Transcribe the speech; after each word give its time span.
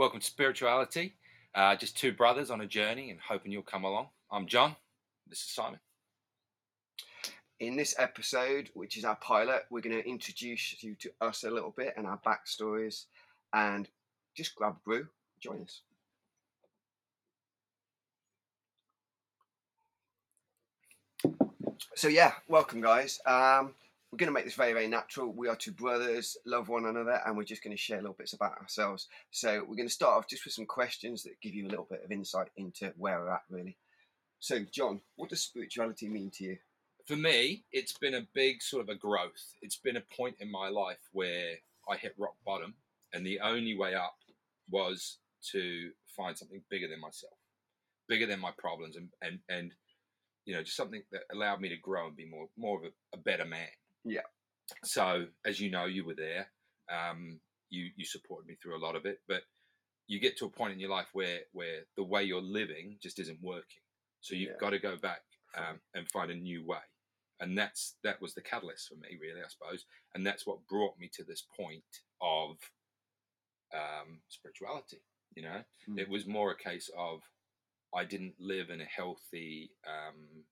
Welcome 0.00 0.20
to 0.20 0.26
Spirituality. 0.26 1.12
Uh, 1.54 1.76
just 1.76 1.94
two 1.94 2.10
brothers 2.10 2.50
on 2.50 2.62
a 2.62 2.66
journey 2.66 3.10
and 3.10 3.20
hoping 3.20 3.52
you'll 3.52 3.60
come 3.60 3.84
along. 3.84 4.06
I'm 4.32 4.46
John. 4.46 4.74
This 5.28 5.40
is 5.40 5.48
Simon. 5.48 5.78
In 7.58 7.76
this 7.76 7.94
episode, 7.98 8.70
which 8.72 8.96
is 8.96 9.04
our 9.04 9.16
pilot, 9.16 9.64
we're 9.68 9.82
going 9.82 10.00
to 10.00 10.08
introduce 10.08 10.82
you 10.82 10.94
to 11.00 11.10
us 11.20 11.44
a 11.44 11.50
little 11.50 11.74
bit 11.76 11.92
and 11.98 12.06
our 12.06 12.18
backstories 12.26 13.04
and 13.52 13.90
just 14.34 14.54
grab 14.54 14.76
a 14.80 14.88
brew. 14.88 15.06
Join 15.38 15.60
us. 15.60 15.82
So, 21.94 22.08
yeah, 22.08 22.32
welcome, 22.48 22.80
guys. 22.80 23.20
Um, 23.26 23.74
we're 24.10 24.18
going 24.18 24.28
to 24.28 24.32
make 24.32 24.44
this 24.44 24.54
very, 24.54 24.72
very 24.72 24.88
natural. 24.88 25.32
We 25.32 25.48
are 25.48 25.54
two 25.54 25.72
brothers, 25.72 26.36
love 26.44 26.68
one 26.68 26.86
another, 26.86 27.20
and 27.24 27.36
we're 27.36 27.44
just 27.44 27.62
going 27.62 27.76
to 27.76 27.80
share 27.80 27.98
little 27.98 28.16
bits 28.18 28.32
about 28.32 28.58
ourselves. 28.58 29.06
So, 29.30 29.60
we're 29.60 29.76
going 29.76 29.88
to 29.88 29.94
start 29.94 30.16
off 30.16 30.28
just 30.28 30.44
with 30.44 30.54
some 30.54 30.66
questions 30.66 31.22
that 31.22 31.40
give 31.40 31.54
you 31.54 31.66
a 31.66 31.70
little 31.70 31.86
bit 31.88 32.02
of 32.04 32.10
insight 32.10 32.48
into 32.56 32.92
where 32.96 33.20
we're 33.20 33.30
at, 33.30 33.42
really. 33.48 33.76
So, 34.40 34.64
John, 34.72 35.00
what 35.16 35.30
does 35.30 35.42
spirituality 35.42 36.08
mean 36.08 36.30
to 36.34 36.44
you? 36.44 36.56
For 37.06 37.14
me, 37.14 37.64
it's 37.72 37.96
been 37.96 38.14
a 38.14 38.26
big 38.34 38.62
sort 38.62 38.82
of 38.82 38.88
a 38.88 38.94
growth. 38.98 39.54
It's 39.62 39.76
been 39.76 39.96
a 39.96 40.14
point 40.16 40.36
in 40.40 40.50
my 40.50 40.68
life 40.68 41.08
where 41.12 41.54
I 41.88 41.96
hit 41.96 42.14
rock 42.18 42.34
bottom, 42.44 42.74
and 43.12 43.24
the 43.24 43.40
only 43.40 43.76
way 43.76 43.94
up 43.94 44.16
was 44.70 45.18
to 45.52 45.90
find 46.16 46.36
something 46.36 46.62
bigger 46.68 46.88
than 46.88 47.00
myself, 47.00 47.34
bigger 48.08 48.26
than 48.26 48.40
my 48.40 48.50
problems, 48.58 48.96
and 48.96 49.08
and 49.22 49.38
and 49.48 49.72
you 50.46 50.54
know, 50.54 50.62
just 50.62 50.76
something 50.76 51.02
that 51.12 51.22
allowed 51.32 51.60
me 51.60 51.68
to 51.68 51.76
grow 51.76 52.08
and 52.08 52.16
be 52.16 52.28
more 52.28 52.48
more 52.56 52.78
of 52.78 52.84
a, 52.84 53.16
a 53.16 53.18
better 53.18 53.44
man. 53.44 53.68
Yeah. 54.04 54.20
So, 54.84 55.26
as 55.44 55.60
you 55.60 55.70
know, 55.70 55.86
you 55.86 56.04
were 56.04 56.14
there. 56.14 56.50
Um, 56.90 57.40
you 57.70 57.90
you 57.96 58.04
supported 58.04 58.46
me 58.46 58.56
through 58.62 58.76
a 58.76 58.84
lot 58.84 58.96
of 58.96 59.06
it, 59.06 59.20
but 59.28 59.42
you 60.06 60.20
get 60.20 60.36
to 60.38 60.46
a 60.46 60.50
point 60.50 60.72
in 60.72 60.80
your 60.80 60.90
life 60.90 61.08
where 61.12 61.40
where 61.52 61.82
the 61.96 62.04
way 62.04 62.24
you're 62.24 62.42
living 62.42 62.98
just 63.02 63.18
isn't 63.20 63.40
working. 63.42 63.82
So 64.20 64.34
you've 64.34 64.50
Yeah. 64.50 64.58
got 64.58 64.70
to 64.70 64.78
go 64.78 64.96
back 64.96 65.22
um, 65.56 65.80
and 65.94 66.10
find 66.10 66.30
a 66.30 66.34
new 66.34 66.64
way, 66.66 66.82
and 67.40 67.56
that's 67.56 67.96
that 68.02 68.20
was 68.20 68.34
the 68.34 68.42
catalyst 68.42 68.88
for 68.88 68.96
me, 68.96 69.18
really, 69.20 69.40
I 69.42 69.48
suppose, 69.48 69.86
and 70.14 70.26
that's 70.26 70.46
what 70.46 70.66
brought 70.68 70.98
me 70.98 71.08
to 71.14 71.24
this 71.24 71.42
point 71.56 71.84
of 72.20 72.56
um, 73.74 74.20
spirituality. 74.28 75.02
You 75.34 75.44
know, 75.44 75.64
Mm. 75.88 75.98
it 75.98 76.08
was 76.08 76.26
more 76.26 76.50
a 76.50 76.56
case 76.56 76.90
of 76.96 77.22
I 77.94 78.04
didn't 78.04 78.34
live 78.40 78.70
in 78.70 78.80
a 78.80 78.84
healthy, 78.84 79.70
um, 79.86 80.44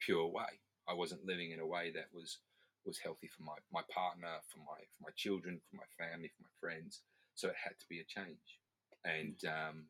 pure 0.00 0.26
way. 0.26 0.60
I 0.88 0.94
wasn't 0.94 1.24
living 1.26 1.52
in 1.52 1.60
a 1.60 1.66
way 1.66 1.90
that 1.92 2.06
was 2.12 2.38
was 2.86 2.98
healthy 2.98 3.28
for 3.28 3.42
my, 3.42 3.54
my 3.72 3.82
partner, 3.92 4.28
for 4.48 4.58
my 4.58 4.78
for 4.78 5.02
my 5.02 5.12
children, 5.16 5.60
for 5.70 5.76
my 5.76 5.88
family, 5.98 6.28
for 6.28 6.42
my 6.42 6.54
friends. 6.60 7.02
So 7.34 7.48
it 7.48 7.54
had 7.62 7.78
to 7.78 7.86
be 7.88 8.00
a 8.00 8.04
change. 8.04 8.58
And 9.04 9.36
um, 9.46 9.84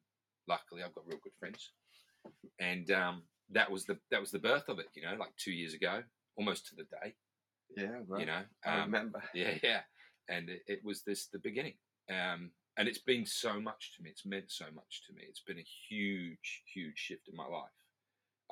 luckily, 0.49 0.83
I've 0.83 0.95
got 0.95 1.07
real 1.07 1.21
good 1.23 1.37
friends, 1.39 1.73
and 2.61 2.91
um, 2.91 3.23
that 3.51 3.71
was 3.71 3.85
the 3.85 3.99
that 4.11 4.21
was 4.21 4.31
the 4.31 4.39
birth 4.39 4.69
of 4.69 4.79
it. 4.79 4.87
You 4.95 5.03
know, 5.03 5.17
like 5.19 5.37
two 5.37 5.53
years 5.53 5.75
ago, 5.75 6.03
almost 6.37 6.69
to 6.69 6.77
the 6.77 6.85
day. 6.85 7.15
Yeah, 7.77 8.01
right. 8.07 8.21
You 8.21 8.27
know, 8.27 8.43
I 8.65 8.77
um, 8.77 8.93
remember. 8.93 9.23
yeah, 9.35 9.55
yeah. 9.63 9.81
And 10.29 10.49
it, 10.49 10.63
it 10.67 10.81
was 10.85 11.03
this 11.03 11.27
the 11.27 11.39
beginning. 11.39 11.75
Um, 12.11 12.51
and 12.79 12.89
it's 12.89 12.99
been 12.99 13.27
so 13.27 13.61
much 13.61 13.93
to 13.97 14.03
me. 14.03 14.11
It's 14.11 14.25
meant 14.25 14.51
so 14.51 14.65
much 14.75 15.03
to 15.07 15.13
me. 15.13 15.23
It's 15.29 15.43
been 15.47 15.59
a 15.59 15.67
huge, 15.89 16.63
huge 16.73 16.97
shift 16.97 17.29
in 17.29 17.37
my 17.37 17.47
life. 17.47 17.69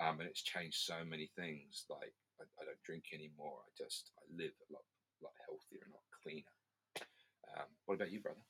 Um, 0.01 0.21
and 0.21 0.29
it's 0.29 0.43
changed 0.43 0.79
so 0.79 0.97
many 1.09 1.31
things. 1.37 1.87
Like 1.89 2.13
I, 2.41 2.45
I 2.61 2.65
don't 2.65 2.83
drink 2.83 3.05
anymore. 3.13 3.61
I 3.63 3.71
just 3.77 4.11
I 4.19 4.25
live 4.35 4.53
a 4.69 4.73
lot, 4.73 4.83
lot 5.23 5.33
healthier 5.47 5.85
and 5.85 5.93
a 5.93 5.97
lot 5.97 6.09
cleaner. 6.23 6.57
Um, 7.57 7.69
what 7.87 7.95
about 7.97 8.13
you, 8.13 8.21
brother? 8.21 8.41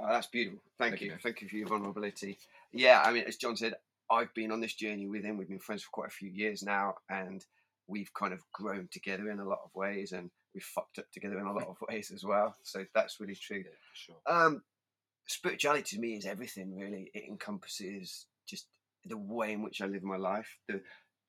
Oh, 0.00 0.08
that's 0.08 0.26
beautiful. 0.26 0.60
Thank, 0.78 0.92
Thank 0.92 1.02
you, 1.02 1.10
you. 1.12 1.18
Thank 1.22 1.40
you 1.42 1.48
for 1.48 1.56
your 1.56 1.68
vulnerability. 1.68 2.38
Yeah, 2.72 3.02
I 3.04 3.12
mean, 3.12 3.24
as 3.26 3.36
John 3.36 3.56
said, 3.56 3.74
I've 4.10 4.32
been 4.34 4.50
on 4.50 4.60
this 4.60 4.74
journey 4.74 5.06
with 5.06 5.24
him. 5.24 5.36
We've 5.36 5.48
been 5.48 5.58
friends 5.58 5.82
for 5.82 5.90
quite 5.90 6.08
a 6.08 6.12
few 6.12 6.30
years 6.30 6.62
now, 6.62 6.94
and 7.08 7.44
we've 7.86 8.12
kind 8.14 8.32
of 8.32 8.40
grown 8.52 8.88
together 8.90 9.30
in 9.30 9.40
a 9.40 9.48
lot 9.48 9.60
of 9.64 9.70
ways, 9.74 10.12
and 10.12 10.30
we've 10.54 10.64
fucked 10.64 10.98
up 10.98 11.10
together 11.12 11.38
in 11.38 11.46
a 11.46 11.52
lot 11.52 11.68
of 11.68 11.76
ways 11.88 12.10
as 12.12 12.24
well. 12.24 12.56
So 12.62 12.84
that's 12.94 13.20
really 13.20 13.36
true. 13.36 13.58
Yeah, 13.58 13.62
for 13.62 13.94
sure. 13.94 14.16
Um, 14.26 14.62
spirituality 15.26 15.96
to 15.96 16.00
me 16.00 16.16
is 16.16 16.26
everything. 16.26 16.76
Really, 16.76 17.10
it 17.14 17.24
encompasses 17.28 18.26
just 18.48 18.66
the 19.04 19.18
way 19.18 19.52
in 19.52 19.62
which 19.62 19.80
I 19.80 19.86
live 19.86 20.02
my 20.02 20.16
life, 20.16 20.58
the 20.68 20.80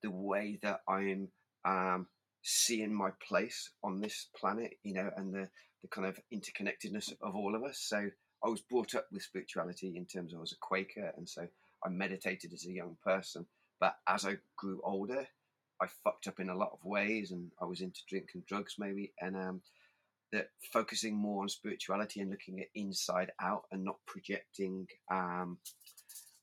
the 0.01 0.11
way 0.11 0.59
that 0.61 0.81
I'm 0.87 1.29
um, 1.65 2.07
seeing 2.41 2.93
my 2.93 3.09
place 3.27 3.71
on 3.83 3.99
this 3.99 4.27
planet, 4.39 4.77
you 4.83 4.93
know, 4.93 5.09
and 5.17 5.33
the 5.33 5.49
the 5.81 5.87
kind 5.89 6.07
of 6.07 6.19
interconnectedness 6.33 7.13
of 7.21 7.35
all 7.35 7.55
of 7.55 7.63
us. 7.63 7.77
So 7.79 8.09
I 8.43 8.49
was 8.49 8.61
brought 8.61 8.95
up 8.95 9.07
with 9.11 9.21
spirituality 9.21 9.93
in 9.95 10.05
terms 10.05 10.33
of 10.33 10.37
I 10.37 10.41
was 10.41 10.51
a 10.51 10.57
Quaker, 10.57 11.13
and 11.17 11.27
so 11.27 11.47
I 11.83 11.89
meditated 11.89 12.53
as 12.53 12.65
a 12.65 12.71
young 12.71 12.97
person. 13.03 13.45
But 13.79 13.97
as 14.07 14.25
I 14.25 14.37
grew 14.55 14.81
older, 14.83 15.27
I 15.81 15.87
fucked 16.03 16.27
up 16.27 16.39
in 16.39 16.49
a 16.49 16.57
lot 16.57 16.71
of 16.73 16.83
ways, 16.83 17.31
and 17.31 17.51
I 17.61 17.65
was 17.65 17.81
into 17.81 18.01
drink 18.07 18.31
and 18.33 18.45
drugs 18.45 18.75
maybe, 18.79 19.13
and 19.21 19.35
um, 19.35 19.61
that 20.31 20.49
focusing 20.73 21.15
more 21.15 21.41
on 21.43 21.49
spirituality 21.49 22.19
and 22.21 22.31
looking 22.31 22.59
at 22.59 22.67
inside 22.75 23.31
out 23.39 23.63
and 23.71 23.83
not 23.83 23.97
projecting 24.05 24.87
um, 25.11 25.57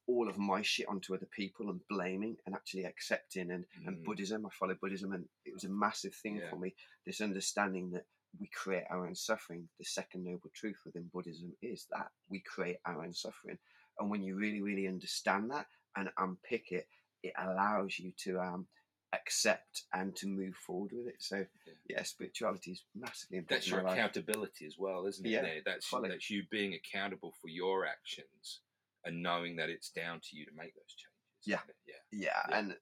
all 0.09 0.29
of 0.29 0.39
my 0.39 0.63
shit 0.63 0.89
onto 0.89 1.15
other 1.15 1.27
people 1.31 1.71
and 1.71 1.81
blaming 1.89 2.37
and 2.47 2.55
actually 2.55 2.85
accepting 2.85 3.51
and, 3.51 3.65
and 3.87 3.99
Mm. 3.99 4.05
Buddhism. 4.05 4.45
I 4.47 4.51
follow 4.51 4.75
Buddhism 4.75 5.13
and 5.13 5.29
it 5.45 5.55
was 5.55 5.65
a 5.65 5.69
massive 5.69 6.15
thing 6.15 6.37
Yeah. 6.37 6.51
for 6.51 6.57
me. 6.57 6.75
This 7.07 7.21
understanding 7.21 7.91
that 7.93 8.07
we 8.39 8.49
create 8.49 8.85
our 8.91 9.07
own 9.07 9.15
suffering. 9.15 9.69
The 9.79 9.85
second 9.85 10.25
noble 10.25 10.51
truth 10.55 10.79
within 10.85 11.09
Buddhism 11.13 11.55
is 11.63 11.87
that 11.91 12.11
we 12.29 12.41
create 12.41 12.79
our 12.85 13.05
own 13.05 13.13
suffering. 13.13 13.59
And 13.99 14.11
when 14.11 14.23
you 14.23 14.37
really, 14.37 14.63
really 14.63 14.89
understand 14.89 15.51
that 15.51 15.67
and 15.97 16.11
unpick 16.17 16.73
it, 16.73 16.89
it 17.23 17.35
allows 17.39 17.99
you 17.99 18.13
to 18.25 18.41
um, 18.41 18.67
accept 19.13 19.85
and 19.93 20.17
to 20.17 20.27
move 20.27 20.57
forward 20.57 20.93
with 20.93 21.07
it. 21.09 21.23
So, 21.23 21.47
Yeah. 21.67 21.75
yeah, 21.89 22.03
spirituality 22.03 22.73
is 22.73 22.85
massively 22.95 23.39
important. 23.39 23.61
That's 23.61 23.71
your 23.71 23.87
accountability 23.87 24.67
as 24.67 24.79
well, 24.79 25.07
isn't 25.07 25.25
it? 25.27 25.31
Yeah, 25.31 25.43
there? 25.43 25.63
That's 25.65 25.89
that's 25.91 26.31
you 26.31 26.45
being 26.51 26.75
accountable 26.75 27.33
for 27.41 27.49
your 27.49 27.87
actions 27.87 28.63
and 29.05 29.23
knowing 29.23 29.57
that 29.57 29.69
it's 29.71 29.91
down 29.91 30.21
to 30.21 30.37
you 30.37 30.45
to 30.47 30.53
make 30.57 30.75
those 30.75 30.95
changes. 30.97 31.13
Yeah. 31.45 31.61
yeah. 31.87 31.95
yeah, 32.13 32.43
Yeah. 32.51 32.59
and 32.59 32.77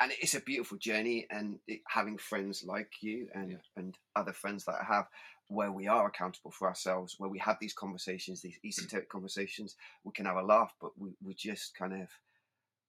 and 0.00 0.12
it's 0.20 0.34
a 0.34 0.40
beautiful 0.40 0.76
journey 0.78 1.26
and 1.30 1.58
it, 1.68 1.80
having 1.88 2.18
friends 2.18 2.64
like 2.64 2.90
you 3.00 3.28
and 3.34 3.52
Yeah. 3.52 3.56
and 3.76 3.96
other 4.16 4.32
friends 4.32 4.64
that 4.64 4.76
I 4.80 4.84
have 4.84 5.06
where 5.48 5.70
we 5.72 5.86
are 5.88 6.06
accountable 6.06 6.50
for 6.50 6.68
ourselves 6.68 7.14
where 7.18 7.30
we 7.30 7.38
have 7.38 7.58
these 7.60 7.74
conversations 7.74 8.40
these 8.42 8.58
Mm. 8.64 8.68
esoteric 8.68 9.08
conversations 9.08 9.76
we 10.04 10.12
can 10.12 10.26
have 10.26 10.36
a 10.36 10.42
laugh 10.42 10.72
but 10.80 10.92
we, 10.98 11.10
we 11.22 11.34
just 11.34 11.74
kind 11.76 11.92
of 12.02 12.08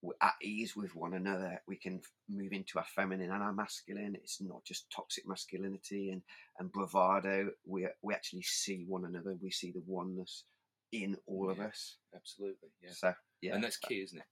we're 0.02 0.14
at 0.22 0.34
ease 0.42 0.74
with 0.76 0.94
one 0.94 1.14
another 1.14 1.62
we 1.68 1.76
can 1.76 2.00
move 2.28 2.52
into 2.52 2.78
our 2.78 2.84
feminine 2.94 3.30
and 3.30 3.42
our 3.42 3.52
masculine 3.52 4.14
it's 4.14 4.40
not 4.40 4.64
just 4.64 4.90
toxic 4.90 5.26
masculinity 5.26 6.10
and 6.10 6.22
and 6.58 6.72
bravado 6.72 7.50
we 7.66 7.86
we 8.02 8.14
actually 8.14 8.42
see 8.42 8.84
one 8.88 9.04
another 9.04 9.36
we 9.42 9.50
see 9.50 9.70
the 9.72 9.82
oneness 9.86 10.44
in 10.92 11.16
all 11.26 11.50
of 11.50 11.60
us. 11.60 11.96
Absolutely. 12.14 12.70
Yeah. 12.82 12.90
so 12.92 13.14
yeah 13.42 13.54
And 13.54 13.64
that's 13.64 13.76
key, 13.76 14.02
isn't 14.02 14.18
it? 14.18 14.24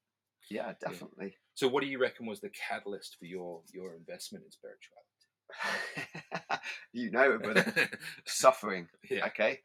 yeah 0.51 0.73
definitely. 0.81 1.37
So, 1.55 1.69
what 1.69 1.83
do 1.83 1.89
you 1.89 1.99
reckon 1.99 2.27
was 2.27 2.41
the 2.41 2.51
catalyst 2.51 3.17
for 3.19 3.27
your 3.27 3.63
your 3.73 3.95
investment 3.95 4.45
in 4.45 4.51
spirituality? 4.51 5.03
you 6.93 7.11
know 7.11 7.39
brother. 7.39 7.91
Suffering 8.27 8.89
yeah, 9.11 9.27
okay? 9.27 9.61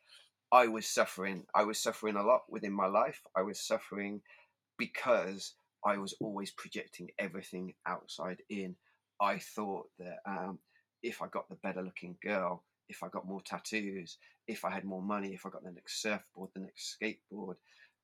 I 0.51 0.67
was 0.67 0.87
suffering. 0.87 1.45
I 1.53 1.63
was 1.63 1.79
suffering 1.79 2.15
a 2.15 2.23
lot 2.23 2.41
within 2.49 2.73
my 2.73 2.87
life. 2.87 3.21
I 3.35 3.41
was 3.41 3.59
suffering 3.59 4.21
because 4.77 5.53
i 5.85 5.97
was 5.97 6.13
always 6.19 6.51
projecting 6.51 7.09
everything 7.19 7.73
outside 7.87 8.41
in. 8.49 8.75
I 9.21 9.39
thought 9.39 9.87
that 9.99 10.17
um, 10.25 10.59
if 11.03 11.21
i 11.21 11.27
got 11.27 11.47
the 11.49 11.55
better 11.55 11.81
looking 11.81 12.17
girl 12.23 12.63
if 12.89 13.03
i 13.03 13.07
got 13.07 13.27
more 13.27 13.41
tattoos 13.41 14.17
if 14.47 14.65
i 14.65 14.69
had 14.69 14.83
more 14.83 15.01
money 15.01 15.33
if 15.33 15.45
i 15.45 15.49
got 15.49 15.63
the 15.63 15.71
next 15.71 16.01
surfboard 16.01 16.49
the 16.53 16.59
next 16.61 16.97
skateboard 17.01 17.55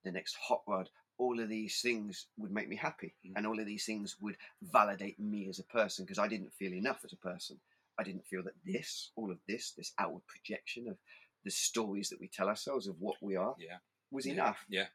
the 0.03 0.11
next 0.11 0.35
hot 0.35 0.61
rod 0.67 0.89
all 1.17 1.39
of 1.39 1.47
these 1.49 1.79
things 1.81 2.27
would 2.37 2.51
make 2.51 2.67
me 2.69 2.75
happy 2.75 3.15
Mm. 3.25 3.33
and 3.35 3.47
all 3.47 3.59
of 3.59 3.65
these 3.65 3.85
things 3.85 4.17
would 4.21 4.37
validate 4.61 5.19
me 5.19 5.47
as 5.49 5.59
a 5.59 5.63
person 5.63 6.05
because 6.05 6.19
i 6.19 6.27
didn't 6.27 6.53
feel 6.53 6.73
enough 6.73 7.01
as 7.03 7.13
a 7.13 7.17
person 7.17 7.57
i 7.97 8.03
didn't 8.03 8.25
feel 8.25 8.43
that 8.43 8.53
this 8.65 9.11
all 9.15 9.31
of 9.31 9.37
this 9.47 9.71
this 9.71 9.93
outward 9.97 10.23
projection 10.27 10.87
of 10.87 10.97
the 11.43 11.51
stories 11.51 12.09
that 12.09 12.19
we 12.19 12.27
tell 12.27 12.47
ourselves 12.49 12.87
of 12.87 12.95
what 12.99 13.15
we 13.21 13.35
are 13.35 13.55
yeah, 13.59 13.77
was 14.11 14.25
yeah, 14.25 14.33
enough 14.33 14.65
Yeah, 14.67 14.85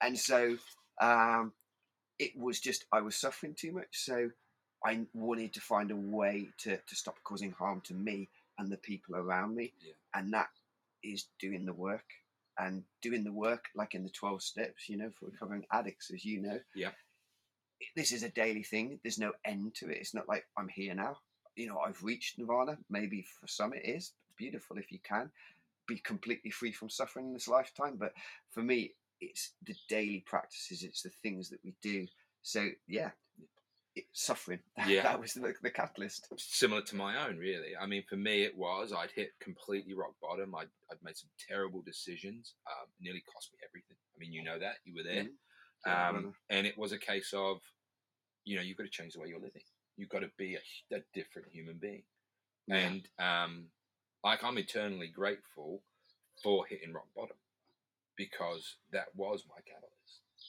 and 0.00 0.18
so 0.18 0.56
um, 1.00 1.52
it 2.18 2.36
was 2.36 2.60
just 2.60 2.84
I 2.92 3.00
was 3.00 3.16
suffering 3.16 3.54
too 3.54 3.72
much. 3.72 3.88
So 3.92 4.30
I 4.84 5.00
wanted 5.14 5.52
to 5.54 5.60
find 5.60 5.90
a 5.90 5.96
way 5.96 6.48
to 6.58 6.76
to 6.76 6.96
stop 6.96 7.16
causing 7.24 7.52
harm 7.52 7.80
to 7.82 7.94
me 7.94 8.28
and 8.60 8.70
the 8.70 8.76
people 8.76 9.16
around 9.16 9.56
me, 9.56 9.72
Yeah. 9.80 9.94
and 10.14 10.32
that 10.34 10.50
is 11.02 11.26
doing 11.38 11.64
the 11.64 11.72
work 11.72 12.04
and 12.58 12.84
doing 13.00 13.24
the 13.24 13.32
work 13.32 13.64
like 13.74 13.94
in 13.94 14.04
the 14.04 14.10
twelve 14.10 14.42
steps. 14.42 14.88
You 14.88 14.98
know, 14.98 15.10
for 15.10 15.26
mm. 15.26 15.32
recovering 15.32 15.66
addicts, 15.72 16.10
as 16.12 16.24
you 16.24 16.40
know. 16.40 16.60
Yeah. 16.74 16.92
This 17.96 18.12
is 18.12 18.22
a 18.22 18.28
daily 18.28 18.62
thing. 18.62 19.00
There's 19.02 19.18
no 19.18 19.32
end 19.44 19.74
to 19.76 19.88
it. 19.88 19.96
It's 19.96 20.14
not 20.14 20.28
like 20.28 20.46
I'm 20.56 20.68
here 20.68 20.94
now. 20.94 21.16
You 21.56 21.68
know, 21.68 21.78
I've 21.78 22.02
reached 22.04 22.38
nirvana. 22.38 22.78
Maybe 22.90 23.26
for 23.40 23.46
some 23.48 23.72
it 23.72 23.84
is 23.84 24.12
beautiful 24.36 24.78
if 24.78 24.92
you 24.92 24.98
can 25.02 25.30
be 25.90 25.98
completely 25.98 26.50
free 26.50 26.72
from 26.72 26.88
suffering 26.88 27.26
in 27.26 27.32
this 27.32 27.48
lifetime. 27.48 27.96
But 27.98 28.12
for 28.50 28.62
me, 28.62 28.92
it's 29.20 29.52
the 29.66 29.74
daily 29.88 30.24
practices, 30.26 30.82
it's 30.82 31.02
the 31.02 31.10
things 31.22 31.50
that 31.50 31.58
we 31.64 31.74
do. 31.82 32.06
So 32.42 32.68
yeah, 32.86 33.10
suffering. 34.12 34.60
Yeah. 34.86 35.02
that 35.02 35.20
was 35.20 35.34
the, 35.34 35.52
the 35.62 35.70
catalyst. 35.70 36.28
similar 36.38 36.82
to 36.82 36.96
my 36.96 37.26
own, 37.26 37.36
really. 37.36 37.76
I 37.80 37.86
mean, 37.86 38.02
for 38.08 38.16
me, 38.16 38.42
it 38.44 38.56
was 38.56 38.92
I'd 38.92 39.10
hit 39.10 39.30
completely 39.40 39.94
rock 39.94 40.14
bottom. 40.22 40.54
I'd, 40.54 40.68
I'd 40.90 41.02
made 41.02 41.16
some 41.16 41.28
terrible 41.48 41.82
decisions. 41.82 42.54
Um, 42.66 42.88
nearly 43.00 43.22
cost 43.32 43.50
me 43.52 43.58
everything. 43.68 43.96
I 44.14 44.18
mean, 44.18 44.32
you 44.32 44.42
know 44.42 44.58
that 44.58 44.76
you 44.84 44.94
were 44.94 45.02
there, 45.02 45.24
Mhm. 45.24 45.28
Yeah, 45.86 46.08
um, 46.08 46.34
and 46.50 46.66
it 46.66 46.76
was 46.76 46.92
a 46.92 46.98
case 46.98 47.32
of, 47.34 47.58
you 48.44 48.56
know, 48.56 48.62
you've 48.62 48.76
got 48.76 48.84
to 48.84 48.90
change 48.90 49.14
the 49.14 49.20
way 49.20 49.28
you're 49.28 49.38
living. 49.40 49.62
You've 49.96 50.08
got 50.10 50.20
to 50.20 50.30
be 50.36 50.56
a, 50.56 50.94
a 50.96 51.00
different 51.14 51.48
human 51.52 51.78
being. 51.78 52.02
Yeah. 52.66 52.76
And 52.76 53.08
um, 53.18 53.64
like 54.22 54.44
I'm 54.44 54.58
eternally 54.58 55.08
grateful 55.08 55.82
for 56.42 56.66
hitting 56.66 56.92
rock 56.92 57.06
bottom 57.16 57.36
because 58.16 58.76
that 58.92 59.06
was 59.14 59.44
my 59.48 59.56
catalyst 59.66 59.89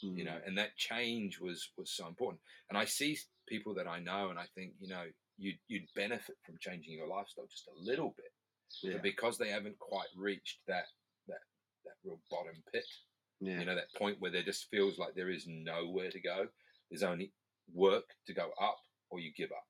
you 0.02 0.24
know 0.24 0.32
Mm. 0.32 0.48
and 0.48 0.58
that 0.58 0.76
change 0.78 1.40
was 1.40 1.70
was 1.78 1.92
so 1.92 2.08
important. 2.08 2.42
And 2.70 2.78
i 2.78 2.86
see 2.86 3.18
people 3.48 3.74
that 3.76 3.88
i 3.88 4.00
know 4.00 4.30
and 4.30 4.40
i 4.40 4.46
think 4.56 4.74
you 4.80 4.88
know 4.88 5.04
you'd, 5.38 5.60
you'd 5.68 5.88
benefit 5.96 6.36
from 6.46 6.56
changing 6.60 6.94
your 6.94 7.08
lifestyle 7.08 7.48
just 7.50 7.68
a 7.68 7.80
little 7.90 8.14
bit 8.18 8.32
yeah, 8.84 8.94
but 8.94 9.04
because 9.04 9.38
they 9.38 9.50
haven't 9.50 9.78
quite 9.80 10.08
reached 10.16 10.60
that 10.68 10.86
that 11.28 11.40
that 11.86 11.94
real 12.06 12.20
bottom 12.30 12.56
pit 12.72 12.86
yeah, 13.40 13.60
you 13.60 13.66
know 13.66 13.76
that 13.76 13.94
point 13.98 14.18
where 14.20 14.32
there 14.32 14.44
just 14.44 14.70
feels 14.70 14.98
like 15.00 15.14
there 15.16 15.30
is 15.30 15.46
nowhere 15.48 16.12
to 16.12 16.20
go 16.22 16.48
there's 16.90 17.04
only 17.04 17.32
work 17.74 18.06
to 18.28 18.34
go 18.34 18.52
up 18.62 18.80
or 19.10 19.20
you 19.20 19.32
give 19.36 19.52
up 19.52 19.66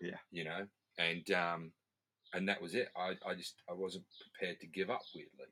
Yeah. 0.00 0.18
you 0.30 0.44
know? 0.44 0.66
And 0.98 1.30
um 1.32 1.72
and 2.34 2.48
that 2.48 2.60
was 2.62 2.74
it. 2.74 2.88
I 2.96 3.14
i 3.28 3.34
just 3.34 3.54
i 3.68 3.72
wasn't 3.72 4.04
prepared 4.22 4.60
to 4.60 4.66
give 4.66 4.90
up 4.90 5.02
weirdly 5.14 5.46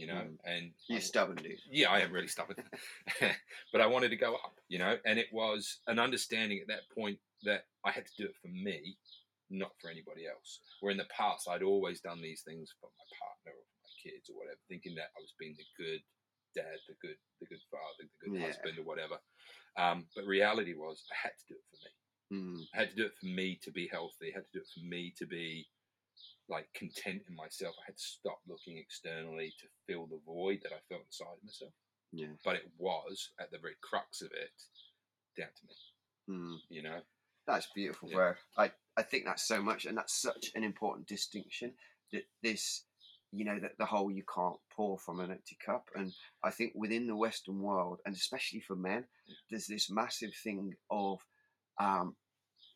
you 0.00 0.06
know 0.06 0.22
Mm. 0.24 0.36
and 0.44 0.64
you're 0.88 0.98
I- 1.04 1.10
stubborn, 1.12 1.36
dude. 1.36 1.60
yeah, 1.70 1.90
I 1.90 2.00
am 2.00 2.12
really 2.12 2.28
stubborn, 2.28 2.56
but 3.72 3.80
I 3.80 3.86
wanted 3.86 4.08
to 4.10 4.16
go 4.16 4.34
up, 4.34 4.56
you 4.68 4.78
know, 4.78 4.96
and 5.04 5.18
it 5.18 5.28
was 5.32 5.80
an 5.86 5.98
understanding 5.98 6.58
at 6.60 6.68
that 6.68 6.88
point 6.96 7.18
that 7.42 7.62
I 7.84 7.90
had 7.90 8.06
to 8.06 8.12
do 8.16 8.24
it 8.24 8.36
for 8.40 8.48
me, 8.48 8.96
not 9.50 9.72
for 9.80 9.90
anybody 9.90 10.26
else. 10.26 10.60
Where 10.80 10.90
in 10.92 10.96
the 10.98 11.08
past 11.16 11.48
I'd 11.48 11.62
always 11.62 12.00
done 12.00 12.20
these 12.22 12.42
things 12.42 12.72
for 12.80 12.88
my 12.98 13.06
partner 13.20 13.52
or 13.58 13.64
for 13.68 13.80
my 13.84 13.94
kids 14.02 14.30
or 14.30 14.36
whatever, 14.38 14.58
thinking 14.68 14.94
that 14.96 15.10
I 15.16 15.20
was 15.20 15.34
being 15.38 15.56
the 15.58 15.68
good 15.82 16.00
dad, 16.54 16.78
the 16.88 16.94
good, 17.00 17.16
the 17.40 17.46
good 17.46 17.62
father, 17.70 18.02
the 18.08 18.28
good 18.30 18.40
Yeah. 18.40 18.46
husband 18.46 18.78
or 18.78 18.84
whatever. 18.84 19.18
Um, 19.76 20.08
but 20.16 20.24
reality 20.26 20.74
was 20.74 21.04
I 21.12 21.16
had 21.28 21.36
to 21.38 21.46
do 21.52 21.56
it 21.60 21.66
for 21.70 21.78
me. 21.84 21.92
Mm. 22.32 22.62
I 22.74 22.76
had 22.78 22.90
to 22.90 22.96
do 22.96 23.06
it 23.06 23.16
for 23.20 23.26
me 23.26 23.56
to 23.62 23.70
be 23.70 23.86
healthy. 23.88 24.32
I 24.32 24.38
had 24.38 24.46
to 24.46 24.52
do 24.52 24.60
it 24.60 24.68
for 24.74 24.84
me 24.86 25.12
to 25.18 25.26
be 25.26 25.68
like 26.50 26.68
content 26.74 27.22
in 27.28 27.34
myself. 27.36 27.74
I 27.80 27.86
had 27.86 27.96
to 27.96 28.02
stop 28.02 28.40
looking 28.48 28.76
externally 28.78 29.54
to 29.60 29.66
fill 29.86 30.06
the 30.06 30.20
void 30.26 30.60
that 30.64 30.72
I 30.72 30.80
felt 30.88 31.04
inside 31.06 31.38
of 31.38 31.44
myself 31.44 31.72
Yeah. 32.12 32.34
but 32.44 32.56
it 32.56 32.68
was 32.76 33.30
at 33.40 33.50
the 33.52 33.58
very 33.58 33.76
crux 33.80 34.20
of 34.20 34.32
it 34.32 34.50
down 35.36 35.48
to 35.54 35.66
me 35.66 35.74
Mm. 36.28 36.58
you 36.68 36.82
know 36.82 37.00
That's 37.46 37.66
beautiful, 37.74 38.08
Yeah. 38.10 38.16
bro. 38.16 38.34
I, 38.58 38.72
I 38.96 39.02
think 39.02 39.24
that's 39.24 39.42
so 39.48 39.60
much, 39.62 39.86
and 39.86 39.96
that's 39.98 40.14
such 40.20 40.52
an 40.54 40.62
important 40.62 41.08
distinction 41.08 41.72
that 42.12 42.22
this, 42.42 42.84
you 43.32 43.44
know, 43.44 43.58
that 43.58 43.76
the 43.78 43.86
whole 43.86 44.10
you 44.10 44.22
can't 44.32 44.58
pour 44.70 44.98
from 44.98 45.18
an 45.20 45.30
empty 45.32 45.56
cup. 45.64 45.88
And 45.96 46.12
I 46.44 46.50
think 46.50 46.74
within 46.76 47.06
the 47.08 47.16
Western 47.16 47.60
world, 47.60 47.98
and 48.04 48.14
especially 48.14 48.60
for 48.60 48.76
men, 48.76 49.08
Yeah. 49.26 49.34
there's 49.50 49.66
this 49.66 49.90
massive 49.90 50.32
thing 50.44 50.76
of, 50.90 51.18
um, 51.78 52.14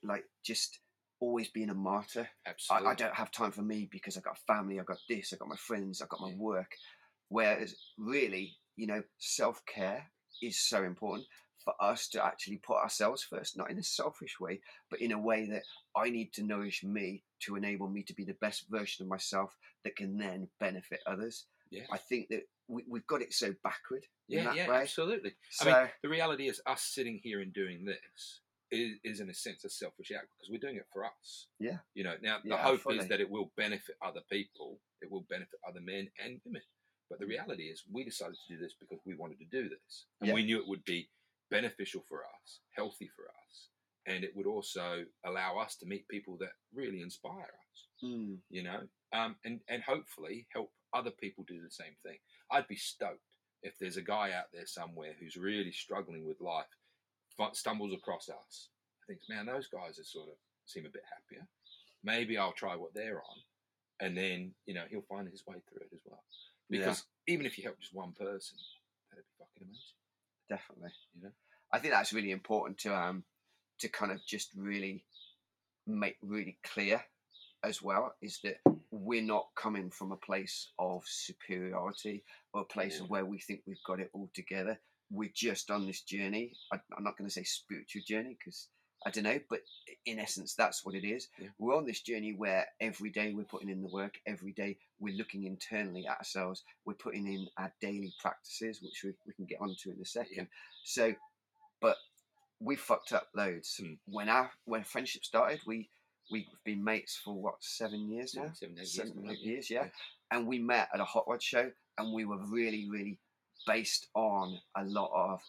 like 0.03 0.25
just 0.43 0.81
always 1.25 1.49
being 1.49 1.71
a 1.71 1.75
martyr. 1.75 2.29
I, 2.47 2.51
absolutely 2.51 2.89
I 2.89 2.95
don't 2.95 3.15
have 3.15 3.31
time 3.31 3.51
for 3.53 3.63
me 3.63 3.89
because 3.91 4.17
I've 4.17 4.25
got 4.25 4.39
a 4.39 4.53
family, 4.53 4.79
I've 4.79 4.87
got 4.87 4.99
this, 5.09 5.33
I've 5.33 5.39
got 5.39 5.49
my 5.49 5.57
friends, 5.57 6.01
I've 6.01 6.09
got 6.09 6.21
my 6.21 6.35
work. 6.37 6.73
Whereas 7.29 7.75
really, 7.99 8.57
you 8.77 8.87
know, 8.87 9.03
self 9.19 9.63
care 9.67 10.11
is 10.43 10.59
so 10.61 10.83
important 10.85 11.27
for 11.65 11.75
us 11.81 12.09
to 12.09 12.23
actually 12.25 12.59
put 12.59 12.77
ourselves 12.77 13.23
first, 13.23 13.57
not 13.57 13.71
in 13.71 13.79
a 13.79 13.83
selfish 13.83 14.39
way, 14.39 14.61
but 14.91 15.01
in 15.01 15.13
a 15.13 15.19
way 15.19 15.47
that 15.47 15.63
I 15.97 16.11
need 16.11 16.33
to 16.35 16.43
nourish 16.43 16.85
me 16.85 17.23
to 17.41 17.57
enable 17.57 17.89
me 17.89 18.03
to 18.03 18.15
be 18.15 18.25
the 18.25 18.37
best 18.41 18.65
version 18.71 19.03
of 19.05 19.09
myself 19.09 19.57
that 19.85 19.97
can 19.97 20.19
then 20.19 20.49
benefit 20.61 21.01
others. 21.07 21.47
yeah 21.71 21.85
I 21.91 21.97
think 21.97 22.29
that 22.29 22.43
we, 22.69 22.85
we've 22.89 23.07
got 23.07 23.23
it 23.23 23.33
so 23.33 23.55
backward 23.63 24.05
in 24.29 24.39
yeah 24.39 24.45
that 24.45 24.57
yeah 24.57 24.69
way. 24.69 24.77
absolutely 24.83 25.33
So, 25.51 25.71
i 25.71 25.73
mean 25.83 25.91
the 26.03 26.09
reality 26.09 26.49
is 26.49 26.61
us 26.67 26.83
sitting 26.83 27.21
here 27.23 27.41
and 27.41 27.53
doing 27.53 27.85
this 27.85 28.41
is, 28.75 28.99
is 29.05 29.21
in 29.21 29.31
a 29.31 29.35
sense 29.35 29.65
a 29.65 29.71
selfish 29.71 30.11
act 30.13 30.29
because 30.37 30.51
we're 30.51 30.59
doing 30.61 30.77
it 30.77 30.87
for 30.93 31.05
us 31.05 31.47
Yeah. 31.59 31.79
you 31.95 32.05
know 32.05 32.15
now 32.23 32.39
the 32.43 32.51
Yeah, 32.51 32.63
hope 32.63 32.81
fully. 32.81 32.99
is 32.99 33.09
that 33.09 33.21
it 33.21 33.31
will 33.31 33.53
benefit 33.57 33.97
other 34.03 34.23
people 34.31 34.81
it 35.03 35.11
will 35.11 35.23
benefit 35.29 35.59
other 35.67 35.81
men 35.81 36.11
and 36.23 36.41
women 36.45 36.63
but 37.11 37.17
Mm. 37.19 37.21
the 37.21 37.27
reality 37.27 37.65
is 37.65 37.83
we 37.91 38.05
decided 38.05 38.37
to 38.37 38.55
do 38.55 38.61
this 38.61 38.75
because 38.81 38.99
we 39.05 39.15
wanted 39.15 39.39
to 39.39 39.45
do 39.47 39.69
this 39.69 40.07
and 40.21 40.29
Yeah. 40.29 40.35
we 40.35 40.45
knew 40.45 40.59
it 40.61 40.67
would 40.69 40.85
be 40.85 41.11
beneficial 41.51 42.03
for 42.09 42.25
us 42.25 42.61
healthy 42.71 43.09
for 43.09 43.29
us 43.29 43.69
and 44.07 44.25
it 44.25 44.35
would 44.37 44.47
also 44.47 45.07
allow 45.25 45.59
us 45.59 45.77
to 45.77 45.87
meet 45.87 46.07
people 46.09 46.37
that 46.39 46.53
really 46.73 47.01
inspire 47.01 47.53
us 47.71 47.89
mm, 48.03 48.39
you 48.51 48.63
know, 48.63 48.87
um, 49.13 49.37
and 49.45 49.61
and 49.69 49.83
hopefully 49.83 50.47
help 50.53 50.73
other 50.93 51.11
people 51.11 51.43
do 51.45 51.61
the 51.63 51.71
same 51.71 51.97
thing. 52.05 52.19
I'd 52.51 52.69
be 52.69 52.77
stoked 52.77 53.23
if 53.63 53.77
there's 53.79 53.97
a 53.97 54.03
guy 54.03 54.33
out 54.33 54.53
there 54.53 54.67
somewhere 54.67 55.13
who's 55.19 55.37
really 55.37 55.73
struggling 55.73 56.25
with 56.27 56.41
life, 56.41 56.67
stumbles 57.53 57.93
across 57.95 58.29
us, 58.29 58.69
thinks, 59.07 59.29
man, 59.29 59.47
those 59.47 59.69
guys 59.69 59.99
are 59.99 60.05
sort 60.05 60.29
of 60.29 60.35
seem 60.67 60.87
a 60.87 60.91
bit 60.91 61.03
happier. 61.13 61.47
Maybe 62.03 62.39
I'll 62.39 62.53
try 62.53 62.77
what 62.77 62.95
they're 62.95 63.17
on, 63.17 63.41
and 64.01 64.17
then 64.17 64.53
you 64.67 64.75
know 64.75 64.85
he'll 64.91 65.03
find 65.03 65.29
his 65.29 65.47
way 65.47 65.57
through 65.69 65.83
it 65.83 65.95
as 65.95 66.01
well. 66.05 66.23
Yeah. 66.69 66.81
Because 66.81 67.05
even 67.27 67.47
if 67.47 67.59
you 67.59 67.65
help 67.65 67.81
just 67.81 67.95
one 67.95 68.13
person, 68.13 68.59
that'd 69.11 69.25
be 69.25 69.39
fucking 69.39 69.69
amazing. 69.69 70.49
definitely. 70.49 70.91
You 71.17 71.25
know? 71.25 71.33
I 71.73 71.79
think 71.79 71.95
that's 71.95 72.13
really 72.13 72.31
important 72.31 72.79
to 72.79 72.95
um 72.95 73.25
to 73.81 73.89
kind 73.89 74.13
of 74.13 74.25
just 74.25 74.51
really 74.57 75.05
make 75.87 76.17
really 76.23 76.59
clear 76.65 77.03
as 77.63 77.83
well 77.83 78.15
is 78.23 78.41
that 78.45 78.57
we're 78.91 79.23
not 79.23 79.49
coming 79.57 79.91
from 79.91 80.13
a 80.13 80.17
place 80.17 80.69
of 80.79 81.03
superiority 81.07 82.23
or 82.53 82.63
a 82.63 82.65
place 82.65 83.01
of 83.01 83.11
where 83.11 83.25
we 83.25 83.39
think 83.39 83.61
we've 83.67 83.83
got 83.87 84.01
it 84.01 84.11
all 84.13 84.31
together. 84.35 84.79
We're 85.11 85.33
just 85.35 85.71
on 85.71 85.87
this 85.87 86.03
journey. 86.03 86.53
I, 86.73 86.81
I'm 86.97 87.05
not 87.05 87.17
going 87.17 87.29
to 87.29 87.35
say 87.35 87.45
spiritual 87.45 88.03
journey 88.07 88.37
because 88.39 88.69
I 89.07 89.11
don't 89.11 89.25
know, 89.25 89.39
but 89.51 89.61
in 90.07 90.19
essence, 90.19 90.55
that's 90.55 90.85
what 90.85 90.95
it 90.95 91.07
is. 91.07 91.29
Yeah. 91.39 91.49
We're 91.59 91.77
on 91.77 91.85
this 91.85 92.01
journey 92.01 92.33
where 92.33 92.67
every 92.81 93.11
day 93.11 93.33
we're 93.35 93.45
putting 93.45 93.69
in 93.69 93.83
the 93.83 93.89
work. 93.89 94.15
Every 94.27 94.53
day 94.53 94.79
we're 94.99 95.15
looking 95.15 95.45
internally 95.45 96.07
at 96.07 96.19
ourselves. 96.19 96.63
We're 96.87 96.95
putting 96.95 97.27
in 97.27 97.49
our 97.59 97.73
daily 97.83 98.15
practices, 98.19 98.81
which 98.83 99.03
we, 99.05 99.13
we 99.27 99.35
can 99.35 99.45
get 99.45 99.61
onto 99.61 99.91
in 99.91 100.01
a 100.01 100.07
second. 100.07 100.49
So, 100.85 101.15
but 101.83 101.97
we 102.61 102.77
fucked 102.77 103.13
up 103.13 103.29
loads. 103.37 103.79
Hmm. 103.79 103.95
When 104.07 104.31
our 104.31 104.51
when 104.65 104.85
friendship 104.85 105.25
started, 105.25 105.61
we 105.67 105.91
we've 106.31 106.47
been 106.65 106.83
mates 106.83 107.21
for 107.23 107.35
what 107.35 107.57
seven 107.61 108.09
years 108.09 108.35
now, 108.35 108.53
Seven, 108.55 108.77
eight 108.77 108.79
years, 108.79 108.95
seven 108.95 109.11
something 109.13 109.29
like 109.29 109.39
eight 109.39 109.45
years, 109.45 109.71
yeah. 109.71 109.89
And 110.31 110.47
we 110.47 110.59
met 110.59 110.89
at 110.95 111.01
a 111.01 111.05
hot 111.05 111.25
rod 111.29 111.43
show, 111.43 111.71
and 111.99 112.15
we 112.15 112.25
were 112.25 112.39
really 112.39 112.89
really 112.89 113.19
based 113.67 114.09
on 114.15 114.59
a 114.77 114.85
lot 114.85 115.11
of 115.15 115.41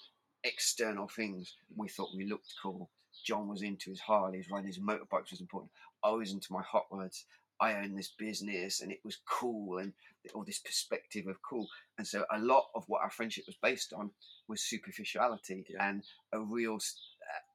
external 0.43 1.07
things. 1.07 1.53
We 1.75 1.87
thought 1.89 2.09
we 2.15 2.25
looked 2.25 2.53
cool. 2.61 2.89
John 3.25 3.47
was 3.47 3.61
into 3.61 3.89
his 3.89 3.99
Harleys, 3.99 4.49
riding 4.51 4.67
his 4.67 4.79
motorbikes 4.79 5.31
was 5.31 5.41
important. 5.41 5.71
I 6.03 6.11
was 6.11 6.31
into 6.31 6.51
my 6.53 6.61
hot 6.61 6.85
rods. 6.91 7.25
I 7.61 7.73
owned 7.75 7.97
this 7.97 8.11
business, 8.19 8.81
and 8.81 8.91
it 8.91 8.99
was 9.05 9.17
cool, 9.25 9.77
and 9.77 9.93
all 10.33 10.43
this 10.43 10.59
perspective 10.59 11.25
of 11.27 11.37
cool. 11.41 11.67
And 11.97 12.05
so, 12.05 12.25
a 12.31 12.37
lot 12.39 12.65
of 12.75 12.83
what 12.87 13.01
our 13.01 13.09
friendship 13.09 13.45
was 13.47 13.55
based 13.61 13.93
on 13.93 14.11
was 14.49 14.61
superficiality 14.61 15.65
Yeah. 15.69 15.87
and 15.89 16.03
a 16.33 16.39
real, 16.41 16.75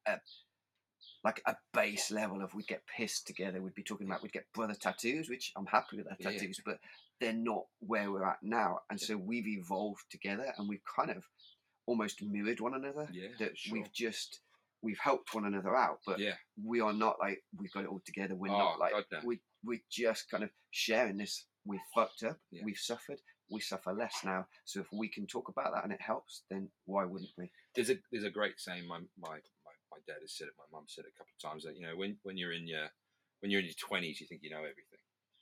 uh, 0.06 0.10
uh, 0.12 0.16
like 1.22 1.42
a 1.46 1.54
base 1.74 2.10
level 2.10 2.40
of 2.42 2.54
we'd 2.54 2.66
get 2.66 2.86
pissed 2.86 3.26
together. 3.26 3.60
We'd 3.60 3.74
be 3.74 3.82
talking 3.82 4.06
about 4.06 4.22
we'd 4.22 4.32
get 4.32 4.50
brother 4.54 4.74
tattoos, 4.74 5.28
which 5.28 5.52
I'm 5.54 5.66
happy 5.66 5.98
with 5.98 6.06
our 6.06 6.16
Yeah, 6.18 6.30
yeah. 6.30 6.38
tattoos, 6.38 6.60
but 6.64 6.80
they're 7.20 7.32
not 7.32 7.64
where 7.80 8.10
we're 8.10 8.24
at 8.24 8.42
now. 8.42 8.80
And 8.90 9.00
Yeah. 9.00 9.06
so 9.08 9.16
we've 9.16 9.46
evolved 9.46 10.04
together, 10.10 10.52
and 10.56 10.68
we've 10.68 10.84
kind 10.96 11.10
of 11.10 11.24
almost 11.86 12.22
mirrored 12.22 12.60
one 12.60 12.74
another. 12.74 13.08
Yeah, 13.12 13.28
That 13.38 13.58
sure. 13.58 13.74
we've 13.74 13.92
just 13.92 14.40
we've 14.82 14.98
helped 14.98 15.34
one 15.34 15.44
another 15.44 15.76
out, 15.76 16.00
but 16.06 16.18
yeah, 16.18 16.36
we 16.64 16.80
are 16.80 16.92
not 16.94 17.18
like 17.20 17.42
we've 17.56 17.72
got 17.72 17.84
it 17.84 17.88
all 17.88 18.00
together. 18.06 18.34
We're 18.34 18.52
Oh, 18.52 18.58
not 18.58 18.78
like 18.78 18.92
God, 18.92 19.04
no. 19.12 19.20
we 19.24 19.40
we're 19.62 19.82
just 19.90 20.30
kind 20.30 20.42
of 20.42 20.50
sharing 20.70 21.18
this. 21.18 21.46
We've 21.66 21.80
fucked 21.94 22.22
up. 22.22 22.38
Yeah. 22.50 22.62
We've 22.64 22.78
suffered. 22.78 23.20
We 23.50 23.60
suffer 23.60 23.92
less 23.92 24.14
now. 24.24 24.46
So 24.64 24.80
if 24.80 24.86
we 24.92 25.08
can 25.08 25.26
talk 25.26 25.48
about 25.48 25.74
that 25.74 25.84
and 25.84 25.92
it 25.92 26.00
helps, 26.00 26.44
then 26.48 26.70
why 26.86 27.04
wouldn't 27.04 27.32
we? 27.36 27.50
there's 27.74 27.90
a 27.90 27.98
there's 28.10 28.24
a 28.24 28.30
great 28.30 28.58
saying 28.58 28.86
my 28.86 28.98
my 29.18 29.28
my, 29.66 29.74
my 29.90 29.98
dad 30.06 30.16
has 30.22 30.32
said 30.36 30.46
it 30.48 30.54
my 30.58 30.64
mum 30.72 30.84
said 30.88 31.04
it 31.04 31.12
a 31.14 31.18
couple 31.18 31.32
of 31.36 31.42
times 31.50 31.64
that 31.64 31.76
you 31.76 31.82
know 31.82 31.94
when 31.96 32.16
when 32.22 32.36
you're 32.38 32.52
in 32.52 32.66
your 32.66 32.88
when 33.40 33.50
you're 33.50 33.60
in 33.60 33.66
your 33.66 33.74
20s 33.74 34.18
you 34.20 34.26
think 34.26 34.42
you 34.42 34.50
know 34.50 34.58
everything 34.58 34.98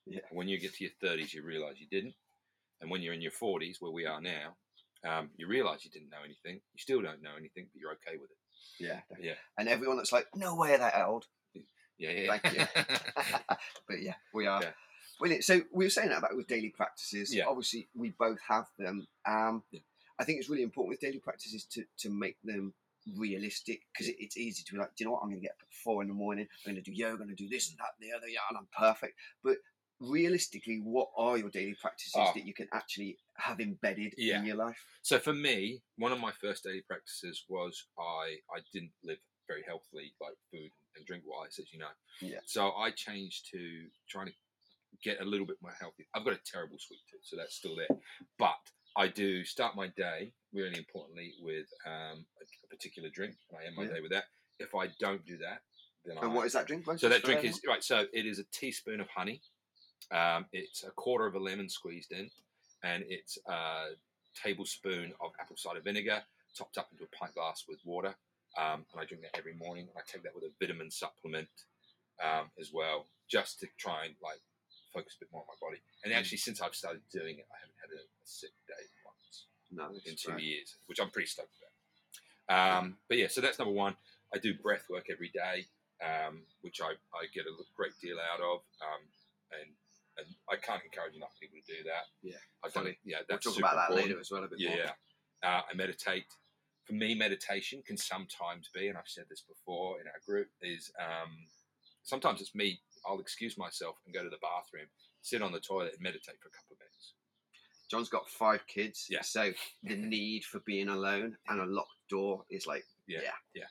Yeah. 0.08 0.20
When 0.30 0.48
you 0.48 0.58
get 0.58 0.74
to 0.74 0.84
your 0.84 0.92
30s 1.02 1.32
you 1.32 1.42
realize 1.42 1.74
you 1.78 1.86
didn't 1.90 2.14
and 2.80 2.90
when 2.90 3.02
you're 3.02 3.14
in 3.14 3.20
your 3.22 3.32
40s 3.32 3.76
where 3.80 3.92
we 3.92 4.06
are 4.06 4.20
now 4.20 4.56
um, 5.06 5.30
you 5.36 5.46
realize 5.46 5.84
you 5.84 5.90
didn't 5.90 6.10
know 6.10 6.22
anything 6.24 6.60
you 6.74 6.78
still 6.78 7.00
don't 7.02 7.22
know 7.22 7.36
anything 7.38 7.66
but 7.72 7.80
you're 7.80 7.92
okay 7.92 8.16
with 8.20 8.30
it 8.30 8.38
Yeah. 8.84 9.00
yeah 9.20 9.34
And 9.58 9.68
everyone 9.68 9.96
that's 9.96 10.12
like, 10.12 10.26
no 10.34 10.54
way 10.56 10.74
are 10.74 10.78
that 10.78 11.04
old. 11.06 11.26
yeah 11.98 12.10
yeah 12.10 12.36
Thank 12.38 12.56
you. 12.56 12.64
but 13.88 14.00
yeah, 14.02 14.14
we 14.34 14.46
are. 14.46 14.62
Yeah. 14.62 14.70
Brilliant. 15.18 15.44
So 15.44 15.62
we 15.72 15.84
were 15.86 15.90
saying 15.90 16.10
that 16.10 16.18
about 16.18 16.36
with 16.36 16.46
daily 16.46 16.68
practices. 16.70 17.34
Yeah. 17.34 17.46
Obviously, 17.48 17.88
we 17.94 18.10
both 18.18 18.38
have 18.48 18.66
them. 18.78 19.06
Um, 19.26 19.64
Yeah. 19.72 19.80
I 20.20 20.24
think 20.24 20.38
it's 20.38 20.48
really 20.48 20.62
important 20.62 20.90
with 20.90 21.00
daily 21.00 21.18
practices 21.18 21.64
to 21.72 21.84
to 22.02 22.10
make 22.10 22.36
them 22.44 22.72
realistic 23.16 23.80
because 23.92 24.08
it, 24.08 24.16
it's 24.20 24.36
easy 24.36 24.62
to 24.64 24.72
be 24.72 24.78
like, 24.78 24.94
do 24.96 25.02
you 25.02 25.06
know 25.06 25.12
what? 25.12 25.22
I'm 25.22 25.28
going 25.30 25.40
to 25.40 25.46
get 25.46 25.52
up 25.52 25.62
at 25.62 25.74
four 25.82 26.02
in 26.02 26.08
the 26.08 26.14
morning. 26.14 26.46
I'm 26.66 26.72
going 26.72 26.82
to 26.84 26.88
do 26.90 26.96
yoga. 26.96 27.12
I'm 27.22 27.26
going 27.28 27.36
to 27.36 27.42
do 27.42 27.48
this 27.48 27.68
and 27.70 27.78
that 27.78 27.94
and 27.98 28.08
the 28.08 28.16
other. 28.16 28.28
Yeah, 28.28 28.40
and 28.48 28.58
I'm 28.58 28.68
perfect. 28.76 29.14
But 29.42 29.56
realistically, 30.00 30.80
what 30.82 31.08
are 31.16 31.36
your 31.38 31.50
daily 31.50 31.74
practices 31.74 32.14
Oh. 32.16 32.32
that 32.34 32.44
you 32.44 32.54
can 32.54 32.68
actually 32.72 33.18
have 33.36 33.60
embedded 33.60 34.14
Yeah. 34.16 34.38
in 34.38 34.46
your 34.46 34.56
life? 34.56 34.78
So 35.02 35.18
for 35.18 35.32
me, 35.32 35.82
one 35.96 36.12
of 36.12 36.20
my 36.20 36.32
first 36.32 36.64
daily 36.64 36.82
practices 36.82 37.44
was 37.48 37.86
I 37.98 38.40
I 38.54 38.60
didn't 38.72 38.92
live 39.02 39.18
very 39.46 39.62
healthily, 39.62 40.14
like 40.20 40.34
food 40.50 40.70
and 40.94 41.06
drink 41.06 41.24
wise, 41.26 41.58
as 41.58 41.72
you 41.72 41.78
know. 41.78 41.90
Yeah. 42.20 42.40
So 42.44 42.72
I 42.74 42.90
changed 42.90 43.50
to 43.52 43.90
trying 44.08 44.26
to 44.26 44.34
get 45.02 45.20
a 45.20 45.24
little 45.24 45.46
bit 45.46 45.60
more 45.62 45.72
healthy. 45.72 46.06
I've 46.14 46.24
got 46.24 46.34
a 46.34 46.40
terrible 46.44 46.78
sweet 46.78 47.00
tooth, 47.10 47.24
so 47.24 47.36
that's 47.36 47.54
still 47.56 47.76
there. 47.76 47.88
But 48.38 48.58
I 48.96 49.08
do 49.08 49.44
start 49.44 49.76
my 49.76 49.88
day 49.88 50.32
really 50.52 50.78
importantly 50.78 51.34
with 51.40 51.66
um, 51.86 52.26
a, 52.40 52.44
a 52.64 52.68
particular 52.68 53.08
drink, 53.10 53.36
and 53.50 53.58
I 53.58 53.64
end 53.66 53.76
my 53.76 53.84
Yeah. 53.84 53.94
day 53.94 54.00
with 54.00 54.10
that. 54.12 54.24
If 54.58 54.74
I 54.74 54.88
don't 54.98 55.24
do 55.24 55.38
that, 55.38 55.62
then 56.04 56.18
I 56.18 56.22
And 56.22 56.34
what 56.34 56.46
is 56.46 56.52
that 56.54 56.66
drink? 56.66 56.84
So 56.98 57.08
that 57.08 57.22
drink 57.22 57.44
is 57.44 57.60
right. 57.66 57.82
So 57.82 58.06
it 58.12 58.26
is 58.26 58.38
a 58.38 58.44
teaspoon 58.44 59.00
of 59.00 59.08
honey. 59.08 59.40
Um, 60.10 60.46
it's 60.52 60.84
a 60.84 60.90
quarter 60.90 61.26
of 61.26 61.34
a 61.34 61.38
lemon 61.38 61.68
squeezed 61.68 62.12
in, 62.12 62.30
and 62.82 63.04
it's 63.08 63.38
a 63.46 63.88
tablespoon 64.34 65.12
of 65.20 65.32
apple 65.40 65.56
cider 65.56 65.80
vinegar 65.80 66.22
topped 66.56 66.78
up 66.78 66.88
into 66.92 67.04
a 67.04 67.16
pint 67.16 67.34
glass 67.34 67.64
with 67.68 67.78
water. 67.84 68.14
Um, 68.56 68.84
and 68.92 69.00
I 69.00 69.04
drink 69.04 69.22
that 69.22 69.36
every 69.38 69.54
morning. 69.54 69.86
And 69.88 69.96
I 69.96 70.02
take 70.10 70.22
that 70.24 70.34
with 70.34 70.44
a 70.44 70.50
vitamin 70.58 70.90
supplement 70.90 71.48
um, 72.22 72.50
as 72.58 72.72
well, 72.72 73.06
just 73.28 73.60
to 73.60 73.68
try 73.76 74.06
and 74.06 74.14
like 74.22 74.40
focus 74.92 75.14
a 75.16 75.20
bit 75.20 75.28
more 75.32 75.42
on 75.42 75.48
my 75.48 75.58
body. 75.60 75.80
And 76.02 76.12
Mm. 76.12 76.16
actually, 76.16 76.38
since 76.38 76.60
I've 76.60 76.74
started 76.74 77.02
doing 77.12 77.38
it, 77.38 77.46
I 77.52 77.58
haven't 77.60 77.78
had 77.78 77.90
a, 77.92 78.02
a 78.02 78.26
sick 78.26 78.50
day 78.66 78.84
once 79.04 79.46
no, 79.70 79.92
in 80.06 80.16
two 80.16 80.32
great. 80.32 80.42
years, 80.42 80.76
which 80.86 80.98
I'm 80.98 81.10
pretty 81.10 81.28
stoked 81.28 81.54
about. 81.58 81.68
Um, 82.80 82.98
but 83.08 83.18
yeah, 83.18 83.28
so 83.28 83.40
that's 83.40 83.58
number 83.58 83.74
one. 83.74 83.94
I 84.34 84.38
do 84.38 84.54
breath 84.54 84.88
work 84.88 85.06
every 85.10 85.28
day, 85.28 85.66
um, 86.02 86.42
which 86.62 86.80
I, 86.80 86.92
I 87.14 87.26
get 87.32 87.46
a 87.46 87.52
great 87.76 87.92
deal 88.00 88.16
out 88.18 88.40
of, 88.40 88.60
um, 88.82 89.02
and 89.60 89.70
and 90.18 90.26
I 90.50 90.56
can't 90.56 90.82
encourage 90.84 91.14
enough 91.16 91.32
people 91.40 91.58
to 91.64 91.72
do 91.72 91.82
that. 91.84 92.04
Yeah, 92.22 92.36
fully. 92.70 92.90
it. 92.92 92.98
Yeah, 93.04 93.18
We'll 93.18 93.26
that's 93.36 93.44
talk 93.44 93.54
super 93.54 93.66
about 93.66 93.76
that 93.76 93.90
important. 93.90 94.08
later 94.08 94.20
as 94.20 94.30
well 94.30 94.44
a 94.44 94.48
bit 94.48 94.58
more. 94.60 94.76
Yeah, 94.76 94.92
uh, 95.42 95.62
I 95.70 95.74
meditate. 95.74 96.24
For 96.84 96.94
me, 96.94 97.14
meditation 97.14 97.82
can 97.86 97.96
sometimes 97.96 98.70
be, 98.74 98.88
and 98.88 98.96
I've 98.96 99.06
said 99.06 99.24
this 99.28 99.42
before 99.42 100.00
in 100.00 100.06
our 100.06 100.20
group, 100.26 100.48
is 100.62 100.90
um, 100.98 101.30
sometimes 102.02 102.40
it's 102.40 102.54
me. 102.54 102.80
I'll 103.06 103.20
excuse 103.20 103.56
myself 103.58 103.96
and 104.06 104.14
go 104.14 104.22
to 104.24 104.30
the 104.30 104.38
bathroom, 104.42 104.86
sit 105.22 105.42
on 105.42 105.52
the 105.52 105.60
toilet, 105.60 105.92
and 105.94 106.02
meditate 106.02 106.40
for 106.42 106.48
a 106.48 106.52
couple 106.56 106.72
of 106.74 106.78
minutes. 106.80 107.14
John's 107.90 108.08
got 108.08 108.28
five 108.28 108.66
kids, 108.66 109.06
Yeah. 109.08 109.22
so 109.22 109.52
the 109.82 109.96
need 110.16 110.44
for 110.44 110.60
being 110.66 110.88
alone 110.88 111.36
and 111.48 111.60
a 111.60 111.64
locked 111.66 111.92
door 112.10 112.44
is 112.50 112.66
like, 112.66 112.84
Yeah, 113.06 113.20
Yeah. 113.22 113.30
yeah. 113.54 113.64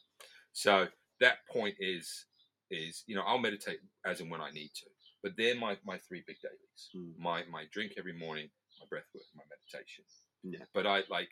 So 0.53 0.87
that 1.19 1.45
point 1.51 1.75
is 1.79 2.25
is 2.69 3.03
you 3.07 3.15
know 3.15 3.21
I'll 3.25 3.37
meditate 3.39 3.79
as 4.05 4.19
and 4.21 4.29
when 4.29 4.41
I 4.41 4.51
need 4.51 4.71
to, 4.75 4.85
but 5.23 5.33
they're 5.37 5.55
my 5.55 5.77
my 5.85 5.97
three 5.97 6.23
big 6.27 6.37
dailies. 6.41 6.89
Hmm. 6.93 7.11
My 7.21 7.43
my 7.49 7.65
drink 7.71 7.93
every 7.97 8.13
morning, 8.13 8.49
my 8.79 8.85
breath 8.89 9.07
work, 9.13 9.23
my 9.35 9.43
meditation. 9.49 10.03
Yeah. 10.43 10.65
But 10.73 10.85
I 10.87 11.03
like 11.09 11.29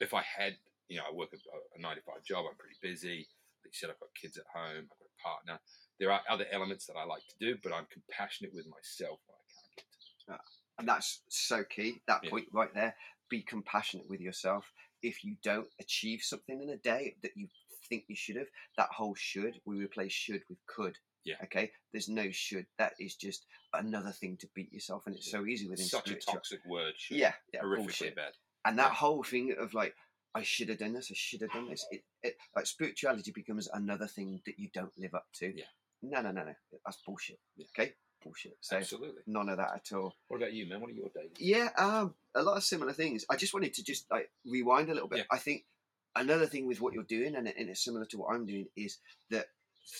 if 0.00 0.14
I 0.14 0.22
had 0.22 0.56
you 0.88 0.98
know 0.98 1.04
I 1.10 1.14
work 1.14 1.30
a, 1.32 1.38
a 1.78 1.80
nine 1.80 1.96
to 1.96 2.02
five 2.02 2.24
job. 2.24 2.44
I'm 2.48 2.56
pretty 2.56 2.76
busy. 2.82 3.26
Like 3.64 3.72
you 3.72 3.78
said, 3.78 3.90
I've 3.90 4.00
got 4.00 4.10
kids 4.20 4.36
at 4.38 4.44
home. 4.54 4.86
I've 4.86 4.98
got 5.00 5.10
a 5.10 5.22
partner. 5.22 5.60
There 5.98 6.12
are 6.12 6.20
other 6.30 6.46
elements 6.52 6.86
that 6.86 6.94
I 6.96 7.04
like 7.04 7.22
to 7.26 7.34
do, 7.40 7.56
but 7.62 7.72
I'm 7.72 7.86
compassionate 7.90 8.54
with 8.54 8.66
myself 8.68 9.18
when 9.26 9.34
I 9.34 9.44
can't 9.50 9.76
get 9.76 9.86
to. 9.90 10.34
it. 10.34 10.40
and 10.78 10.86
that's 10.88 11.22
so 11.28 11.64
key. 11.64 12.00
That 12.06 12.20
Yeah. 12.22 12.30
point 12.30 12.48
right 12.52 12.72
there. 12.74 12.94
Be 13.28 13.42
compassionate 13.42 14.08
with 14.08 14.20
yourself. 14.20 14.70
If 15.02 15.24
you 15.24 15.36
don't 15.42 15.68
achieve 15.80 16.20
something 16.22 16.62
in 16.62 16.70
a 16.70 16.76
day 16.76 17.16
that 17.22 17.32
you 17.36 17.48
think 17.88 18.04
you 18.08 18.14
should 18.14 18.36
have, 18.36 18.46
that 18.76 18.90
whole 18.90 19.14
should 19.14 19.60
we 19.64 19.82
replace 19.82 20.12
should 20.12 20.42
with 20.48 20.58
could. 20.66 20.96
Yeah. 21.26 21.34
Okay. 21.44 21.70
There's 21.92 22.08
no 22.08 22.30
should. 22.30 22.66
That 22.78 22.92
is 22.98 23.14
just 23.16 23.44
another 23.74 24.12
thing 24.12 24.36
to 24.38 24.48
beat 24.54 24.72
yourself, 24.72 25.02
and 25.06 25.14
it's 25.16 25.30
so 25.30 25.44
easy 25.44 25.68
within 25.68 25.84
Such 25.86 26.10
a 26.10 26.14
toxic 26.14 26.60
word. 26.66 26.94
Should. 26.96 27.18
Yeah, 27.18 27.34
yeah, 27.52 27.60
horrifically 27.62 27.76
bullshit. 27.78 28.16
bad. 28.16 28.32
And 28.64 28.78
that 28.78 28.90
Yeah. 28.92 28.94
whole 28.94 29.22
thing 29.22 29.54
of 29.58 29.74
like, 29.74 29.94
I 30.34 30.42
should 30.42 30.68
have 30.68 30.78
done 30.78 30.92
this, 30.94 31.10
I 31.10 31.14
should 31.14 31.40
have 31.42 31.52
done 31.52 31.68
this. 31.68 31.84
It, 31.90 32.04
it 32.22 32.36
like 32.54 32.66
spirituality 32.66 33.32
becomes 33.32 33.68
another 33.72 34.06
thing 34.06 34.40
that 34.46 34.58
you 34.58 34.68
don't 34.72 34.96
live 34.98 35.14
up 35.14 35.26
to. 35.36 35.52
Yeah. 35.56 35.64
No, 36.02 36.20
no, 36.22 36.30
no, 36.30 36.44
no. 36.44 36.54
That's 36.84 36.98
bullshit. 37.06 37.38
Okay, 37.76 37.94
bullshit. 38.22 38.56
So 38.60 38.76
Absolutely. 38.76 39.22
none 39.26 39.48
of 39.48 39.56
that 39.56 39.72
at 39.74 39.96
all. 39.96 40.14
What 40.28 40.36
about 40.38 40.52
you, 40.52 40.68
man? 40.68 40.80
What 40.80 40.90
are 40.90 40.94
your 40.94 41.08
dailies? 41.14 41.32
Yeah, 41.40 41.70
um, 41.78 42.14
a 42.34 42.42
lot 42.42 42.56
of 42.56 42.62
similar 42.64 42.92
things. 42.92 43.24
I 43.30 43.36
just 43.36 43.54
wanted 43.54 43.74
to 43.74 43.82
just 43.82 44.06
like 44.10 44.30
rewind 44.44 44.90
a 44.90 44.94
little 44.94 45.08
bit. 45.08 45.18
Yeah. 45.20 45.24
I 45.30 45.38
think 45.38 45.64
another 46.14 46.46
thing 46.46 46.66
with 46.66 46.80
what 46.80 46.92
you're 46.92 47.02
doing, 47.04 47.34
and, 47.34 47.48
and 47.48 47.70
it's 47.70 47.82
similar 47.84 48.04
to 48.06 48.18
what 48.18 48.34
I'm 48.34 48.46
doing, 48.46 48.66
is 48.76 48.98
that 49.30 49.46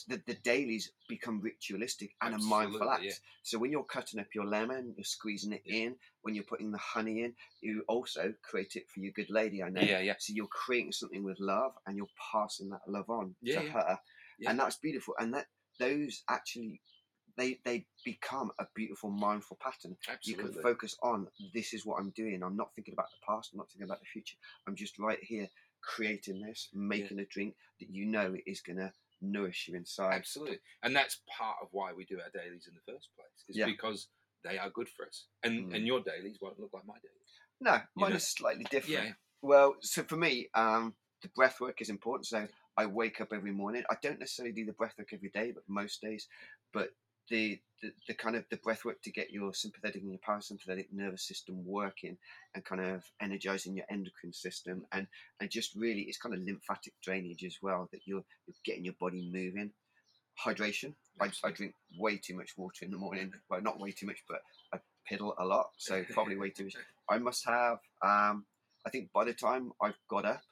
the, 0.08 0.20
the 0.26 0.34
dailies 0.34 0.90
become 1.08 1.40
ritualistic 1.40 2.14
and 2.20 2.34
a 2.34 2.38
mindful 2.38 2.90
act. 2.90 3.04
Yeah. 3.04 3.12
So 3.42 3.58
when 3.58 3.70
you're 3.70 3.84
cutting 3.84 4.20
up 4.20 4.26
your 4.34 4.44
lemon, 4.44 4.94
you're 4.96 5.04
squeezing 5.04 5.52
it 5.52 5.62
Yeah. 5.64 5.86
in. 5.86 5.96
When 6.22 6.34
you're 6.34 6.44
putting 6.44 6.72
the 6.72 6.78
honey 6.78 7.22
in, 7.22 7.34
you 7.60 7.84
also 7.88 8.34
create 8.42 8.76
it 8.76 8.88
for 8.90 9.00
your 9.00 9.12
good 9.12 9.30
lady. 9.30 9.62
I 9.62 9.68
know. 9.70 9.80
Yeah, 9.80 10.00
yeah. 10.00 10.14
So 10.18 10.32
you're 10.32 10.48
creating 10.48 10.92
something 10.92 11.22
with 11.22 11.38
love, 11.38 11.72
and 11.86 11.96
you're 11.96 12.08
passing 12.32 12.70
that 12.70 12.80
love 12.88 13.08
on 13.10 13.36
Yeah, 13.42 13.60
to 13.60 13.66
yeah. 13.66 13.72
her, 13.72 14.00
Yeah. 14.38 14.50
and 14.50 14.58
that's 14.60 14.76
beautiful. 14.76 15.14
And 15.18 15.34
that 15.34 15.46
those 15.78 16.22
actually. 16.28 16.80
They, 17.38 17.60
they 17.66 17.84
become 18.02 18.50
a 18.58 18.66
beautiful 18.74 19.10
mindful 19.10 19.58
pattern 19.60 19.94
you 20.22 20.36
can 20.36 20.54
focus 20.54 20.96
on 21.02 21.28
this 21.52 21.74
is 21.74 21.84
what 21.84 22.00
I'm 22.00 22.08
doing. 22.16 22.42
I'm 22.42 22.56
not 22.56 22.74
thinking 22.74 22.94
about 22.94 23.10
the 23.10 23.26
past. 23.26 23.50
I'm 23.52 23.58
not 23.58 23.68
thinking 23.68 23.84
about 23.84 24.00
the 24.00 24.06
future. 24.06 24.38
I'm 24.66 24.74
just 24.74 24.98
right 24.98 25.22
here 25.22 25.50
creating 25.82 26.40
this, 26.40 26.70
making 26.72 27.18
a 27.18 27.26
drink 27.26 27.54
that 27.78 27.90
you 27.90 28.06
know 28.06 28.34
is 28.46 28.62
going 28.62 28.78
to 28.78 28.90
nourish 29.20 29.68
you 29.68 29.76
inside. 29.76 30.14
Absolutely. 30.14 30.58
And 30.82 30.94
that's 30.94 31.20
part 31.38 31.56
of 31.62 31.68
why 31.72 31.92
we 31.92 32.04
do 32.04 32.20
our 32.20 32.30
dailies 32.30 32.66
in 32.68 32.74
the 32.74 32.92
first 32.92 33.08
place, 33.16 33.44
is 33.48 33.56
Yeah. 33.56 33.66
because 33.66 34.08
they 34.44 34.58
are 34.58 34.70
good 34.70 34.88
for 34.88 35.06
us. 35.06 35.26
And 35.42 35.66
Mm. 35.70 35.74
and 35.76 35.86
your 35.86 36.00
dailies 36.02 36.40
won't 36.40 36.58
look 36.60 36.72
like 36.72 36.86
my 36.86 36.98
dailies. 36.98 37.40
No, 37.60 37.80
mine 37.94 38.10
know. 38.10 38.16
is 38.16 38.28
slightly 38.28 38.64
different. 38.64 39.06
Yeah. 39.06 39.14
Well, 39.42 39.76
so 39.80 40.02
for 40.04 40.16
me, 40.16 40.48
um, 40.54 40.94
the 41.22 41.28
breath 41.28 41.60
work 41.60 41.80
is 41.80 41.88
important. 41.90 42.26
So 42.26 42.46
I 42.76 42.86
wake 42.86 43.20
up 43.20 43.32
every 43.32 43.52
morning. 43.52 43.84
I 43.90 43.96
don't 44.02 44.18
necessarily 44.20 44.52
do 44.52 44.66
the 44.66 44.72
breath 44.74 44.98
work 44.98 45.12
every 45.12 45.30
day, 45.30 45.52
but 45.52 45.66
most 45.68 46.00
days. 46.02 46.28
But 46.72 46.90
the, 47.30 47.58
the, 47.82 47.90
the 48.08 48.14
kind 48.14 48.36
of 48.36 48.44
the 48.50 48.56
breath 48.58 48.84
work 48.84 49.02
to 49.02 49.10
get 49.10 49.30
your 49.30 49.52
sympathetic 49.54 50.02
and 50.02 50.10
your 50.10 50.20
parasympathetic 50.20 50.86
nervous 50.92 51.26
system 51.26 51.64
working 51.66 52.16
and 52.54 52.64
kind 52.64 52.80
of 52.80 53.02
energizing 53.20 53.76
your 53.76 53.86
endocrine 53.90 54.32
system 54.32 54.84
and 54.92 55.06
and 55.40 55.50
just 55.50 55.74
really 55.74 56.02
it's 56.02 56.18
kind 56.18 56.34
of 56.34 56.40
lymphatic 56.42 56.92
drainage 57.02 57.44
as 57.44 57.56
well 57.62 57.88
that 57.92 58.00
you're, 58.06 58.24
you're 58.46 58.54
getting 58.64 58.84
your 58.84 58.94
body 59.00 59.28
moving 59.32 59.70
hydration 60.44 60.94
I, 61.20 61.30
I 61.44 61.50
drink 61.50 61.74
way 61.98 62.18
too 62.18 62.36
much 62.36 62.50
water 62.56 62.84
in 62.84 62.90
the 62.90 62.98
morning 62.98 63.32
well 63.50 63.62
not 63.62 63.80
way 63.80 63.92
too 63.92 64.06
much 64.06 64.22
but 64.28 64.40
i 64.72 64.78
piddle 65.10 65.34
a 65.38 65.44
lot 65.44 65.70
so 65.78 66.04
probably 66.12 66.36
way 66.36 66.50
too 66.50 66.64
much 66.64 66.74
I 67.08 67.18
must 67.18 67.44
have. 67.46 67.78
Um, 68.02 68.44
I 68.84 68.90
think 68.90 69.12
by 69.12 69.24
the 69.24 69.32
time 69.32 69.72
I've 69.82 69.98
got 70.08 70.24
up, 70.24 70.42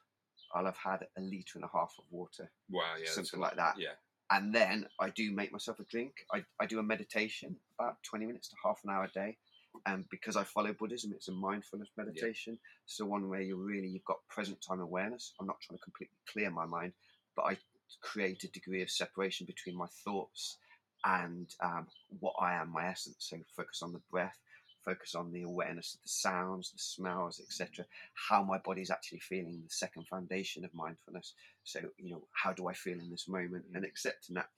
I'll 0.53 0.65
have 0.65 0.77
had 0.77 1.05
a 1.17 1.21
litre 1.21 1.55
and 1.55 1.63
a 1.63 1.69
half 1.73 1.93
of 1.99 2.05
water, 2.11 2.49
Wow, 2.69 2.95
yeah. 2.97 3.09
something 3.09 3.39
like 3.39 3.55
that. 3.57 3.75
Yeah. 3.77 3.95
And 4.31 4.53
then 4.53 4.87
I 4.99 5.09
do 5.11 5.31
make 5.31 5.51
myself 5.51 5.79
a 5.79 5.83
drink. 5.83 6.13
I, 6.33 6.43
I 6.59 6.65
do 6.65 6.79
a 6.79 6.83
meditation 6.83 7.55
about 7.79 7.97
20 8.03 8.25
minutes 8.25 8.47
to 8.49 8.55
half 8.63 8.79
an 8.83 8.89
hour 8.89 9.03
a 9.03 9.11
day. 9.11 9.37
And 9.85 10.05
because 10.09 10.35
I 10.35 10.43
follow 10.43 10.73
Buddhism, 10.73 11.11
it's 11.13 11.27
a 11.27 11.33
mindfulness 11.33 11.89
meditation. 11.97 12.57
So 12.85 13.05
one 13.05 13.29
where 13.29 13.41
you're 13.41 13.57
really, 13.57 13.87
you've 13.87 14.05
got 14.05 14.17
present 14.29 14.57
time 14.67 14.79
awareness. 14.79 15.33
I'm 15.39 15.47
not 15.47 15.57
trying 15.61 15.77
to 15.77 15.83
completely 15.83 16.15
clear 16.31 16.49
my 16.49 16.65
mind, 16.65 16.93
but 17.35 17.43
I 17.43 17.57
create 18.01 18.43
a 18.43 18.47
degree 18.49 18.81
of 18.81 18.89
separation 18.89 19.45
between 19.45 19.77
my 19.77 19.87
thoughts 20.03 20.57
and 21.05 21.47
um, 21.63 21.87
what 22.19 22.33
I 22.39 22.53
am, 22.55 22.71
my 22.71 22.87
essence. 22.87 23.17
So 23.19 23.37
focus 23.55 23.81
on 23.83 23.93
the 23.93 24.01
breath, 24.11 24.37
focus 24.85 25.15
on 25.15 25.31
the 25.31 25.41
awareness 25.43 25.95
of 25.95 26.01
the 26.03 26.09
sounds, 26.09 26.71
the 26.71 26.77
smells, 26.77 27.39
etc. 27.39 27.85
How 28.29 28.43
my 28.43 28.59
body's 28.59 28.91
actually 28.91 29.19
feeling, 29.19 29.61
the 29.63 29.73
second 29.73 30.07
foundation 30.07 30.63
of 30.63 30.73
mindfulness. 30.73 31.33
So, 31.63 31.79
you 31.97 32.11
know, 32.11 32.27
how 32.31 32.53
do 32.53 32.67
I 32.67 32.73
feel 32.73 32.99
in 32.99 33.09
this 33.09 33.27
moment 33.27 33.65
and 33.73 33.83
accepting 33.83 34.35
that. 34.35 34.49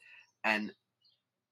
And 0.44 0.74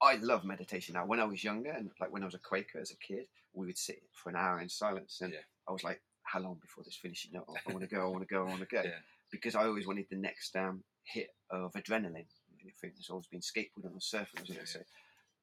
I 0.02 0.16
love 0.18 0.44
meditation 0.44 0.94
now. 0.94 1.06
When 1.06 1.20
I 1.20 1.26
was 1.26 1.44
younger 1.44 1.72
and 1.72 1.90
like 2.00 2.12
when 2.12 2.22
I 2.22 2.26
was 2.26 2.36
a 2.36 2.40
Quaker 2.40 2.80
as 2.80 2.92
a 2.92 2.98
kid, 2.98 3.26
we 3.54 3.66
would 3.66 3.78
sit 3.78 4.02
for 4.12 4.30
an 4.30 4.36
hour 4.36 4.60
in 4.60 4.70
silence. 4.70 5.20
And 5.22 5.34
Yeah. 5.34 5.40
I 5.68 5.72
was 5.72 5.84
like, 5.84 6.02
how 6.24 6.40
long 6.40 6.58
before 6.62 6.84
this 6.84 6.98
finishes? 6.98 7.32
I 7.34 7.72
want 7.72 7.82
to 7.82 7.96
go, 7.96 8.02
I 8.02 8.10
want 8.10 8.28
to 8.28 8.34
go, 8.34 8.42
I 8.46 8.50
want 8.50 8.62
to 8.62 8.76
go. 8.76 8.82
Yeah. 8.86 9.00
Because 9.32 9.56
I 9.56 9.66
always 9.66 9.88
wanted 9.88 10.06
the 10.10 10.18
next 10.18 10.56
um, 10.56 10.84
hit 11.04 11.30
of 11.50 11.74
adrenaline. 11.74 12.28
I 12.62 12.72
think 12.80 12.94
there's 12.96 13.10
always 13.10 13.28
been 13.28 13.42
skateboarding 13.42 14.00
surfing, 14.00 14.40
wasn't 14.40 14.60
Yeah? 14.60 14.66
So, 14.66 14.80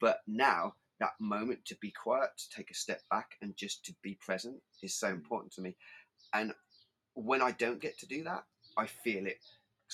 but 0.00 0.20
now 0.26 0.74
that 1.02 1.12
moment 1.20 1.64
to 1.66 1.76
be 1.80 1.90
quiet, 1.90 2.30
to 2.38 2.56
take 2.56 2.70
a 2.70 2.74
step 2.74 3.00
back, 3.10 3.32
and 3.42 3.56
just 3.56 3.84
to 3.84 3.94
be 4.02 4.16
present 4.24 4.56
is 4.82 4.94
so 4.94 5.08
mm. 5.08 5.14
important 5.14 5.52
to 5.54 5.60
me. 5.60 5.74
And 6.32 6.52
when 7.14 7.42
I 7.42 7.50
don't 7.50 7.80
get 7.80 7.98
to 7.98 8.06
do 8.06 8.22
that, 8.24 8.44
I 8.76 8.86
feel 8.86 9.26
it. 9.26 9.38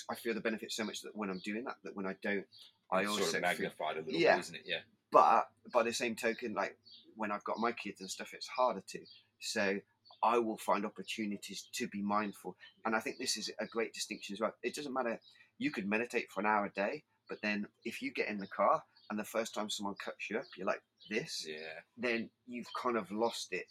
I 0.09 0.15
feel 0.15 0.33
the 0.33 0.39
benefit 0.39 0.71
so 0.71 0.85
much 0.85 1.01
that 1.01 1.15
when 1.15 1.29
I'm 1.29 1.39
doing 1.39 1.65
that, 1.65 1.77
that 1.83 1.95
when 1.95 2.05
I 2.05 2.15
don't, 2.21 2.45
I 2.91 3.01
It's 3.01 3.09
also 3.09 3.23
sort 3.23 3.27
of 3.27 3.31
feel. 3.33 3.41
magnified 3.41 3.97
a 3.97 4.01
little 4.01 4.21
Yeah. 4.21 4.35
bit, 4.35 4.39
isn't 4.41 4.55
it? 4.55 4.61
Yeah. 4.65 4.81
But 5.11 5.49
by 5.73 5.83
the 5.83 5.93
same 5.93 6.15
token, 6.15 6.53
like 6.53 6.77
when 7.15 7.31
I've 7.31 7.43
got 7.43 7.57
my 7.59 7.71
kids 7.71 7.99
and 7.99 8.09
stuff, 8.09 8.33
it's 8.33 8.47
harder 8.47 8.83
to. 8.87 8.99
So 9.39 9.79
I 10.21 10.37
will 10.37 10.57
find 10.57 10.85
opportunities 10.85 11.67
to 11.73 11.87
be 11.87 12.01
mindful. 12.01 12.51
Mm. 12.51 12.85
And 12.85 12.95
I 12.95 12.99
think 12.99 13.17
this 13.17 13.35
is 13.35 13.51
a 13.59 13.65
great 13.65 13.93
distinction 13.93 14.33
as 14.35 14.39
well. 14.39 14.53
It 14.61 14.75
doesn't 14.75 14.93
matter, 14.93 15.19
you 15.57 15.71
could 15.71 15.87
meditate 15.87 16.31
for 16.31 16.39
an 16.39 16.45
hour 16.45 16.65
a 16.65 16.71
day, 16.71 17.03
but 17.27 17.41
then 17.41 17.67
if 17.83 18.01
you 18.01 18.13
get 18.13 18.27
in 18.27 18.37
the 18.37 18.47
car 18.47 18.83
and 19.09 19.19
the 19.19 19.23
first 19.23 19.53
time 19.53 19.69
someone 19.69 19.95
cuts 20.03 20.29
you 20.29 20.37
up, 20.37 20.45
you're 20.57 20.67
like 20.67 20.81
this, 21.09 21.45
Yeah. 21.47 21.79
then 21.97 22.29
you've 22.47 22.71
kind 22.73 22.97
of 22.97 23.09
lost 23.11 23.47
it. 23.51 23.65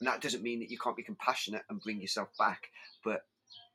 And 0.00 0.08
that 0.08 0.20
doesn't 0.20 0.42
mean 0.42 0.60
that 0.60 0.70
you 0.70 0.78
can't 0.78 0.96
be 0.96 1.02
compassionate 1.02 1.62
and 1.70 1.80
bring 1.80 2.00
yourself 2.00 2.28
back, 2.38 2.68
but 3.04 3.22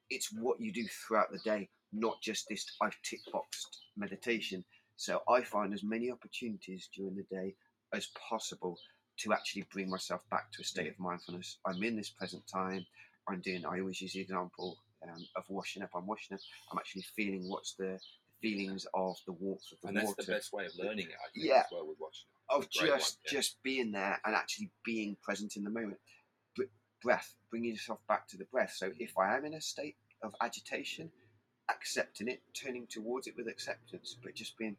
it's 0.09 0.31
what 0.33 0.59
you 0.59 0.71
do 0.73 0.85
throughout 0.87 1.31
the 1.31 1.39
day, 1.39 1.69
not 1.93 2.21
just 2.21 2.47
this 2.49 2.65
I've 2.81 2.95
tick 3.03 3.19
boxed 3.31 3.85
meditation. 3.95 4.63
So 4.97 5.21
I 5.29 5.43
find 5.43 5.73
as 5.73 5.83
many 5.83 6.11
opportunities 6.11 6.89
during 6.95 7.15
the 7.15 7.23
day 7.35 7.55
as 7.93 8.07
possible 8.29 8.77
to 9.19 9.33
actually 9.33 9.65
bring 9.71 9.89
myself 9.89 10.21
back 10.29 10.51
to 10.51 10.61
a 10.61 10.65
state 10.65 10.87
of 10.89 10.99
mindfulness. 10.99 11.59
I'm 11.65 11.81
in 11.83 11.95
this 11.95 12.09
present 12.09 12.43
time. 12.47 12.85
I'm 13.29 13.41
doing, 13.41 13.65
I 13.65 13.79
always 13.79 14.01
use 14.01 14.13
the 14.13 14.21
example 14.21 14.77
um, 15.03 15.25
of 15.35 15.43
washing 15.49 15.83
up. 15.83 15.89
I'm 15.95 16.07
washing 16.07 16.35
up. 16.35 16.41
I'm 16.71 16.77
actually 16.79 17.03
feeling 17.15 17.49
what's 17.49 17.73
the 17.75 17.99
feelings 18.41 18.85
of 18.93 19.15
the 19.25 19.33
warmth 19.33 19.63
of 19.71 19.79
the 19.81 19.87
And 19.89 19.97
that's 19.97 20.07
water 20.07 20.23
the 20.23 20.31
best 20.33 20.53
way 20.53 20.65
of 20.65 20.71
learning 20.77 21.07
it, 21.07 21.15
I 21.15 21.29
think, 21.33 21.45
Yeah. 21.45 21.59
as 21.59 21.65
well 21.71 21.87
with 21.87 21.97
watching. 21.99 22.27
of 22.49 22.67
Great 22.77 22.91
one, 22.91 22.99
just 22.99 23.19
yeah. 23.25 23.31
just 23.31 23.63
being 23.63 23.91
there 23.91 24.19
and 24.25 24.35
actually 24.35 24.71
being 24.85 25.17
present 25.21 25.57
in 25.57 25.63
the 25.63 25.69
moment. 25.69 25.99
Br- 26.55 26.63
breath, 27.01 27.35
bringing 27.49 27.71
yourself 27.71 27.99
back 28.07 28.27
to 28.29 28.37
the 28.37 28.45
breath. 28.45 28.73
So 28.75 28.91
if 28.99 29.17
I 29.17 29.35
am 29.35 29.45
in 29.45 29.53
a 29.53 29.61
state 29.61 29.97
of 30.23 30.33
agitation, 30.41 31.11
accepting 31.69 32.27
it, 32.27 32.41
turning 32.53 32.87
towards 32.87 33.27
it 33.27 33.35
with 33.37 33.47
acceptance, 33.47 34.15
but 34.23 34.33
just 34.35 34.57
being, 34.57 34.77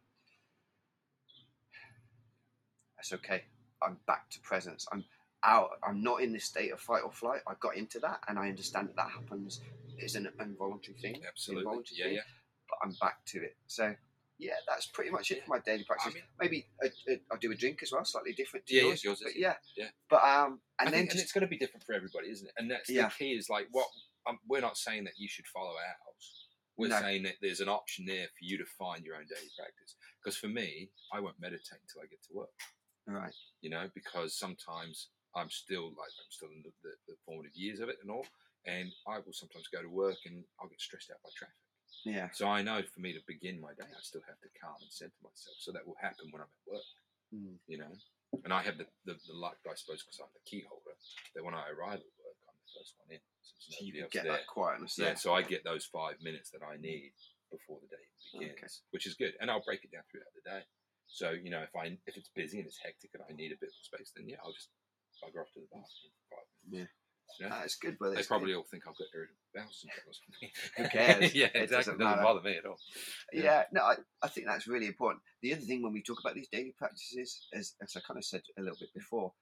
that's 2.96 3.12
okay. 3.12 3.44
I'm 3.82 3.98
back 4.06 4.30
to 4.30 4.40
presence. 4.40 4.86
I'm 4.92 5.04
out. 5.44 5.70
I'm 5.86 6.02
not 6.02 6.22
in 6.22 6.32
this 6.32 6.44
state 6.44 6.72
of 6.72 6.80
fight 6.80 7.02
or 7.04 7.12
flight. 7.12 7.42
I 7.46 7.52
got 7.60 7.76
into 7.76 7.98
that, 8.00 8.20
and 8.28 8.38
I 8.38 8.48
understand 8.48 8.88
that 8.88 8.96
that 8.96 9.10
happens 9.10 9.60
It's 9.98 10.14
an 10.14 10.28
involuntary 10.40 10.96
thing. 10.98 11.22
Absolutely. 11.26 11.62
Involuntary 11.62 11.98
Yeah, 11.98 12.04
thing, 12.06 12.14
yeah. 12.14 12.22
But 12.68 12.78
I'm 12.82 12.94
back 13.00 13.24
to 13.26 13.38
it. 13.42 13.56
So. 13.66 13.94
Yeah, 14.40 14.52
that's 14.68 14.86
pretty 14.86 15.10
much 15.10 15.32
it 15.32 15.42
for 15.42 15.50
my 15.50 15.58
daily 15.66 15.82
practice. 15.82 16.14
mean- 16.14 16.22
Maybe 16.40 16.64
I, 16.80 16.86
I, 17.10 17.18
I 17.32 17.36
do 17.40 17.50
a 17.50 17.56
drink 17.56 17.82
as 17.82 17.90
well, 17.90 18.04
slightly 18.04 18.34
different 18.34 18.66
to 18.66 18.72
Yeah, 18.76 18.82
yeah, 18.82 18.86
yours. 18.90 19.02
yours 19.02 19.20
but 19.24 19.34
yeah, 19.34 19.54
yeah. 19.76 19.88
But 20.08 20.22
um, 20.22 20.60
and 20.78 20.86
I 20.88 20.92
then 20.92 21.00
think, 21.00 21.10
and 21.10 21.20
it's 21.20 21.32
going 21.32 21.42
to 21.42 21.48
be 21.50 21.58
different 21.58 21.82
for 21.84 21.92
everybody, 21.92 22.30
isn't 22.30 22.46
it? 22.46 22.54
And 22.56 22.70
that's 22.70 22.88
Yeah. 22.88 23.08
the 23.08 23.14
key. 23.18 23.32
Is 23.32 23.50
like 23.50 23.66
what 23.72 23.88
um, 24.28 24.38
we're 24.48 24.60
not 24.60 24.76
saying 24.78 25.02
that 25.10 25.14
you 25.18 25.26
should 25.26 25.44
follow 25.48 25.72
ours. 25.74 26.46
We're 26.76 26.86
No. 26.86 27.00
saying 27.00 27.24
that 27.24 27.34
there's 27.42 27.58
an 27.58 27.68
option 27.68 28.04
there 28.06 28.26
for 28.28 28.42
you 28.44 28.56
to 28.58 28.64
find 28.78 29.04
your 29.04 29.16
own 29.16 29.26
daily 29.26 29.50
practice. 29.58 29.96
Because 30.22 30.36
for 30.38 30.46
me, 30.46 30.88
I 31.12 31.18
won't 31.18 31.40
meditate 31.40 31.82
until 31.82 32.02
I 32.02 32.06
get 32.06 32.22
to 32.30 32.34
work. 32.34 32.54
right. 33.08 33.34
You 33.60 33.70
know, 33.70 33.90
because 33.92 34.38
sometimes 34.38 35.08
I'm 35.34 35.50
still 35.50 35.86
like 35.98 36.14
I'm 36.14 36.30
still 36.30 36.50
in 36.54 36.62
the, 36.62 36.70
the, 36.84 36.94
the 37.08 37.14
formative 37.26 37.56
years 37.56 37.80
of 37.80 37.88
it 37.88 37.96
and 38.02 38.10
all, 38.12 38.24
and 38.66 38.88
I 39.08 39.18
will 39.18 39.32
sometimes 39.32 39.66
go 39.66 39.82
to 39.82 39.88
work 39.90 40.18
and 40.26 40.44
I'll 40.62 40.68
get 40.68 40.80
stressed 40.80 41.10
out 41.10 41.18
by 41.24 41.30
traffic. 41.36 41.56
Yeah. 42.04 42.28
So 42.32 42.46
I 42.48 42.62
know 42.62 42.82
for 42.82 43.00
me 43.00 43.12
to 43.12 43.20
begin 43.26 43.60
my 43.60 43.74
day, 43.74 43.86
I 43.88 44.00
still 44.02 44.22
have 44.26 44.38
to 44.40 44.48
calm 44.60 44.76
and 44.80 44.90
center 44.92 45.18
myself. 45.22 45.56
So 45.58 45.72
that 45.72 45.86
will 45.86 45.98
happen 46.00 46.30
when 46.30 46.42
I'm 46.42 46.48
at 46.50 46.72
work 46.72 46.88
Mm. 47.28 47.60
you 47.68 47.76
know. 47.76 47.92
And 48.44 48.52
I 48.56 48.62
have 48.62 48.78
the, 48.80 48.86
the, 49.04 49.16
the 49.28 49.36
luck, 49.36 49.56
I 49.68 49.76
suppose, 49.76 50.00
because 50.00 50.16
I'm 50.20 50.32
the 50.32 50.44
key 50.48 50.64
holder, 50.64 50.96
that 51.36 51.44
when 51.44 51.52
I 51.52 51.68
arrive 51.68 52.00
at 52.00 52.14
work, 52.16 52.36
I'm 52.48 52.56
the 52.56 52.72
first 52.72 52.96
one 53.04 53.12
in. 53.12 53.20
So 53.44 53.52
So 53.76 53.84
you 53.84 53.92
get 54.08 54.24
there. 54.24 54.32
that 54.32 54.46
quietness 54.48 54.96
Yeah, 54.96 55.12
there. 55.12 55.16
so 55.20 55.34
I 55.36 55.42
get 55.44 55.60
those 55.64 55.84
five 55.84 56.16
minutes 56.24 56.48
that 56.56 56.64
I 56.64 56.76
need 56.80 57.12
before 57.52 57.80
the 57.84 57.88
day 57.92 58.04
begins, 58.32 58.56
Okay. 58.56 58.68
which 58.96 59.04
is 59.04 59.12
good. 59.12 59.36
And 59.40 59.50
I'll 59.50 59.64
break 59.64 59.84
it 59.84 59.92
down 59.92 60.04
throughout 60.08 60.32
the 60.32 60.44
day. 60.48 60.62
So 61.08 61.32
you 61.32 61.48
know, 61.52 61.60
if 61.64 61.74
I 61.76 61.96
if 62.08 62.16
it's 62.16 62.28
busy 62.32 62.58
and 62.60 62.66
it's 62.68 62.80
hectic 62.80 63.10
and 63.12 63.22
I 63.28 63.32
need 63.32 63.52
a 63.52 63.60
bit 63.60 63.72
of 63.72 63.80
space, 63.84 64.12
then 64.16 64.28
yeah, 64.28 64.36
I'll 64.44 64.52
just 64.52 64.68
bugger 65.24 65.40
off 65.44 65.52
to 65.56 65.60
the 65.60 65.68
bathroom 65.72 66.12
for 66.16 66.36
five 66.36 66.48
minutes. 66.68 66.92
Yeah. 67.40 67.48
That's 67.50 67.76
good. 67.76 67.96
But 67.98 68.06
They 68.10 68.12
it's- 68.12 68.26
probably 68.26 68.54
all 68.54 68.64
think 68.64 68.84
I've 68.88 68.96
got 68.96 69.06
irritable 69.14 69.38
bowel 69.54 69.68
syndrome 69.70 70.08
or 70.08 70.12
something. 70.12 70.50
Who 70.76 70.88
cares? 70.88 71.34
yeah, 71.34 71.46
It 71.46 71.62
exactly. 71.64 71.76
doesn't 71.76 71.98
Doesn't, 71.98 72.22
bother 72.22 72.40
me 72.42 72.56
at 72.56 72.66
all. 72.66 72.78
yeah. 73.32 73.42
yeah. 73.42 73.62
No, 73.72 73.82
I, 73.82 73.94
I 74.22 74.28
think 74.28 74.46
that's 74.46 74.66
really 74.66 74.86
important. 74.86 75.22
The 75.42 75.52
other 75.54 75.62
thing 75.62 75.82
when 75.82 75.92
we 75.92 76.02
talk 76.02 76.18
about 76.20 76.34
these 76.34 76.48
daily 76.48 76.74
practices, 76.76 77.46
as, 77.54 77.74
as 77.82 77.94
I 77.96 78.00
kind 78.00 78.18
of 78.18 78.24
said 78.24 78.42
a 78.58 78.62
little 78.62 78.78
bit 78.78 78.92
before, 78.94 79.32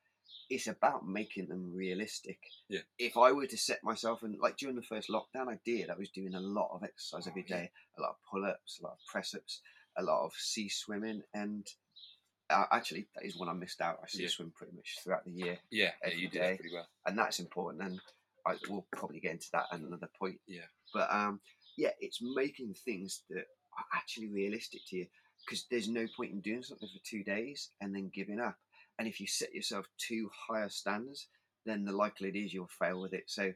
it's 0.51 0.67
about 0.69 1.07
making 1.07 1.49
them 1.49 1.73
realistic. 1.75 2.39
Yeah. 2.69 2.81
If 2.99 3.17
I 3.17 3.33
were 3.33 3.47
to 3.47 3.57
set 3.57 3.83
myself 3.83 4.23
and 4.23 4.37
like 4.41 4.57
during 4.57 4.77
the 4.77 4.83
first 4.83 5.09
lockdown, 5.09 5.49
I 5.49 5.59
did. 5.65 5.91
I 5.91 5.97
was 5.97 6.11
doing 6.11 6.35
a 6.35 6.41
lot 6.41 6.71
of 6.73 6.83
exercise 6.85 7.27
every 7.27 7.45
Oh, 7.51 7.55
yeah. 7.57 7.67
a 7.99 8.01
lot 8.03 8.11
of 8.11 8.17
pull-ups, 8.31 8.79
a 8.81 8.85
lot 8.85 8.93
of 8.95 8.99
press-ups, 9.11 9.61
a 9.99 10.03
lot 10.03 10.25
of 10.27 10.33
sea 10.39 10.69
swimming, 10.69 11.23
and 11.35 11.67
uh, 11.67 11.71
actually 12.51 13.07
that 13.15 13.25
is 13.25 13.37
one 13.37 13.49
I 13.49 13.53
missed 13.53 13.81
out. 13.81 13.99
I 14.03 14.07
sea 14.09 14.23
Yeah. 14.25 14.29
swim 14.29 14.53
pretty 14.57 14.75
much 14.77 14.99
throughout 15.03 15.25
the 15.25 15.33
year. 15.33 15.59
Yeah, 15.71 15.91
yeah, 16.05 16.13
you 16.15 16.29
did 16.29 16.33
day. 16.41 16.51
that 16.51 16.59
pretty 16.61 16.75
well. 16.75 16.89
and 17.07 17.19
that's 17.19 17.39
important. 17.41 17.83
And 17.83 18.01
I 18.47 18.55
will 18.69 18.87
probably 18.93 19.21
get 19.21 19.33
into 19.33 19.49
that 19.53 19.67
at 19.73 19.81
another 19.81 20.09
point. 20.19 20.39
Yeah. 20.47 20.67
But 20.95 21.13
um, 21.13 21.41
yeah, 21.77 21.91
it's 22.01 22.21
making 22.23 22.75
things 22.85 23.23
that 23.31 23.47
are 23.77 23.85
actually 23.95 24.29
realistic 24.29 24.81
to 24.89 24.97
you 24.97 25.07
because 25.45 25.67
there's 25.71 25.89
no 25.89 26.07
point 26.17 26.33
in 26.33 26.41
doing 26.41 26.63
something 26.63 26.89
for 26.89 27.01
two 27.05 27.23
days 27.25 27.71
and 27.81 27.95
then 27.95 28.11
giving 28.15 28.41
up. 28.41 28.57
And 28.99 29.07
if 29.09 29.21
you 29.21 29.27
set 29.27 29.53
yourself 29.55 29.87
too 29.99 30.31
higher 30.49 30.69
standards, 30.69 31.29
then 31.67 31.85
the 31.85 31.93
likelihood 31.93 32.37
is 32.37 32.55
you'll 32.55 32.69
fail 32.79 33.01
with 33.01 33.13
it. 33.13 33.25
So 33.27 33.53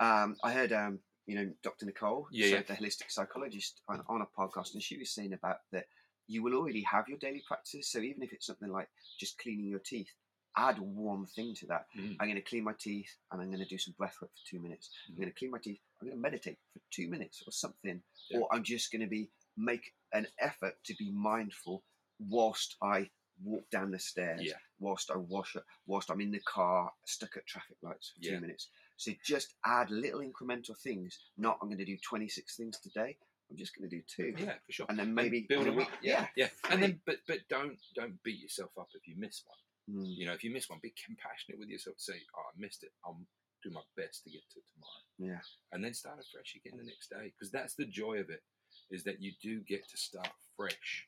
um, 0.00 0.36
I 0.42 0.52
heard 0.52 0.72
um, 0.72 0.98
you 1.26 1.36
know 1.36 1.50
Dr. 1.62 1.86
Nicole, 1.86 2.26
Yeah, 2.32 2.46
so 2.48 2.54
yeah. 2.56 2.62
the 2.66 2.74
holistic 2.74 3.10
psychologist, 3.10 3.82
on, 3.88 4.02
on 4.08 4.22
a 4.22 4.40
podcast, 4.40 4.72
and 4.74 4.82
she 4.82 4.96
was 4.98 5.10
saying 5.10 5.32
about 5.32 5.58
that 5.72 5.84
you 6.30 6.42
will 6.44 6.54
already 6.54 6.82
have 6.82 7.08
your 7.08 7.18
daily 7.18 7.42
practices. 7.46 7.90
So 7.90 7.98
even 7.98 8.22
if 8.22 8.32
it's 8.32 8.46
something 8.46 8.68
like 8.70 8.88
just 9.18 9.36
cleaning 9.38 9.66
your 9.66 9.80
teeth, 9.80 10.08
add 10.56 10.78
one 10.78 11.26
thing 11.26 11.54
to 11.56 11.66
that. 11.66 11.86
Mhm. 11.96 12.16
I'm 12.20 12.28
going 12.28 12.36
to 12.36 12.50
clean 12.50 12.62
my 12.64 12.74
teeth 12.78 13.10
and 13.30 13.40
I'm 13.42 13.48
going 13.48 13.62
to 13.62 13.68
do 13.68 13.78
some 13.78 13.94
breath 13.98 14.16
work 14.22 14.30
for 14.30 14.46
two 14.48 14.60
minutes. 14.60 14.90
I'm 15.08 15.16
going 15.16 15.28
to 15.28 15.34
clean 15.34 15.50
my 15.50 15.58
teeth. 15.58 15.80
I'm 16.00 16.06
going 16.08 16.16
to 16.18 16.22
meditate 16.22 16.58
for 16.72 16.80
two 16.90 17.08
minutes 17.08 17.42
or 17.46 17.50
something. 17.52 18.00
Yeah. 18.30 18.38
Or 18.38 18.54
I'm 18.54 18.62
just 18.62 18.92
going 18.92 19.02
to 19.02 19.08
be 19.08 19.28
make 19.56 19.92
an 20.12 20.26
effort 20.38 20.74
to 20.84 20.94
be 20.94 21.10
mindful 21.10 21.82
whilst 22.20 22.76
I 22.80 23.10
walk 23.42 23.68
down 23.70 23.90
the 23.90 23.98
stairs. 23.98 24.42
Yeah. 24.44 24.54
Whilst 24.78 25.10
I 25.10 25.16
wash 25.16 25.56
up. 25.56 25.64
Whilst 25.86 26.10
I'm 26.10 26.20
in 26.20 26.30
the 26.30 26.40
car 26.40 26.92
stuck 27.06 27.36
at 27.36 27.46
traffic 27.46 27.76
lights 27.82 28.10
for 28.10 28.20
Yeah. 28.22 28.34
two 28.36 28.40
minutes. 28.40 28.68
So 28.98 29.12
just 29.24 29.54
add 29.64 29.90
little 29.90 30.20
incremental 30.20 30.76
things. 30.78 31.18
Not 31.36 31.58
I'm 31.60 31.68
going 31.68 31.78
to 31.78 31.84
do 31.84 31.96
26 31.98 32.56
things 32.56 32.78
today. 32.78 33.16
I'm 33.50 33.56
just 33.56 33.76
going 33.76 33.88
to 33.90 33.96
do 33.96 34.02
two. 34.06 34.32
Yeah, 34.38 34.54
for 34.64 34.72
sure. 34.72 34.86
And 34.88 34.98
then 34.98 35.06
And 35.08 35.14
maybe 35.14 35.46
build 35.48 35.62
a 35.62 35.64
them 35.66 35.76
week- 35.76 35.88
up. 35.92 35.98
Yeah, 36.02 36.26
yeah. 36.36 36.48
And 36.70 36.82
then, 36.82 37.00
but 37.04 37.16
but 37.26 37.38
don't 37.48 37.78
don't 37.94 38.22
beat 38.22 38.40
yourself 38.40 38.70
up 38.78 38.88
if 38.94 39.08
you 39.08 39.16
miss 39.18 39.42
one. 39.44 39.58
Mm, 40.04 40.16
You 40.16 40.26
know, 40.26 40.32
if 40.32 40.44
you 40.44 40.52
miss 40.52 40.68
one, 40.70 40.78
be 40.82 40.94
compassionate 41.04 41.58
with 41.58 41.68
yourself. 41.68 41.96
Say, 41.98 42.20
"Oh, 42.36 42.42
I 42.48 42.52
missed 42.56 42.84
it. 42.84 42.92
I'll 43.04 43.20
do 43.64 43.70
my 43.70 43.82
best 43.96 44.22
to 44.24 44.30
get 44.30 44.42
to 44.52 44.58
it 44.60 44.64
tomorrow." 44.72 45.02
yeah. 45.18 45.40
and 45.72 45.84
then 45.84 45.92
start 45.92 46.18
afresh 46.18 46.54
again 46.56 46.78
the 46.78 46.84
next 46.84 47.10
day 47.10 47.30
because 47.36 47.50
that's 47.50 47.74
the 47.74 47.84
joy 47.84 48.18
of 48.18 48.30
it 48.30 48.42
is 48.90 49.04
that 49.04 49.20
you 49.20 49.32
do 49.42 49.60
get 49.60 49.86
to 49.86 49.96
start 49.98 50.28
fresh 50.56 51.06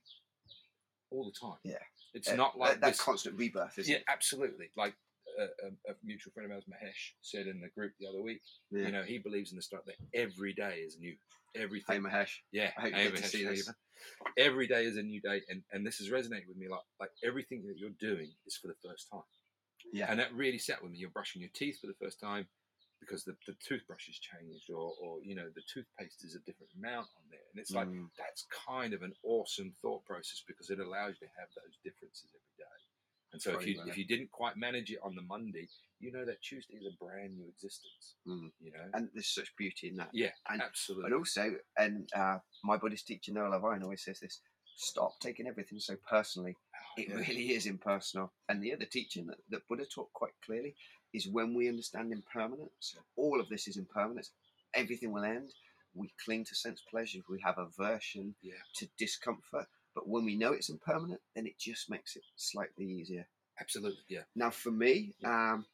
all 1.10 1.24
the 1.24 1.32
time 1.32 1.56
Yeah. 1.64 1.78
it's 2.12 2.28
Uh, 2.28 2.36
not 2.36 2.58
like 2.58 2.72
that, 2.72 2.80
that 2.82 2.86
this 2.88 3.00
constant 3.00 3.38
rebirth, 3.38 3.78
isn't 3.78 3.90
yeah 3.90 3.98
it? 4.00 4.04
absolutely 4.08 4.70
like 4.76 4.94
a, 5.40 5.44
a, 5.90 5.94
mutual 6.04 6.32
friend 6.32 6.50
of 6.50 6.54
ours 6.54 6.64
mahesh 6.68 7.12
said 7.22 7.46
in 7.46 7.60
the 7.60 7.68
group 7.68 7.92
the 8.00 8.06
other 8.06 8.22
week 8.22 8.42
Yeah. 8.70 8.86
you 8.86 8.92
know 8.92 9.02
he 9.02 9.18
believes 9.18 9.50
in 9.52 9.56
the 9.56 9.62
start 9.62 9.84
that 9.86 9.96
every 10.14 10.52
day 10.52 10.82
is 10.86 10.98
new 10.98 11.14
Hey 11.54 11.66
Mahesh. 11.98 12.30
yeah 12.52 12.70
I 12.78 12.82
hope 12.82 12.92
hey, 12.94 13.04
get 13.10 13.16
to 13.16 13.28
see 13.28 13.44
this. 13.44 13.70
every 14.38 14.66
day 14.66 14.84
is 14.84 14.96
a 14.96 15.02
new 15.02 15.20
day 15.20 15.42
and, 15.48 15.62
and 15.72 15.86
this 15.86 15.98
has 15.98 16.08
resonated 16.10 16.48
with 16.48 16.56
me 16.56 16.68
like 16.68 16.80
like 17.00 17.10
everything 17.24 17.62
that 17.66 17.76
you're 17.78 17.90
doing 18.00 18.30
is 18.46 18.56
for 18.56 18.68
the 18.68 18.76
first 18.88 19.08
time 19.12 19.22
Yeah. 19.92 20.06
and 20.10 20.18
that 20.20 20.32
really 20.34 20.58
sat 20.58 20.82
with 20.82 20.92
me. 20.92 20.98
You're 20.98 21.10
brushing 21.10 21.42
your 21.42 21.50
teeth 21.54 21.78
for 21.80 21.86
the 21.88 21.98
first 22.00 22.18
time 22.20 22.46
because 23.02 23.24
the, 23.24 23.34
the 23.48 23.54
toothbrush 23.66 24.06
has 24.06 24.14
changed, 24.16 24.70
or, 24.70 24.94
or 25.02 25.18
you 25.26 25.34
know 25.34 25.48
the 25.58 25.62
toothpaste 25.66 26.22
is 26.24 26.36
a 26.38 26.42
different 26.46 26.70
amount 26.78 27.08
on 27.18 27.24
there, 27.34 27.42
and 27.52 27.58
it's 27.60 27.72
like 27.74 27.88
Mm. 27.90 28.06
that's 28.16 28.46
kind 28.54 28.94
of 28.94 29.02
an 29.02 29.12
awesome 29.24 29.74
thought 29.82 30.04
process 30.06 30.40
because 30.46 30.70
it 30.70 30.78
allows 30.78 31.18
you 31.20 31.26
to 31.26 31.32
have 31.36 31.50
those 31.58 31.76
differences 31.82 32.30
every 32.30 32.54
day. 32.62 32.71
And 33.32 33.40
so 33.40 33.52
if 33.58 33.66
you 33.66 33.80
if 33.86 33.96
you 33.96 34.06
didn't 34.06 34.30
quite 34.30 34.56
manage 34.56 34.90
it 34.90 34.98
on 35.02 35.14
the 35.14 35.22
Monday, 35.22 35.68
you 36.00 36.12
know 36.12 36.24
that 36.24 36.42
Tuesday 36.42 36.74
is 36.74 36.86
a 36.86 37.04
brand 37.04 37.36
new 37.36 37.46
existence. 37.48 38.14
Mm. 38.28 38.50
You 38.60 38.72
know, 38.72 38.84
and 38.94 39.08
there's 39.14 39.28
such 39.34 39.54
beauty 39.56 39.88
in 39.88 39.96
that. 39.96 40.10
yeah, 40.12 40.30
and- 40.50 40.60
absolutely. 40.62 41.10
But 41.10 41.16
also, 41.16 41.54
and 41.78 42.08
uh, 42.14 42.38
my 42.62 42.76
Buddhist 42.76 43.06
teacher 43.06 43.32
Noah 43.32 43.48
Levine 43.56 43.82
always 43.82 44.04
says 44.04 44.20
this: 44.20 44.40
stop 44.76 45.12
taking 45.20 45.46
everything 45.46 45.78
so 45.78 45.96
personally. 46.08 46.56
Oh, 46.74 47.00
It 47.00 47.08
yeah. 47.08 47.14
really 47.16 47.52
is 47.52 47.66
impersonal. 47.66 48.32
And 48.50 48.62
the 48.62 48.74
other 48.74 48.84
teaching 48.84 49.26
that, 49.28 49.38
that 49.50 49.66
Buddha 49.68 49.86
taught 49.86 50.12
quite 50.12 50.32
clearly 50.44 50.74
is 51.14 51.26
when 51.28 51.54
we 51.54 51.68
understand 51.68 52.12
impermanence, 52.12 52.96
all 53.16 53.40
of 53.40 53.48
this 53.48 53.66
is 53.68 53.76
impermanence. 53.78 54.30
Everything 54.74 55.10
will 55.12 55.24
end. 55.24 55.52
We 55.94 56.10
cling 56.24 56.44
to 56.46 56.54
sense 56.54 56.82
pleasures. 56.90 57.22
We 57.28 57.40
have 57.44 57.56
aversion 57.58 58.34
Yeah. 58.42 58.54
to 58.76 58.88
discomfort. 58.98 59.66
But 59.94 60.08
when 60.08 60.24
we 60.24 60.36
know 60.36 60.52
it's 60.52 60.70
impermanent, 60.70 61.20
then 61.34 61.46
it 61.46 61.58
just 61.58 61.90
makes 61.90 62.16
it 62.16 62.22
slightly 62.36 62.86
easier. 62.86 63.26
absolutely, 63.60 64.02
yeah, 64.08 64.22
Now, 64.34 64.50
for 64.50 64.70
me, 64.70 65.14
um, 65.24 65.66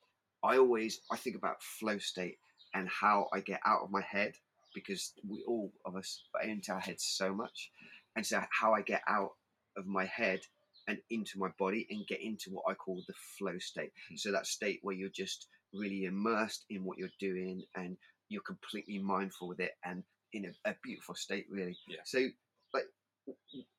I 0.42 0.58
always 0.58 1.00
I 1.10 1.16
think 1.16 1.36
about 1.36 1.62
flow 1.62 1.98
state 1.98 2.38
and 2.74 2.88
how 2.88 3.28
I 3.32 3.40
get 3.40 3.60
out 3.64 3.82
of 3.82 3.90
my 3.90 4.02
head 4.02 4.34
because 4.74 5.12
we 5.28 5.42
all 5.46 5.72
of 5.84 5.96
us 5.96 6.22
are 6.34 6.42
into 6.42 6.72
our 6.72 6.80
heads 6.80 7.04
so 7.04 7.34
much, 7.34 7.70
and 8.16 8.24
so 8.26 8.42
how 8.50 8.72
I 8.74 8.82
get 8.82 9.02
out 9.08 9.32
of 9.76 9.86
my 9.86 10.04
head 10.04 10.40
and 10.86 10.98
into 11.10 11.38
my 11.38 11.48
body 11.58 11.86
and 11.90 12.06
get 12.06 12.20
into 12.20 12.50
what 12.50 12.64
I 12.68 12.74
call 12.74 13.02
the 13.06 13.14
flow 13.38 13.58
state. 13.58 13.92
Mhm. 14.10 14.18
So 14.18 14.32
that 14.32 14.46
state 14.46 14.80
where 14.82 14.94
you're 14.94 15.10
just 15.10 15.48
really 15.72 16.04
immersed 16.04 16.64
in 16.70 16.84
what 16.84 16.98
you're 16.98 17.10
doing 17.20 17.62
and 17.74 17.96
you're 18.28 18.42
completely 18.42 18.98
mindful 18.98 19.48
with 19.48 19.60
it 19.60 19.72
and 19.84 20.02
in 20.32 20.46
a, 20.46 20.70
a 20.70 20.74
beautiful 20.82 21.14
state 21.14 21.46
really 21.50 21.76
Yeah. 21.88 22.00
so 22.04 22.28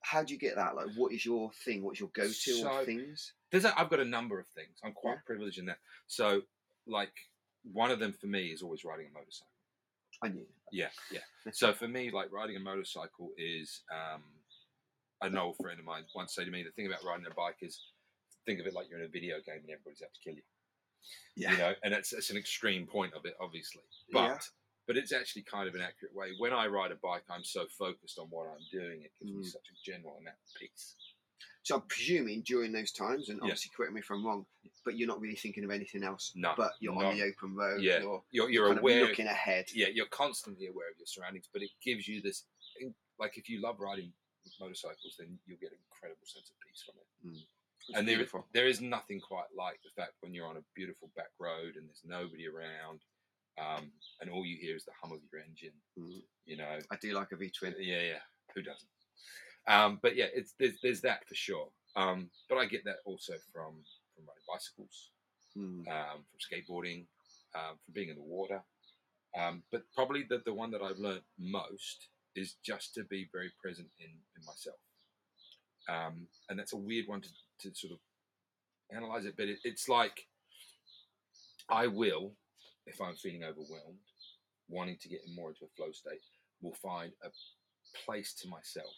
how 0.01 0.23
do 0.23 0.33
you 0.33 0.39
get 0.39 0.55
that 0.55 0.75
like 0.75 0.88
what 0.95 1.12
is 1.13 1.25
your 1.25 1.51
thing 1.65 1.83
what's 1.83 1.99
your 1.99 2.09
go-to 2.13 2.33
So- 2.62 2.85
things 2.85 3.33
There's 3.51 3.65
a, 3.65 3.77
I've 3.79 3.89
got 3.89 3.99
a 3.99 4.05
number 4.05 4.39
of 4.39 4.47
things. 4.47 4.77
I'm 4.83 4.93
quite 4.93 5.13
Yeah. 5.15 5.21
privileged 5.25 5.57
in 5.57 5.65
that. 5.65 5.79
So, 6.05 6.43
like, 6.85 7.12
one 7.73 7.89
of 7.89 7.97
them 7.99 8.13
for 8.13 8.27
me 8.27 8.47
is 8.53 8.62
always 8.62 8.85
riding 8.85 9.07
a 9.07 9.12
motorcycle. 9.12 9.51
i 10.21 10.27
knew 10.27 10.45
Yeah, 10.71 10.89
yeah. 11.12 11.21
So 11.53 11.73
for 11.73 11.88
me, 11.88 12.12
like 12.12 12.31
riding 12.31 12.55
a 12.57 12.59
motorcycle 12.59 13.31
is 13.38 13.81
um, 13.91 14.21
an 15.21 15.35
old 15.38 15.55
friend 15.57 15.79
of 15.79 15.85
mine 15.85 16.03
once 16.15 16.35
said 16.35 16.45
to 16.45 16.51
me, 16.51 16.62
the 16.63 16.71
thing 16.71 16.85
about 16.88 17.03
riding 17.03 17.25
a 17.25 17.33
bike 17.33 17.57
is 17.62 17.81
think 18.45 18.59
of 18.59 18.67
it 18.67 18.73
like 18.73 18.88
you're 18.89 18.99
in 18.99 19.05
a 19.05 19.09
video 19.09 19.38
game 19.45 19.62
and 19.63 19.69
everybody's 19.71 20.01
out 20.03 20.13
to 20.13 20.19
kill 20.23 20.35
you. 20.35 20.43
yeah 21.35 21.51
You 21.51 21.57
know, 21.57 21.73
and 21.83 21.93
it's 21.93 22.13
it's 22.13 22.29
an 22.29 22.38
extreme 22.38 22.85
point 22.85 23.13
of 23.15 23.25
it, 23.25 23.35
obviously, 23.41 23.83
but 24.12 24.27
Yeah. 24.29 24.38
But 24.89 24.97
it's 24.97 25.13
actually 25.13 25.43
kind 25.43 25.69
of 25.69 25.75
an 25.75 25.82
accurate 25.82 26.15
way. 26.15 26.30
When 26.39 26.52
I 26.52 26.65
ride 26.65 26.91
a 26.91 26.95
bike, 26.95 27.21
I'm 27.30 27.43
so 27.43 27.67
focused 27.78 28.17
on 28.17 28.25
what 28.32 28.47
I'm 28.49 28.65
doing; 28.71 29.04
it 29.04 29.12
gives 29.19 29.32
me 29.32 29.43
Mm. 29.43 29.45
such 29.45 29.67
a 29.69 29.75
general 29.86 30.17
amount 30.17 30.36
of 30.43 30.54
peace. 30.60 30.95
so 31.62 31.75
i'm 31.75 31.82
presuming 31.88 32.41
during 32.41 32.71
those 32.71 32.91
times 32.91 33.30
and 33.30 33.38
Yeah. 33.38 33.43
obviously 33.43 33.69
correct 33.75 33.93
me 33.93 33.99
if 33.99 34.10
i'm 34.10 34.25
wrong 34.25 34.45
but 34.86 34.97
you're 34.97 35.08
not 35.13 35.19
really 35.21 35.36
thinking 35.36 35.63
of 35.65 35.69
anything 35.69 36.04
else 36.04 36.32
No, 36.34 36.54
but 36.58 36.71
you're 36.80 36.95
no. 36.95 37.06
on 37.08 37.17
the 37.17 37.23
open 37.23 37.54
road 37.54 37.82
Yeah. 37.82 37.99
you're 37.99 38.23
You're 38.32 38.49
you're 38.49 38.78
aware. 38.80 39.06
looking 39.06 39.28
ahead 39.28 39.65
yeah, 39.73 39.88
you're 39.88 40.08
constantly 40.08 40.67
aware 40.67 40.89
of 40.89 40.97
your 40.97 41.06
surroundings, 41.06 41.47
but 41.54 41.62
it 41.62 41.69
gives 41.84 42.08
you 42.08 42.21
this. 42.21 42.45
Like 43.19 43.38
if 43.38 43.49
you 43.49 43.62
love 43.62 43.80
riding 43.80 44.12
motorcycles, 44.60 45.15
then 45.19 45.38
you'll 45.45 45.60
get 45.60 45.71
an 45.71 45.78
incredible 45.91 46.25
sense 46.25 46.49
of 46.49 46.56
peace 46.65 46.82
from 46.86 46.95
it. 46.97 47.08
It's 47.36 47.97
and 47.97 48.08
there, 48.08 48.25
there 48.54 48.67
is 48.67 48.80
nothing 48.82 49.19
quite 49.19 49.52
like 49.56 49.80
the 49.84 49.91
fact 50.02 50.13
when 50.21 50.34
you're 50.34 50.47
on 50.47 50.58
a 50.58 50.63
beautiful 50.75 51.10
back 51.15 51.32
road 51.39 51.75
and 51.75 51.88
there's 51.88 52.04
nobody 52.06 52.47
around, 52.47 53.02
um, 53.60 53.91
and 54.22 54.30
all 54.30 54.45
you 54.45 54.58
hear 54.60 54.76
is 54.76 54.86
the 54.86 54.91
hum 55.02 55.12
of 55.12 55.19
your 55.32 55.41
engine. 55.41 55.74
Mm. 55.98 56.22
You 56.45 56.58
know, 56.58 56.80
i 56.91 56.95
do 57.02 57.13
like 57.13 57.32
a 57.32 57.36
v-twin 57.36 57.76
yeah, 57.80 58.02
yeah. 58.02 58.24
Who 58.56 58.62
doesn't? 58.62 58.89
Um, 59.67 60.00
but 60.02 60.15
yeah, 60.15 60.26
it's 60.34 60.54
there's, 60.60 60.78
there's 60.82 61.02
that 61.02 61.28
for 61.28 61.36
sure. 61.36 61.67
Um, 61.95 62.30
but 62.50 62.58
I 62.58 62.65
get 62.65 62.86
that 62.86 62.98
also 63.06 63.34
from 63.54 63.84
from 64.15 64.26
riding 64.26 64.48
bicycles, 64.48 65.10
Mm. 65.58 65.88
um, 65.88 66.24
from 66.30 66.39
skateboarding, 66.39 67.06
um, 67.56 67.78
from 67.84 67.93
being 67.93 68.10
in 68.10 68.15
the 68.15 68.22
water. 68.22 68.62
Um, 69.38 69.63
but 69.72 69.82
probably 69.95 70.24
the, 70.30 70.41
the 70.45 70.54
one 70.54 70.72
that 70.72 70.82
I've 70.82 70.98
learned 71.00 71.22
most 71.38 72.08
is 72.36 72.56
just 72.63 72.93
to 72.95 73.04
be 73.04 73.28
very 73.32 73.52
present 73.62 73.88
in, 74.00 74.10
in 74.10 74.45
myself. 74.45 74.78
Um, 75.88 76.28
and 76.50 76.58
that's 76.60 76.74
a 76.74 76.78
weird 76.78 77.08
one 77.08 77.22
to, 77.22 77.30
to 77.62 77.76
sort 77.76 77.93
of 77.93 78.00
analyze 78.95 79.26
it, 79.26 79.36
but 79.38 79.48
it, 79.48 79.58
it's 79.63 79.89
like 79.89 80.28
I 81.69 81.88
will, 81.88 82.34
if 82.86 83.02
I'm 83.02 83.15
feeling 83.15 83.44
overwhelmed, 83.44 84.00
wanting 84.68 84.98
to 85.02 85.10
get 85.10 85.22
more 85.36 85.50
into 85.50 85.65
a 85.65 85.76
flow 85.76 85.92
state, 85.92 86.22
will 86.62 86.76
find 86.76 87.12
a 87.24 87.30
place 88.06 88.34
to 88.42 88.48
myself. 88.48 88.94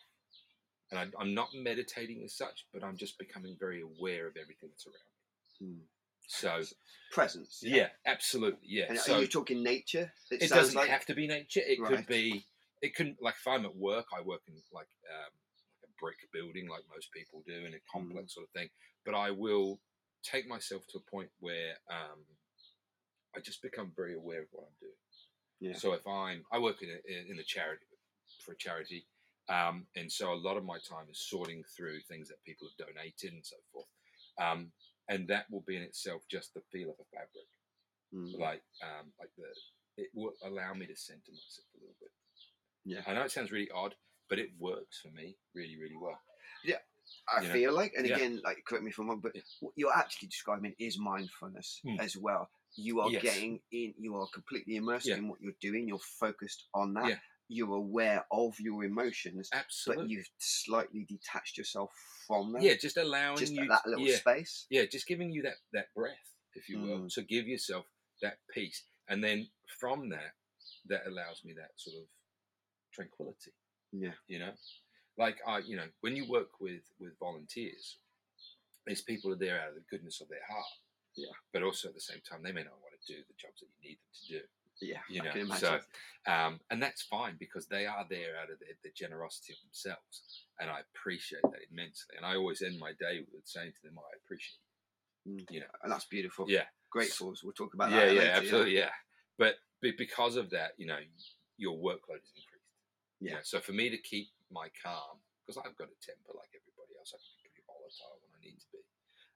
And 0.91 0.99
I'm, 0.99 1.13
I'm 1.19 1.33
not 1.33 1.49
meditating 1.53 2.21
as 2.25 2.35
such, 2.35 2.65
but 2.73 2.83
I'm 2.83 2.97
just 2.97 3.17
becoming 3.17 3.55
very 3.59 3.81
aware 3.81 4.27
of 4.27 4.35
everything 4.35 4.69
that's 4.69 4.85
around 4.85 5.11
me. 5.61 5.67
Mm. 5.67 5.85
So, 6.27 6.61
presence 7.11 7.59
yeah, 7.61 7.87
absolutely, 8.05 8.59
yeah. 8.63 8.85
and 8.87 8.97
so 8.97 9.15
are 9.15 9.21
you 9.21 9.27
talking 9.27 9.61
nature 9.61 10.13
it 10.31 10.39
sounds 10.39 10.51
doesn't 10.51 10.75
like 10.75 10.89
have 10.89 11.05
to 11.07 11.13
be 11.13 11.27
nature. 11.27 11.59
It 11.65 11.83
could 11.83 12.07
be. 12.07 12.45
It 12.81 12.95
can 12.95 13.17
like 13.21 13.35
if 13.35 13.45
I'm 13.47 13.65
at 13.65 13.75
work, 13.75 14.05
I 14.17 14.21
work 14.21 14.41
in 14.47 14.53
like 14.71 14.87
um, 15.11 15.31
like 15.81 15.89
a 15.89 15.93
brick 15.99 16.15
building, 16.31 16.69
like 16.69 16.83
most 16.93 17.11
people 17.11 17.43
do, 17.45 17.65
in 17.65 17.73
a 17.73 17.77
Mm. 17.77 17.81
complex 17.91 18.33
sort 18.33 18.45
of 18.45 18.51
thing. 18.51 18.69
But 19.05 19.13
I 19.13 19.31
will 19.31 19.81
take 20.23 20.47
myself 20.47 20.87
to 20.91 20.99
a 20.99 21.11
point 21.11 21.29
where 21.39 21.75
um, 21.89 22.23
I 23.35 23.39
just 23.39 23.61
become 23.61 23.91
very 23.95 24.15
aware 24.15 24.41
of 24.41 24.47
what 24.51 24.63
I'm 24.67 24.77
doing. 24.79 24.93
Yeah. 25.59 25.77
So 25.77 25.93
if 25.93 26.05
I'm, 26.07 26.43
I 26.51 26.59
work 26.59 26.81
in 26.81 26.89
a, 26.89 27.31
in 27.31 27.39
a 27.39 27.43
charity 27.43 27.85
for 28.43 28.53
a 28.53 28.57
charity, 28.57 29.05
um, 29.49 29.85
and 29.95 30.11
so 30.11 30.33
a 30.33 30.35
lot 30.35 30.57
of 30.57 30.65
my 30.65 30.77
time 30.79 31.07
is 31.11 31.19
sorting 31.29 31.63
through 31.75 31.99
things 32.01 32.27
that 32.29 32.43
people 32.43 32.67
have 32.67 32.87
donated 32.87 33.33
and 33.33 33.45
so 33.45 33.57
forth. 33.71 33.87
Um, 34.39 34.71
and 35.09 35.27
that 35.27 35.45
will 35.51 35.63
be 35.67 35.75
in 35.75 35.83
itself 35.83 36.23
just 36.29 36.53
the 36.53 36.61
feel 36.71 36.89
of 36.89 36.95
a 36.99 37.05
fabric 37.15 37.47
Mm. 38.13 38.37
like 38.37 38.61
um 38.83 39.13
like 39.21 39.29
the 39.37 39.47
it 39.95 40.09
will 40.13 40.33
allow 40.43 40.73
me 40.73 40.85
to 40.85 40.95
center 40.97 41.31
myself 41.31 41.65
a 41.75 41.79
little 41.79 41.95
bit 42.01 42.11
Yeah. 42.83 43.03
i 43.07 43.13
know 43.13 43.21
it 43.23 43.31
sounds 43.31 43.53
really 43.53 43.71
odd 43.71 43.95
but 44.27 44.37
it 44.37 44.49
works 44.59 44.99
for 44.99 45.07
me 45.11 45.37
really 45.55 45.77
really 45.79 45.95
well 45.95 46.19
Yeah, 46.65 46.75
I 47.29 47.41
you 47.41 47.47
know? 47.47 47.53
feel 47.53 47.73
like, 47.73 47.93
and 47.97 48.05
Yeah. 48.05 48.15
again, 48.15 48.41
like 48.43 48.63
correct 48.67 48.83
me 48.83 48.91
if 48.91 48.99
I'm 48.99 49.07
wrong, 49.07 49.21
but 49.21 49.33
Yeah. 49.33 49.41
what 49.61 49.73
you're 49.77 49.95
actually 49.95 50.27
describing 50.27 50.75
is 50.77 50.99
mindfulness 50.99 51.79
Hmm. 51.83 51.99
as 51.99 52.17
well. 52.17 52.49
You 52.75 53.01
are 53.01 53.09
Yes. 53.09 53.21
getting 53.23 53.61
in, 53.71 53.93
you 53.97 54.15
are 54.15 54.27
completely 54.33 54.75
immersed 54.77 55.07
Yeah. 55.07 55.17
in 55.17 55.27
what 55.27 55.41
you're 55.41 55.57
doing. 55.59 55.87
You're 55.87 55.99
focused 55.99 56.67
on 56.73 56.93
that. 56.93 57.07
Yeah. 57.09 57.19
You're 57.49 57.75
aware 57.75 58.25
of 58.31 58.57
your 58.61 58.85
emotions, 58.85 59.49
but 59.85 60.07
you've 60.07 60.29
slightly 60.37 61.03
detached 61.03 61.57
yourself 61.57 61.91
from 62.27 62.53
them. 62.53 62.61
yeah 62.61 62.75
just 62.75 62.95
allowing 62.95 63.35
just 63.37 63.51
you 63.53 63.67
that 63.67 63.85
little 63.85 64.07
yeah, 64.07 64.15
space. 64.15 64.65
yeah 64.69 64.85
just 64.85 65.05
giving 65.05 65.31
you 65.33 65.41
that 65.41 65.57
that 65.73 65.93
breath 65.93 66.33
if 66.53 66.69
you 66.69 66.79
will 66.79 66.99
Mm. 66.99 67.13
to 67.15 67.23
give 67.23 67.45
yourself 67.47 67.85
that 68.21 68.37
peace 68.53 68.83
and 69.09 69.21
then 69.21 69.49
from 69.79 70.07
that 70.09 70.35
that 70.85 71.05
allows 71.07 71.43
me 71.43 71.51
that 71.53 71.71
sort 71.77 71.97
of 71.97 72.07
tranquility 72.93 73.51
Yeah. 73.91 74.13
you 74.27 74.39
know 74.39 74.53
like 75.17 75.39
i 75.45 75.57
you 75.59 75.75
know 75.75 75.89
when 76.01 76.15
you 76.15 76.25
work 76.29 76.61
with 76.61 76.83
with 76.99 77.17
volunteers 77.19 77.97
these 78.85 79.01
people 79.01 79.31
are 79.33 79.35
there 79.37 79.59
out 79.59 79.69
of 79.69 79.75
the 79.75 79.81
goodness 79.89 80.21
of 80.21 80.29
their 80.29 80.45
heart 80.47 80.65
Yeah. 81.15 81.35
but 81.53 81.63
also 81.63 81.89
at 81.89 81.93
the 81.95 82.01
same 82.01 82.21
time 82.27 82.41
they 82.43 82.51
may 82.51 82.63
not 82.63 82.79
want 82.81 82.93
to 82.95 83.13
do 83.13 83.19
the 83.27 83.35
jobs 83.35 83.59
that 83.59 83.67
you 83.67 83.89
need 83.89 83.97
them 83.99 84.13
to 84.15 84.23
do 84.39 84.41
Yeah, 84.81 85.03
you 85.09 85.21
know 85.21 85.55
so 85.57 85.79
um, 86.25 86.59
and 86.71 86.81
that's 86.81 87.01
fine 87.03 87.35
because 87.39 87.67
they 87.67 87.85
are 87.85 88.05
there 88.09 88.37
out 88.41 88.49
of 88.49 88.59
the, 88.59 88.67
the 88.83 88.91
generosity 88.95 89.53
of 89.53 89.59
themselves 89.67 90.45
and 90.59 90.69
i 90.69 90.79
appreciate 90.93 91.43
that 91.43 91.61
immensely 91.71 92.15
and 92.17 92.25
i 92.25 92.35
always 92.35 92.61
end 92.61 92.79
my 92.79 92.93
day 92.99 93.21
with 93.33 93.45
saying 93.45 93.73
to 93.75 93.81
them 93.87 93.97
i 93.99 94.11
appreciate 94.23 94.59
Mm. 95.21 95.45
you 95.53 95.59
know 95.61 95.69
and 95.83 95.91
that's 95.93 96.05
beautiful. 96.09 96.49
yeah 96.49 96.65
Gratefuls. 96.89 97.43
We'll 97.45 97.53
talk 97.53 97.75
about 97.75 97.91
yeah 97.93 98.05
that. 98.09 98.13
yeah 98.15 98.21
later, 98.21 98.41
absolutely 98.41 98.73
yeah. 98.75 98.89
but, 99.37 99.53
but 99.79 99.93
because 99.95 100.33
of 100.35 100.49
that 100.49 100.73
you 100.81 100.87
know 100.89 100.97
your 101.61 101.77
workload 101.77 102.25
is 102.25 102.33
increased 102.33 102.73
You 103.21 103.29
Yeah. 103.29 103.33
know, 103.37 103.45
so 103.45 103.59
for 103.61 103.73
me 103.77 103.91
to 103.93 104.01
keep 104.01 104.33
my 104.49 104.65
calm 104.81 105.21
because 105.45 105.61
i've 105.61 105.77
got 105.77 105.93
a 105.93 105.97
temper 106.01 106.33
like 106.33 106.49
everybody 106.57 106.97
else 106.97 107.13
i 107.13 107.21
can 107.21 107.29
be 107.37 107.53
pretty 107.53 107.61
volatile 107.69 108.17
when 108.25 108.33
i 108.33 108.41
need 108.41 108.57
to 108.57 108.69
be 108.73 108.81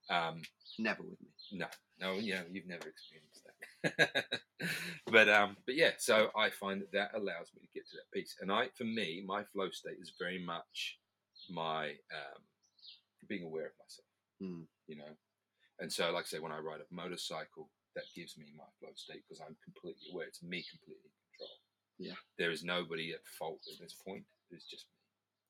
um, 0.09 0.41
Never 0.77 1.03
with 1.03 1.19
me. 1.21 1.27
no, 1.53 1.67
no, 1.99 2.13
yeah, 2.13 2.41
you've 2.51 2.67
never 2.67 2.87
experienced 2.87 3.43
that. 3.83 4.25
but 5.11 5.29
um, 5.29 5.55
but 5.65 5.75
yeah, 5.75 5.91
so 5.97 6.29
I 6.35 6.49
find 6.49 6.81
that 6.81 6.91
that 6.91 7.11
allows 7.15 7.51
me 7.55 7.61
to 7.61 7.73
get 7.73 7.87
to 7.89 7.95
that 7.97 8.11
peace, 8.13 8.35
and 8.41 8.51
I, 8.51 8.67
for 8.77 8.83
me, 8.83 9.23
my 9.25 9.43
flow 9.53 9.69
state 9.69 9.97
is 10.01 10.13
very 10.19 10.43
much 10.43 10.97
my 11.49 11.89
um, 12.11 12.41
being 13.29 13.43
aware 13.45 13.67
of 13.67 13.71
myself. 13.79 14.07
Mm. 14.41 14.65
You 14.87 14.97
know, 14.97 15.11
and 15.79 15.91
so 15.91 16.11
like 16.11 16.25
I 16.25 16.27
say, 16.27 16.39
when 16.39 16.51
I 16.51 16.59
ride 16.59 16.81
a 16.81 16.93
motorcycle, 16.93 17.69
that 17.95 18.03
gives 18.15 18.37
me 18.37 18.45
my 18.57 18.65
flow 18.79 18.91
state 18.95 19.23
because 19.27 19.41
I'm 19.41 19.55
completely 19.63 20.11
aware. 20.11 20.27
It's 20.27 20.43
me 20.43 20.63
completely 20.69 21.07
in 21.07 21.15
control. 21.31 21.57
Yeah. 21.97 22.19
there 22.37 22.51
is 22.51 22.63
nobody 22.63 23.13
at 23.13 23.25
fault 23.39 23.61
at 23.71 23.79
this 23.79 23.93
point. 24.05 24.25
It's 24.51 24.65
just 24.65 24.85
me. 24.91 24.99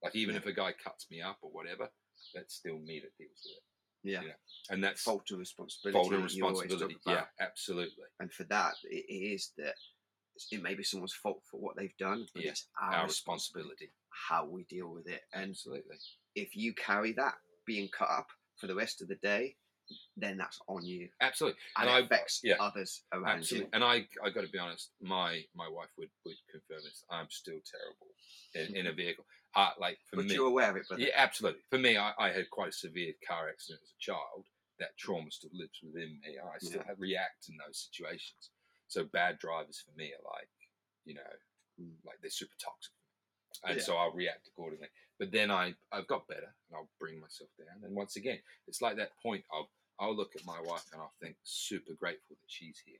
Like 0.03 0.15
even 0.15 0.35
Yeah. 0.35 0.41
if 0.41 0.45
a 0.45 0.53
guy 0.53 0.73
cuts 0.73 1.07
me 1.09 1.19
up 1.21 1.37
or 1.41 1.49
whatever, 1.49 1.89
that's 2.35 2.53
still 2.53 2.77
me 2.77 2.99
that 2.99 3.17
deals 3.17 3.41
with 3.43 3.57
it. 3.57 3.63
Yeah. 4.05 4.21
Yeah. 4.23 4.33
And 4.69 4.83
that's 4.83 5.01
Fault 5.01 5.29
and 5.31 5.39
responsibility. 5.39 5.93
fault 5.97 6.13
and 6.13 6.23
that 6.23 6.33
you 6.33 6.43
always 6.45 6.59
talk 6.59 6.69
responsibility. 6.71 6.97
Yeah, 7.07 7.25
absolutely. 7.39 8.05
and 8.19 8.31
for 8.31 8.43
that 8.45 8.73
it 8.83 9.05
is 9.11 9.51
that 9.57 9.75
it 10.51 10.61
may 10.61 10.75
be 10.75 10.83
someone's 10.83 11.13
fault 11.13 11.41
for 11.49 11.59
what 11.59 11.75
they've 11.75 11.97
done 11.97 12.25
but 12.33 12.43
Yeah, 12.43 12.51
it's 12.51 12.67
our, 12.81 12.93
Our 12.95 13.05
responsibility 13.07 13.85
responsibility. 13.85 13.91
how 14.29 14.45
we 14.45 14.63
deal 14.65 14.89
with 14.93 15.07
it 15.07 15.21
and 15.33 15.51
Absolutely. 15.51 15.97
if 16.35 16.55
you 16.55 16.73
carry 16.73 17.13
that 17.13 17.35
being 17.65 17.89
cut 17.97 18.09
up 18.09 18.27
for 18.57 18.67
the 18.67 18.75
rest 18.75 19.01
of 19.01 19.07
the 19.07 19.15
day 19.15 19.55
then 20.17 20.35
that's 20.37 20.59
on 20.67 20.83
you 20.83 21.07
Absolutely. 21.21 21.59
and, 21.77 21.87
And 21.87 21.97
it 21.97 22.01
I- 22.01 22.05
affects 22.05 22.41
yeah, 22.43 22.55
others 22.59 23.03
around 23.13 23.37
Absolutely. 23.39 23.69
And 23.73 23.83
I, 23.83 24.07
I 24.23 24.29
got 24.31 24.41
to 24.41 24.49
be 24.49 24.57
honest, 24.57 24.89
my 25.01 25.43
my 25.55 25.67
wife 25.69 25.89
would, 25.99 26.09
would 26.25 26.35
confirm 26.51 26.83
this. 26.83 27.03
I'm 27.11 27.29
still 27.29 27.59
terrible 27.69 28.09
in, 28.55 28.75
in 28.75 28.87
a 28.87 28.93
vehicle. 29.01 29.25
Uh, 29.55 29.71
like 29.79 29.97
for 30.09 30.17
but 30.17 30.25
me, 30.25 30.33
you're 30.35 30.47
aware 30.47 30.69
of 30.71 30.75
it 30.75 30.85
but 30.89 30.99
yeah, 30.99 31.11
absolutely. 31.15 31.61
For 31.69 31.77
me, 31.77 31.95
I, 31.97 32.11
I 32.19 32.29
had 32.31 32.49
quite 32.49 32.69
a 32.69 32.73
severe 32.73 33.13
car 33.27 33.47
accident 33.49 33.81
as 33.83 33.91
a 33.91 33.99
child. 33.99 34.45
That 34.79 34.97
trauma 34.97 35.31
still 35.31 35.51
lives 35.53 35.79
within 35.81 36.19
me. 36.21 36.37
I 36.37 36.57
still 36.59 36.81
Yeah. 36.85 36.93
react 36.97 37.47
in 37.47 37.55
those 37.65 37.87
situations. 37.89 38.49
So 38.87 39.05
bad 39.05 39.39
drivers 39.39 39.79
for 39.85 39.97
me 39.97 40.11
are 40.13 40.31
like, 40.31 40.49
you 41.05 41.13
know, 41.15 41.31
Mm. 41.79 41.95
like 42.05 42.19
they're 42.21 42.29
super 42.29 42.55
toxic. 42.59 42.93
And 43.63 43.77
Yeah. 43.77 43.83
so 43.83 43.95
I'll 43.95 44.11
react 44.11 44.47
accordingly. 44.47 44.89
But 45.17 45.31
then 45.31 45.49
I, 45.51 45.75
I've 45.91 46.07
got 46.07 46.27
better 46.27 46.53
and 46.67 46.75
I'll 46.75 46.89
bring 46.99 47.19
myself 47.21 47.49
down. 47.57 47.83
And 47.83 47.95
once 47.95 48.17
again, 48.17 48.41
it's 48.67 48.81
like 48.81 48.97
that 48.97 49.15
point 49.21 49.45
of 49.51 49.67
I'll 49.99 50.15
look 50.15 50.35
at 50.35 50.45
my 50.45 50.59
wife 50.59 50.83
and 50.91 51.01
I'll 51.01 51.13
think 51.21 51.37
super 51.43 51.93
grateful 51.93 52.35
that 52.35 52.51
she's 52.51 52.79
here. 52.85 52.99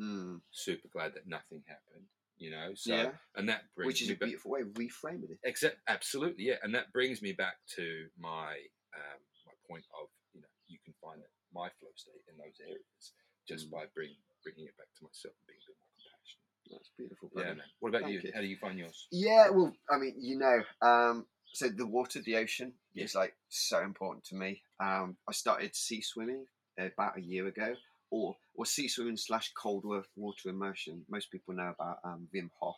Mm, 0.00 0.40
Super 0.50 0.88
glad 0.88 1.12
that 1.14 1.26
nothing 1.26 1.62
happened. 1.66 2.06
You 2.40 2.50
know, 2.50 2.72
so 2.74 2.96
yeah 2.96 3.10
and 3.36 3.46
that 3.52 3.68
brings 3.76 3.86
which 3.86 4.00
is 4.02 4.08
a 4.08 4.14
back, 4.16 4.32
beautiful 4.32 4.50
way 4.52 4.62
of 4.62 4.68
reframing 4.72 5.28
it 5.30 5.38
Except, 5.44 5.76
absolutely, 5.88 6.44
yeah, 6.48 6.56
and 6.62 6.74
that 6.74 6.90
brings 6.92 7.20
me 7.20 7.32
back 7.32 7.56
to 7.76 8.08
my 8.18 8.56
um, 8.96 9.20
my 9.44 9.52
point 9.68 9.84
of 10.00 10.08
you 10.32 10.40
know 10.40 10.48
you 10.66 10.78
can 10.84 10.94
find 11.04 11.20
my 11.52 11.68
flow 11.78 11.92
state 11.96 12.24
in 12.32 12.36
those 12.40 12.56
areas 12.64 13.12
just 13.46 13.68
Mm. 13.68 13.72
by 13.72 13.84
bring 13.94 14.16
bringing 14.42 14.64
it 14.64 14.76
back 14.78 14.88
to 14.98 15.04
myself 15.04 15.34
and 15.36 15.46
being 15.52 15.60
a 15.60 15.68
bit 15.68 15.76
more 15.76 15.92
compassionate. 16.00 16.48
That's 16.72 16.90
beautiful. 16.96 17.28
Yeah, 17.36 17.52
man. 17.60 17.70
What 17.80 17.88
about 17.94 18.08
you? 18.10 18.20
you. 18.24 18.32
How 18.32 18.40
do 18.40 18.46
you 18.46 18.56
find 18.56 18.78
yours? 18.78 19.06
Yeah, 19.12 19.50
well, 19.50 19.72
I 19.90 19.98
mean, 19.98 20.14
you 20.18 20.38
know, 20.38 20.62
um, 20.80 21.26
so 21.52 21.68
the 21.68 21.86
water, 21.86 22.22
the 22.22 22.36
ocean 22.36 22.72
Yeah. 22.94 23.04
is 23.04 23.14
like 23.14 23.34
so 23.48 23.80
important 23.82 24.24
to 24.26 24.34
me. 24.34 24.62
Um, 24.80 25.16
I 25.28 25.32
started 25.32 25.74
sea 25.76 26.00
swimming 26.00 26.46
about 26.78 27.18
a 27.18 27.20
year 27.20 27.46
ago, 27.48 27.74
or 28.10 28.36
or 28.54 28.66
sea 28.66 28.88
swimming 28.88 29.16
slash 29.16 29.52
cold 29.54 29.84
water 30.16 30.48
immersion. 30.48 31.04
Most 31.08 31.30
people 31.30 31.54
know 31.54 31.74
about 31.78 31.98
um, 32.04 32.28
Wim 32.34 32.50
Hof. 32.60 32.76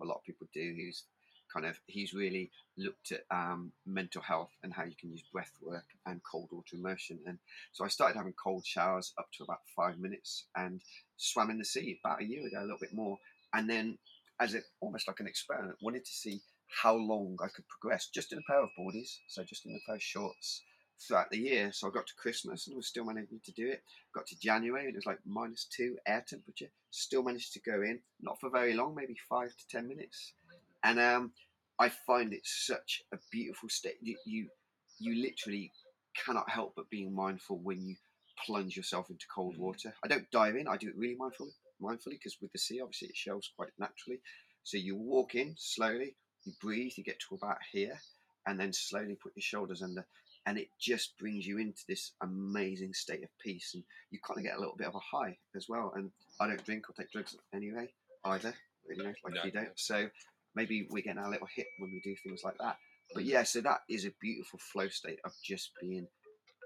A 0.00 0.04
lot 0.04 0.16
of 0.16 0.24
people 0.24 0.46
do. 0.52 0.74
He's 0.76 1.04
kind 1.52 1.66
of 1.66 1.78
he's 1.86 2.14
really 2.14 2.50
looked 2.76 3.12
at 3.12 3.24
um, 3.30 3.72
mental 3.86 4.22
health 4.22 4.50
and 4.62 4.72
how 4.72 4.84
you 4.84 4.94
can 4.98 5.10
use 5.10 5.22
breath 5.32 5.52
work 5.62 5.84
and 6.06 6.20
cold 6.30 6.48
water 6.52 6.76
immersion. 6.76 7.18
And 7.26 7.38
so 7.72 7.84
I 7.84 7.88
started 7.88 8.16
having 8.16 8.34
cold 8.42 8.64
showers 8.64 9.12
up 9.18 9.28
to 9.36 9.44
about 9.44 9.60
five 9.76 9.98
minutes 9.98 10.46
and 10.56 10.80
swam 11.16 11.50
in 11.50 11.58
the 11.58 11.64
sea 11.64 11.98
about 12.02 12.22
a 12.22 12.24
year 12.24 12.46
ago, 12.46 12.60
a 12.60 12.62
little 12.62 12.78
bit 12.80 12.94
more. 12.94 13.18
And 13.52 13.68
then 13.68 13.98
as 14.40 14.54
it 14.54 14.64
almost 14.80 15.06
like 15.06 15.20
an 15.20 15.26
experiment, 15.26 15.76
wanted 15.82 16.04
to 16.04 16.12
see 16.12 16.40
how 16.82 16.94
long 16.94 17.36
I 17.42 17.48
could 17.48 17.66
progress 17.68 18.08
just 18.14 18.32
in 18.32 18.38
a 18.38 18.42
pair 18.50 18.62
of 18.62 18.70
boardies, 18.78 19.18
so 19.26 19.42
just 19.42 19.66
in 19.66 19.72
a 19.72 19.86
pair 19.86 19.96
of 19.96 20.02
shorts 20.02 20.62
throughout 21.00 21.30
the 21.30 21.38
year. 21.38 21.70
So 21.72 21.88
I 21.88 21.90
got 21.90 22.06
to 22.06 22.14
Christmas 22.16 22.66
and 22.66 22.76
was 22.76 22.86
still 22.86 23.04
managing 23.04 23.40
to 23.44 23.52
do 23.52 23.68
it. 23.68 23.82
Got 24.14 24.26
to 24.28 24.38
January 24.38 24.86
and 24.86 24.94
it 24.94 24.96
was 24.98 25.06
like 25.06 25.18
minus 25.26 25.66
two 25.74 25.96
air 26.06 26.24
temperature. 26.26 26.70
Still 26.90 27.22
managed 27.22 27.52
to 27.54 27.60
go 27.60 27.82
in, 27.82 28.00
not 28.20 28.40
for 28.40 28.50
very 28.50 28.74
long, 28.74 28.94
maybe 28.94 29.16
five 29.28 29.50
to 29.50 29.68
ten 29.68 29.88
minutes. 29.88 30.32
And 30.82 30.98
um, 31.00 31.32
I 31.78 31.88
find 32.06 32.32
it 32.32 32.42
such 32.44 33.02
a 33.12 33.18
beautiful 33.30 33.68
state. 33.68 33.96
You, 34.02 34.16
you 34.24 34.48
you 34.98 35.22
literally 35.22 35.72
cannot 36.26 36.50
help 36.50 36.74
but 36.76 36.90
being 36.90 37.14
mindful 37.14 37.58
when 37.58 37.80
you 37.80 37.96
plunge 38.44 38.76
yourself 38.76 39.08
into 39.10 39.26
cold 39.34 39.54
Mm. 39.56 39.60
water. 39.60 39.94
I 40.04 40.08
don't 40.08 40.30
dive 40.30 40.56
in. 40.56 40.68
I 40.68 40.76
do 40.76 40.88
it 40.88 40.96
really 40.96 41.16
mindfully, 41.16 41.52
mindfully 41.80 42.12
because 42.18 42.36
with 42.40 42.52
the 42.52 42.58
sea, 42.58 42.80
obviously, 42.80 43.08
it 43.08 43.16
shelves 43.16 43.50
quite 43.56 43.70
naturally. 43.78 44.20
So 44.64 44.76
you 44.76 44.96
walk 44.96 45.34
in 45.34 45.54
slowly, 45.56 46.16
you 46.44 46.52
breathe, 46.60 46.92
you 46.96 47.04
get 47.04 47.18
to 47.28 47.34
about 47.34 47.58
here, 47.72 47.98
and 48.46 48.58
then 48.60 48.72
slowly 48.72 49.16
put 49.22 49.32
your 49.36 49.42
shoulders 49.42 49.82
under, 49.82 50.06
and 50.46 50.58
it 50.58 50.68
just 50.80 51.18
brings 51.18 51.46
you 51.46 51.58
into 51.58 51.82
this 51.88 52.12
amazing 52.22 52.92
state 52.94 53.22
of 53.22 53.30
peace, 53.42 53.72
and 53.74 53.84
you 54.10 54.18
kind 54.26 54.38
of 54.38 54.44
get 54.44 54.56
a 54.56 54.60
little 54.60 54.76
bit 54.76 54.86
of 54.88 54.94
a 54.94 54.98
high 54.98 55.36
as 55.56 55.66
well. 55.68 55.92
And 55.94 56.10
I 56.40 56.46
don't 56.46 56.64
drink 56.64 56.88
or 56.88 56.94
take 56.94 57.12
drugs 57.12 57.36
anyway 57.54 57.88
either, 58.24 58.54
you 58.88 58.96
know, 58.96 59.12
like 59.24 59.34
No, 59.34 59.44
you 59.44 59.50
don't. 59.50 59.78
So 59.78 60.08
maybe 60.54 60.86
we're 60.90 61.02
getting 61.02 61.20
our 61.20 61.30
little 61.30 61.48
hit 61.54 61.66
when 61.78 61.90
we 61.90 62.00
do 62.00 62.14
things 62.22 62.42
like 62.44 62.58
that. 62.58 62.76
But 63.14 63.24
yeah, 63.24 63.42
so 63.42 63.60
that 63.62 63.80
is 63.88 64.04
a 64.04 64.12
beautiful 64.20 64.58
flow 64.72 64.88
state 64.88 65.18
of 65.24 65.32
just 65.42 65.72
being 65.80 66.06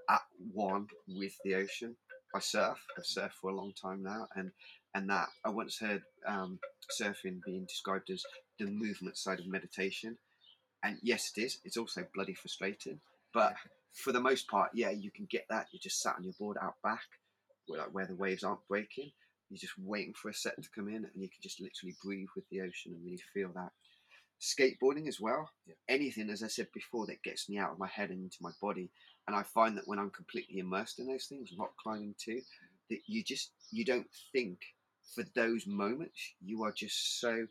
at 0.09 0.21
one 0.53 0.87
with 1.07 1.33
the 1.43 1.55
ocean. 1.55 1.95
I 2.35 2.39
surf. 2.39 2.77
I've 2.97 3.05
surfed 3.05 3.33
for 3.41 3.49
a 3.49 3.55
long 3.55 3.73
time 3.81 4.03
now, 4.03 4.27
and 4.35 4.51
and 4.93 5.09
that 5.09 5.29
I 5.43 5.49
once 5.49 5.77
heard 5.79 6.03
um, 6.27 6.59
surfing 6.99 7.39
being 7.45 7.65
described 7.65 8.09
as 8.09 8.23
the 8.59 8.65
movement 8.65 9.17
side 9.17 9.39
of 9.39 9.47
meditation. 9.47 10.17
And 10.83 10.97
yes, 11.01 11.31
it 11.35 11.41
is. 11.41 11.59
It's 11.63 11.77
also 11.77 12.05
bloody 12.13 12.33
frustrating, 12.33 12.99
but 13.35 13.53
for 13.93 14.13
the 14.13 14.21
most 14.21 14.47
part, 14.47 14.71
yeah, 14.73 14.89
you 14.89 15.11
can 15.11 15.27
get 15.29 15.45
that. 15.49 15.67
You're 15.71 15.81
just 15.83 16.01
sat 16.01 16.15
on 16.17 16.23
your 16.23 16.33
board 16.39 16.57
out 16.61 16.75
back, 16.81 17.03
where, 17.67 17.81
like, 17.81 17.93
where 17.93 18.07
the 18.07 18.15
waves 18.15 18.43
aren't 18.43 18.67
breaking. 18.67 19.11
You're 19.49 19.59
just 19.59 19.77
waiting 19.77 20.13
for 20.13 20.29
a 20.29 20.33
set 20.33 20.55
to 20.61 20.69
come 20.73 20.87
in, 20.87 20.95
and 20.95 21.13
you 21.15 21.29
can 21.29 21.41
just 21.43 21.61
literally 21.61 21.95
breathe 22.01 22.29
with 22.35 22.45
the 22.49 22.61
ocean 22.61 22.93
and 22.93 23.03
really 23.03 23.21
feel 23.33 23.51
that. 23.53 23.71
Skateboarding 24.41 25.07
as 25.07 25.19
well. 25.19 25.49
Yeah. 25.67 25.75
Anything, 25.87 26.29
as 26.29 26.43
I 26.43 26.47
said 26.47 26.67
before, 26.73 27.05
that 27.07 27.23
gets 27.23 27.49
me 27.49 27.57
out 27.57 27.71
of 27.71 27.79
my 27.79 27.87
head 27.87 28.09
and 28.09 28.23
into 28.23 28.37
my 28.41 28.51
body. 28.61 28.89
And 29.27 29.35
I 29.35 29.43
find 29.43 29.77
that 29.77 29.87
when 29.87 29.99
I'm 29.99 30.11
completely 30.11 30.59
immersed 30.59 30.99
in 30.99 31.07
those 31.07 31.25
things, 31.25 31.51
rock 31.57 31.73
climbing 31.81 32.15
too, 32.17 32.41
that 32.89 32.99
you 33.07 33.23
just 33.23 33.51
you 33.71 33.83
don't 33.83 34.07
think 34.31 34.59
for 35.13 35.23
those 35.35 35.65
moments. 35.67 36.33
You 36.43 36.63
are 36.63 36.71
just 36.71 37.19
so 37.19 37.47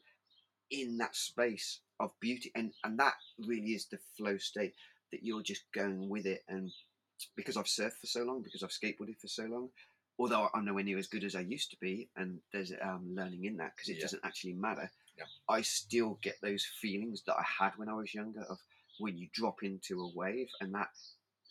in 0.71 0.99
that 0.99 1.15
space 1.15 1.81
of 2.01 2.11
beauty, 2.21 2.51
and 2.55 2.73
and 2.85 2.99
that 2.99 3.15
really 3.39 3.73
is 3.73 3.87
the 3.87 3.99
flow 4.17 4.39
state 4.39 4.75
that 5.15 5.25
you're 5.25 5.43
just 5.43 5.63
going 5.73 6.09
with 6.09 6.27
it. 6.27 6.43
And 6.49 6.71
because 7.37 7.57
I've 7.57 7.67
surfed 7.67 7.99
for 8.01 8.07
so 8.07 8.25
long, 8.25 8.43
because 8.43 8.63
I've 8.65 8.71
skateboarded 8.71 9.19
for 9.21 9.29
so 9.29 9.45
long, 9.45 9.69
although 10.19 10.49
I'm 10.55 10.65
nowhere 10.65 10.85
near 10.85 10.99
as 10.99 11.07
good 11.07 11.25
as 11.25 11.35
I 11.37 11.41
used 11.41 11.71
to 11.71 11.77
be, 11.81 12.09
and 12.17 12.39
there's 12.53 12.73
um, 12.83 13.15
learning 13.15 13.45
in 13.45 13.57
that 13.59 13.73
because 13.77 13.89
it 13.91 13.97
Yeah. 13.97 14.03
doesn't 14.03 14.25
actually 14.25 14.55
matter. 14.55 14.91
Yeah. 15.17 15.25
I 15.49 15.63
still 15.63 16.19
get 16.23 16.37
those 16.43 16.65
feelings 16.81 17.23
that 17.27 17.37
I 17.37 17.45
had 17.61 17.73
when 17.77 17.89
I 17.89 17.95
was 17.95 18.13
younger 18.13 18.43
of 18.43 18.59
when 18.99 19.17
you 19.17 19.29
drop 19.33 19.63
into 19.63 20.01
a 20.03 20.11
wave 20.15 20.49
and 20.61 20.75
that 20.75 20.89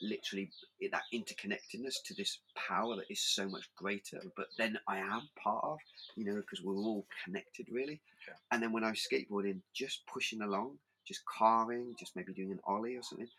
literally 0.02 0.50
that 0.92 1.04
interconnectedness 1.14 1.96
to 2.06 2.14
this 2.16 2.40
power 2.56 2.96
that 2.98 3.10
is 3.10 3.22
so 3.22 3.48
much 3.48 3.70
greater 3.78 4.22
but 4.36 4.48
then 4.58 4.78
i 4.88 4.98
am 4.98 5.22
part 5.42 5.64
of 5.64 5.78
you 6.16 6.26
know 6.26 6.36
because 6.36 6.62
we're 6.64 6.76
all 6.76 7.06
connected 7.24 7.68
really 7.72 8.02
Yeah. 8.28 8.34
and 8.52 8.62
then 8.62 8.72
when 8.74 8.84
i 8.84 8.90
was 8.90 9.06
skateboarding 9.10 9.60
just 9.74 10.06
pushing 10.08 10.42
along 10.42 10.78
just 11.08 11.22
carving 11.26 11.96
just 11.98 12.16
maybe 12.18 12.34
doing 12.34 12.52
an 12.52 12.60
ollie 12.66 12.96
or 12.98 13.04
something 13.04 13.30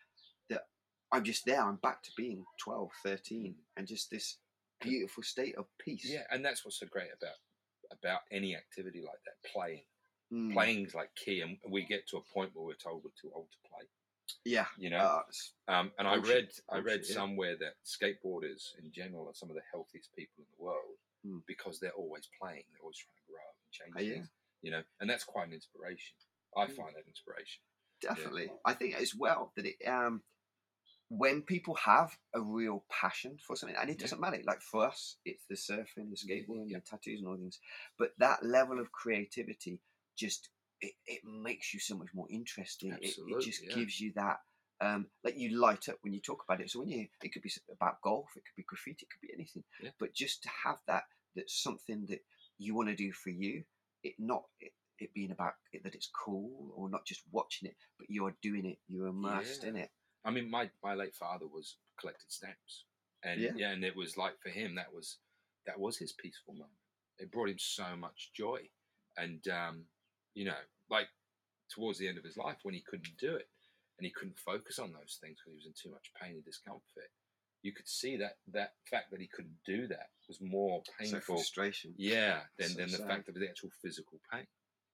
i'm 1.11 1.23
just 1.23 1.45
there 1.45 1.61
i'm 1.63 1.77
back 1.77 2.01
to 2.03 2.11
being 2.17 2.45
12 2.59 2.89
13 3.03 3.55
and 3.77 3.87
just 3.87 4.09
this 4.11 4.37
beautiful 4.81 5.23
state 5.23 5.55
of 5.55 5.65
peace 5.79 6.05
Yeah, 6.11 6.23
and 6.31 6.43
that's 6.43 6.65
what's 6.65 6.79
so 6.79 6.87
great 6.87 7.09
about 7.17 7.35
about 7.91 8.21
any 8.31 8.55
activity 8.55 8.99
like 9.01 9.21
that. 9.25 9.49
Playing, 9.51 9.83
Mm, 10.33 10.53
playing's 10.53 10.95
like 10.95 11.13
key, 11.15 11.41
and 11.41 11.57
we 11.69 11.85
get 11.85 12.07
to 12.07 12.17
a 12.17 12.21
point 12.33 12.49
where 12.55 12.65
we're 12.65 12.73
told 12.73 13.03
we're 13.03 13.11
too 13.21 13.31
old 13.35 13.47
to 13.51 13.69
play. 13.69 13.85
yeah 14.43 14.65
You 14.75 14.89
know, 14.89 14.97
uh, 14.97 15.23
Um, 15.67 15.91
and 15.99 16.07
I 16.07 16.15
read 16.15 16.49
I 16.67 16.79
read 16.79 17.01
yeah. 17.07 17.13
somewhere 17.13 17.55
that 17.57 17.75
skateboarders 17.85 18.75
in 18.83 18.91
general 18.91 19.27
are 19.29 19.35
some 19.35 19.49
of 19.49 19.55
the 19.55 19.61
healthiest 19.71 20.09
people 20.15 20.43
in 20.43 20.45
the 20.57 20.63
world 20.63 20.97
Mm. 21.25 21.41
because 21.47 21.79
they're 21.79 21.91
always 22.03 22.27
playing, 22.39 22.63
they're 22.71 22.81
always 22.81 22.97
trying 22.97 23.15
to 23.17 23.31
grow 23.31 23.47
and 23.63 23.71
change 23.71 23.93
Oh, 23.97 24.01
yeah. 24.01 24.13
things. 24.15 24.29
You 24.63 24.71
know, 24.71 24.83
and 24.99 25.09
that's 25.09 25.23
quite 25.23 25.47
an 25.47 25.53
inspiration. 25.53 26.15
I 26.57 26.65
Mm. 26.65 26.75
find 26.75 26.95
that 26.95 27.07
inspiration. 27.07 27.61
definitely 28.01 28.51
i 28.65 28.73
think 28.73 28.93
as 28.95 29.15
well 29.15 29.51
that 29.55 29.65
it 29.65 29.77
um 29.87 30.21
when 31.09 31.41
people 31.41 31.75
have 31.75 32.17
a 32.33 32.41
real 32.41 32.83
passion 32.89 33.37
for 33.45 33.55
something 33.55 33.77
and 33.79 33.89
it 33.89 33.99
doesn't 33.99 34.19
matter 34.19 34.39
like 34.45 34.61
for 34.61 34.85
us 34.87 35.17
it's 35.23 35.43
the 35.49 35.55
surfing 35.55 36.09
the 36.09 36.15
skateboarding 36.15 36.65
yeah. 36.67 36.77
the 36.77 36.83
tattoos 36.89 37.19
and 37.19 37.27
all 37.27 37.37
things 37.37 37.59
but 37.99 38.09
that 38.17 38.43
level 38.43 38.79
of 38.79 38.91
creativity 38.91 39.79
just 40.17 40.49
it, 40.81 40.93
it 41.05 41.21
makes 41.23 41.73
you 41.73 41.79
so 41.79 41.95
much 41.95 42.09
more 42.13 42.27
interesting 42.31 42.91
it, 43.01 43.15
it 43.27 43.41
just 43.41 43.63
yeah. 43.67 43.75
gives 43.75 43.99
you 43.99 44.11
that 44.15 44.37
um 44.81 45.05
like 45.23 45.37
you 45.37 45.59
light 45.59 45.87
up 45.89 45.97
when 46.01 46.13
you 46.13 46.19
talk 46.19 46.43
about 46.47 46.59
it 46.59 46.69
so 46.69 46.79
when 46.79 46.89
you 46.89 47.07
it 47.21 47.31
could 47.31 47.43
be 47.43 47.51
about 47.71 48.01
golf 48.01 48.29
it 48.35 48.43
could 48.43 48.55
be 48.57 48.65
graffiti 48.67 49.05
it 49.05 49.09
could 49.09 49.25
be 49.25 49.33
anything 49.33 49.63
Yeah. 49.81 49.91
but 49.99 50.13
just 50.13 50.41
to 50.43 50.49
have 50.65 50.77
that 50.87 51.03
that's 51.35 51.61
something 51.61 52.05
that 52.09 52.19
you 52.57 52.75
want 52.75 52.89
to 52.89 52.95
do 52.95 53.11
for 53.11 53.29
you 53.29 53.63
it 54.03 54.15
not 54.17 54.43
it, 54.59 54.71
it 54.99 55.13
being 55.13 55.31
about 55.31 55.53
it, 55.71 55.83
that 55.83 55.95
it's 55.95 56.09
cool 56.25 56.73
or 56.75 56.89
not 56.89 57.05
just 57.05 57.21
watching 57.31 57.69
it 57.69 57.75
but 57.99 58.09
you're 58.09 58.35
doing 58.41 58.65
it 58.65 58.79
you're 58.87 59.07
immersed 59.07 59.63
in 59.63 59.75
it 59.75 59.91
I 60.25 60.31
mean, 60.31 60.49
my, 60.49 60.69
my 60.83 60.93
late 60.95 61.15
father 61.15 61.45
was 61.47 61.77
collected 61.99 62.31
stamps, 62.31 62.83
and 63.23 63.39
Yeah. 63.39 63.51
yeah. 63.55 63.71
and 63.71 63.83
it 63.83 63.95
was 63.95 64.17
like 64.17 64.39
for 64.41 64.49
him 64.49 64.75
that 64.75 64.93
was 64.93 65.17
that 65.65 65.79
was 65.79 65.97
his 65.97 66.11
peaceful 66.13 66.53
moment. 66.53 66.71
It 67.17 67.31
brought 67.31 67.49
him 67.49 67.59
so 67.59 67.95
much 67.95 68.31
joy, 68.33 68.69
and 69.17 69.47
um, 69.47 69.85
you 70.33 70.45
know, 70.45 70.57
like 70.89 71.07
towards 71.69 71.97
the 71.99 72.07
end 72.07 72.17
of 72.17 72.23
his 72.23 72.37
life 72.37 72.57
when 72.63 72.73
he 72.75 72.81
couldn't 72.81 73.17
do 73.19 73.35
it 73.35 73.47
and 73.97 74.05
he 74.05 74.11
couldn't 74.11 74.37
focus 74.37 74.77
on 74.77 74.91
those 74.91 75.17
things 75.21 75.37
because 75.39 75.51
he 75.51 75.55
was 75.55 75.65
in 75.65 75.73
too 75.73 75.89
much 75.91 76.11
pain 76.21 76.33
and 76.35 76.45
discomfort. 76.45 77.09
You 77.63 77.71
could 77.71 77.87
see 77.87 78.17
that 78.17 78.37
that 78.53 78.73
fact 78.91 79.09
that 79.11 79.19
he 79.21 79.27
couldn't 79.27 79.57
do 79.65 79.87
that 79.87 80.09
was 80.27 80.39
more 80.41 80.83
so 80.85 80.91
painful, 80.99 81.35
frustration 81.37 81.93
yeah, 81.97 82.41
than, 82.59 82.69
So 82.69 82.75
than 82.77 82.91
the 82.91 82.97
sad. 82.97 83.07
fact 83.07 83.29
of 83.29 83.35
the 83.35 83.47
actual 83.49 83.69
physical 83.81 84.19
pain. 84.31 84.45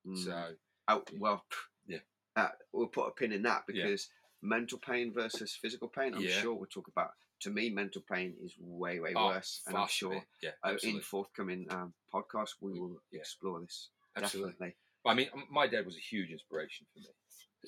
Mm. 0.07 0.23
So 0.23 0.55
oh, 0.87 1.03
well 1.17 1.43
Yeah. 1.87 1.99
uh, 2.35 2.49
we'll 2.71 2.87
put 2.87 3.07
a 3.07 3.11
pin 3.11 3.33
in 3.33 3.41
that 3.43 3.63
because 3.67 4.07
mental 4.41 4.77
pain 4.80 5.13
versus 5.13 5.54
physical 5.62 5.88
pain 5.88 6.13
i'm 6.13 6.21
Yeah. 6.21 6.41
sure 6.41 6.54
we'll 6.54 6.65
talk 6.67 6.88
about 6.88 7.12
to 7.41 7.49
me 7.49 7.69
mental 7.69 8.01
pain 8.12 8.36
is 8.43 8.54
way 8.60 8.99
way 8.99 9.13
oh, 9.15 9.27
worse 9.27 9.62
and 9.67 9.77
i'm 9.77 9.88
sure 9.88 10.23
yeah, 10.41 10.51
uh, 10.63 10.75
in 10.84 10.99
forthcoming 11.01 11.67
um, 11.69 11.93
podcasts 12.13 12.56
we 12.60 12.73
We- 12.73 12.80
will 12.80 13.01
yeah. 13.12 13.19
explore 13.19 13.60
this 13.60 13.89
absolutely. 14.15 14.51
definitely 14.54 14.75
I 15.04 15.15
mean, 15.15 15.30
my 15.49 15.65
dad 15.65 15.88
was 15.88 15.95
a 15.95 15.99
huge 15.99 16.30
inspiration 16.30 16.86
for 16.93 16.99
me, 16.99 17.08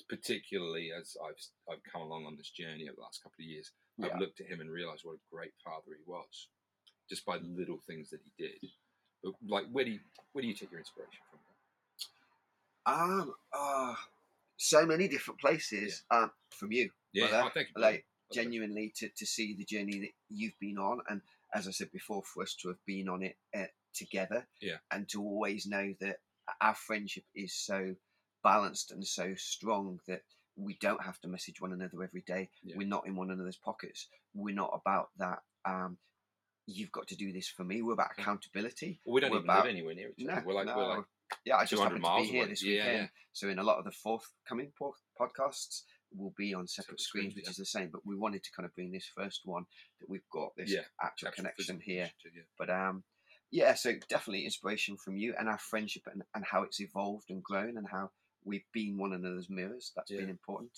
particularly 0.08 0.92
as 0.96 1.16
I've 1.20 1.34
I've 1.68 1.82
come 1.82 2.02
along 2.02 2.26
on 2.26 2.36
this 2.36 2.50
journey 2.50 2.84
over 2.88 2.94
the 2.94 3.02
last 3.02 3.24
couple 3.24 3.42
of 3.42 3.46
years. 3.48 3.72
I've 4.00 4.20
looked 4.20 4.40
at 4.40 4.46
him 4.46 4.60
and 4.60 4.70
realised 4.70 5.04
what 5.04 5.14
a 5.16 5.34
great 5.34 5.50
father 5.64 5.96
he 5.98 6.04
was, 6.06 6.46
just 7.10 7.26
by 7.26 7.38
the 7.38 7.48
little 7.48 7.80
things 7.88 8.10
that 8.10 8.20
he 8.22 8.30
did. 8.38 8.70
But 9.24 9.32
like, 9.48 9.64
where 9.72 9.84
do 9.84 9.90
you 9.90 9.98
where 10.32 10.42
do 10.42 10.46
you 10.48 10.54
take 10.54 10.70
your 10.70 10.78
inspiration 10.78 11.22
from? 11.28 11.40
um 12.86 13.34
uh, 13.52 13.94
so 14.56 14.86
many 14.86 15.08
different 15.08 15.40
places 15.40 16.04
um 16.10 16.30
from 16.50 16.72
you 16.72 16.90
Yeah, 17.12 17.28
Brother, 17.28 17.44
oh, 17.46 17.50
thank 17.54 17.68
you. 17.76 17.82
like 17.82 18.06
genuinely 18.32 18.92
to, 18.96 19.08
to 19.16 19.26
see 19.26 19.54
the 19.56 19.64
journey 19.64 20.00
that 20.00 20.10
you've 20.28 20.58
been 20.60 20.78
on 20.78 21.00
and 21.08 21.20
as 21.54 21.68
i 21.68 21.70
said 21.70 21.90
before 21.92 22.22
for 22.22 22.42
us 22.42 22.54
to 22.62 22.68
have 22.68 22.78
been 22.86 23.08
on 23.08 23.22
it 23.22 23.36
uh, 23.56 23.64
together 23.94 24.46
Yeah. 24.60 24.78
and 24.90 25.08
to 25.10 25.20
always 25.20 25.66
know 25.66 25.92
that 26.00 26.16
our 26.60 26.74
friendship 26.74 27.24
is 27.34 27.54
so 27.54 27.94
balanced 28.42 28.90
and 28.92 29.06
so 29.06 29.34
strong 29.36 30.00
that 30.08 30.22
we 30.56 30.76
don't 30.80 31.02
have 31.04 31.20
to 31.20 31.28
message 31.28 31.60
one 31.60 31.72
another 31.72 32.02
every 32.02 32.22
day 32.26 32.48
Yeah. 32.62 32.76
we're 32.76 32.86
not 32.88 33.06
in 33.06 33.14
one 33.16 33.30
another's 33.30 33.56
pockets 33.58 34.08
we're 34.34 34.54
not 34.54 34.70
about 34.74 35.08
that 35.18 35.40
um 35.64 35.98
you've 36.66 36.92
got 36.92 37.06
to 37.08 37.14
do 37.16 37.30
this 37.30 37.46
for 37.46 37.62
me. 37.62 37.82
We're 37.82 37.92
about 37.92 38.12
accountability. 38.18 38.98
Well, 39.04 39.12
we 39.12 39.20
don't 39.20 39.32
We're 39.32 39.36
even 39.40 39.50
about- 39.50 39.64
live 39.66 39.70
anywhere 39.74 39.94
near 39.94 40.08
each 40.16 40.26
No, 40.26 40.32
other. 40.32 40.44
we're 40.46 40.54
like 40.54 40.64
no. 40.66 40.76
we're 40.78 40.88
like 40.96 41.04
yeah, 41.44 41.56
I 41.56 41.62
just 41.62 41.72
200 41.82 42.02
happen 42.04 42.16
to 42.16 42.22
be 42.22 42.28
here 42.36 42.46
this 42.46 42.62
Yeah, 42.64 42.70
weekend. 42.84 42.98
yeah. 42.98 43.06
So 43.32 43.48
in 43.48 43.58
a 43.58 43.62
lot 43.62 43.78
of 43.78 43.84
the 43.84 43.90
forthcoming 43.92 44.72
po- 44.78 44.94
podcasts 45.20 45.82
will 46.16 46.32
be 46.36 46.54
on 46.54 46.66
separate 46.68 46.84
Separate 46.84 47.00
screens, 47.00 47.34
which 47.34 47.44
yeah. 47.44 47.50
is 47.50 47.56
the 47.56 47.66
same. 47.66 47.88
But 47.92 48.02
we 48.06 48.16
wanted 48.16 48.44
to 48.44 48.50
kind 48.56 48.66
of 48.66 48.74
bring 48.74 48.92
this 48.92 49.10
first 49.16 49.40
one 49.44 49.64
that 50.00 50.08
we've 50.08 50.28
got 50.32 50.50
this 50.56 50.70
Yeah, 50.72 50.82
actual 51.02 51.30
connection 51.32 51.80
here. 51.84 52.10
yeah. 52.34 52.42
But 52.58 52.70
um, 52.70 53.02
yeah, 53.50 53.74
so 53.74 53.92
definitely 54.08 54.44
inspiration 54.44 54.96
from 54.96 55.16
you 55.16 55.34
and 55.38 55.48
our 55.48 55.58
friendship 55.58 56.02
and, 56.12 56.22
and 56.34 56.44
how 56.44 56.62
it's 56.62 56.80
evolved 56.80 57.30
and 57.30 57.42
grown 57.42 57.76
and 57.76 57.86
how 57.90 58.10
we've 58.44 58.64
been 58.72 58.96
one 58.98 59.12
another's 59.12 59.48
mirrors. 59.50 59.92
That's 59.96 60.10
been 60.10 60.28
important. 60.30 60.70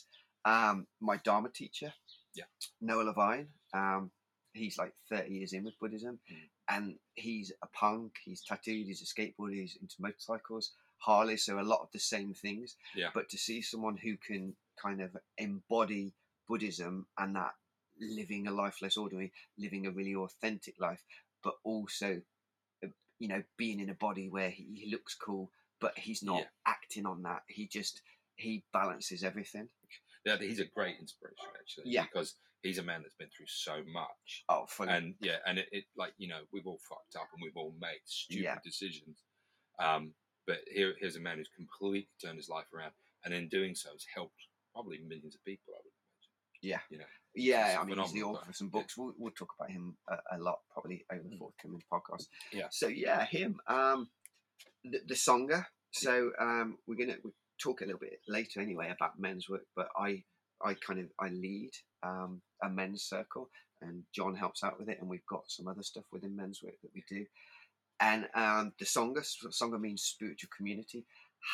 Um, 0.44 0.86
my 1.00 1.16
Dharma 1.24 1.48
teacher, 1.54 1.92
Yeah. 2.34 2.44
Noah 2.80 3.02
Levine, 3.02 3.48
um, 3.74 4.10
he's 4.52 4.78
like 4.78 4.92
30 5.10 5.34
years 5.34 5.52
in 5.52 5.64
with 5.64 5.78
Buddhism 5.80 6.20
Mm. 6.32 6.48
And 6.68 6.96
he's 7.14 7.52
a 7.62 7.66
punk, 7.68 8.12
he's 8.24 8.42
tattooed, 8.42 8.86
he's 8.86 9.02
a 9.02 9.04
skateboarder, 9.04 9.54
he's 9.60 9.76
into 9.80 9.96
motorcycles, 10.00 10.72
Harley, 10.98 11.36
so 11.36 11.58
a 11.58 11.62
lot 11.62 11.80
of 11.82 11.88
the 11.92 11.98
same 11.98 12.34
things. 12.34 12.76
Yeah. 12.94 13.08
But 13.14 13.28
to 13.30 13.38
see 13.38 13.62
someone 13.62 13.96
who 13.96 14.16
can 14.16 14.54
kind 14.82 15.00
of 15.00 15.16
embody 15.38 16.12
Buddhism 16.48 17.06
and 17.18 17.36
that 17.36 17.52
living 18.00 18.46
a 18.46 18.50
life 18.52 18.82
less 18.82 18.96
ordinary, 18.96 19.32
living 19.58 19.86
a 19.86 19.90
really 19.90 20.14
authentic 20.14 20.74
life, 20.80 21.02
but 21.42 21.54
also, 21.64 22.20
uh, 22.84 22.88
you 23.18 23.28
know, 23.28 23.42
being 23.56 23.80
in 23.80 23.90
a 23.90 23.94
body 23.94 24.28
where 24.28 24.50
he, 24.50 24.66
he 24.74 24.90
looks 24.90 25.14
cool, 25.14 25.50
but 25.80 25.96
he's 25.98 26.22
not 26.22 26.40
Yeah. 26.40 26.46
acting 26.66 27.06
on 27.06 27.22
that. 27.22 27.42
He 27.48 27.66
just 27.66 28.02
he 28.36 28.64
balances 28.72 29.24
everything. 29.24 29.68
Yeah, 30.26 30.36
he's 30.38 30.60
a 30.60 30.66
great 30.66 30.96
inspiration 31.00 31.46
actually. 31.58 31.90
Yeah. 31.92 32.02
because 32.04 32.34
he's 32.66 32.78
a 32.78 32.82
man 32.82 33.02
that's 33.02 33.14
been 33.14 33.28
through 33.36 33.46
so 33.48 33.76
much. 33.92 34.44
Oh, 34.48 34.66
fully. 34.68 34.90
and 34.90 35.14
yeah, 35.20 35.36
and 35.46 35.58
it, 35.58 35.68
it 35.72 35.84
like 35.96 36.12
you 36.18 36.28
know 36.28 36.40
we've 36.52 36.66
all 36.66 36.80
fucked 36.88 37.16
up 37.16 37.28
and 37.34 37.42
we've 37.42 37.56
all 37.56 37.74
made 37.80 38.00
stupid 38.04 38.42
Yeah. 38.44 38.56
decisions. 38.64 39.22
Um, 39.78 40.12
but 40.46 40.58
here, 40.72 40.94
here's 41.00 41.16
a 41.16 41.20
man 41.20 41.38
who's 41.38 41.50
completely 41.54 42.08
turned 42.24 42.36
his 42.38 42.48
life 42.48 42.66
around, 42.74 42.92
and 43.24 43.34
in 43.34 43.48
doing 43.48 43.74
so 43.74 43.90
has 43.90 44.04
helped 44.14 44.36
probably 44.72 44.98
millions 44.98 45.34
of 45.34 45.44
people. 45.44 45.74
I 45.74 45.80
would 45.84 45.92
imagine. 45.92 46.62
Yeah. 46.62 46.80
you 46.90 46.98
know, 46.98 47.04
yeah, 47.34 47.78
I 47.80 47.84
mean, 47.84 47.98
he's 47.98 48.12
the 48.12 48.22
author 48.22 48.48
of 48.48 48.56
some 48.56 48.70
Yeah. 48.72 48.80
books. 48.80 48.96
We'll, 48.96 49.12
we'll 49.18 49.32
talk 49.32 49.50
about 49.58 49.70
him 49.70 49.96
a, 50.08 50.16
a 50.36 50.38
lot 50.38 50.58
probably 50.72 51.04
over 51.12 51.22
the 51.22 51.34
Mm. 51.36 51.38
forthcoming 51.38 51.82
podcast. 51.92 52.26
Yeah. 52.52 52.68
So 52.70 52.86
yeah, 52.88 53.24
him. 53.26 53.60
Um, 53.66 54.08
the, 54.84 55.00
the 55.06 55.14
Sangha. 55.14 55.66
So 55.92 56.30
um, 56.40 56.78
we're 56.86 56.94
gonna 56.96 57.18
we 57.24 57.30
talk 57.62 57.80
a 57.80 57.84
little 57.84 57.98
bit 58.00 58.20
later 58.28 58.60
anyway 58.60 58.90
about 58.94 59.18
men's 59.18 59.48
work, 59.48 59.64
but 59.74 59.88
I 59.98 60.22
I 60.62 60.74
kind 60.74 61.00
of 61.00 61.06
I 61.20 61.28
lead 61.28 61.70
um, 62.02 62.40
a 62.62 62.68
men's 62.68 63.02
circle, 63.02 63.50
and 63.82 64.02
John 64.14 64.34
helps 64.34 64.64
out 64.64 64.78
with 64.78 64.88
it, 64.88 64.98
and 65.00 65.08
we've 65.08 65.26
got 65.26 65.44
some 65.46 65.68
other 65.68 65.82
stuff 65.82 66.04
within 66.12 66.36
men's 66.36 66.62
work 66.62 66.74
that 66.82 66.94
we 66.94 67.04
do. 67.08 67.26
And 68.00 68.28
um, 68.34 68.72
the 68.78 68.84
Sangha, 68.84 69.24
Sangha 69.50 69.80
means 69.80 70.02
spiritual 70.02 70.50
community. 70.56 71.04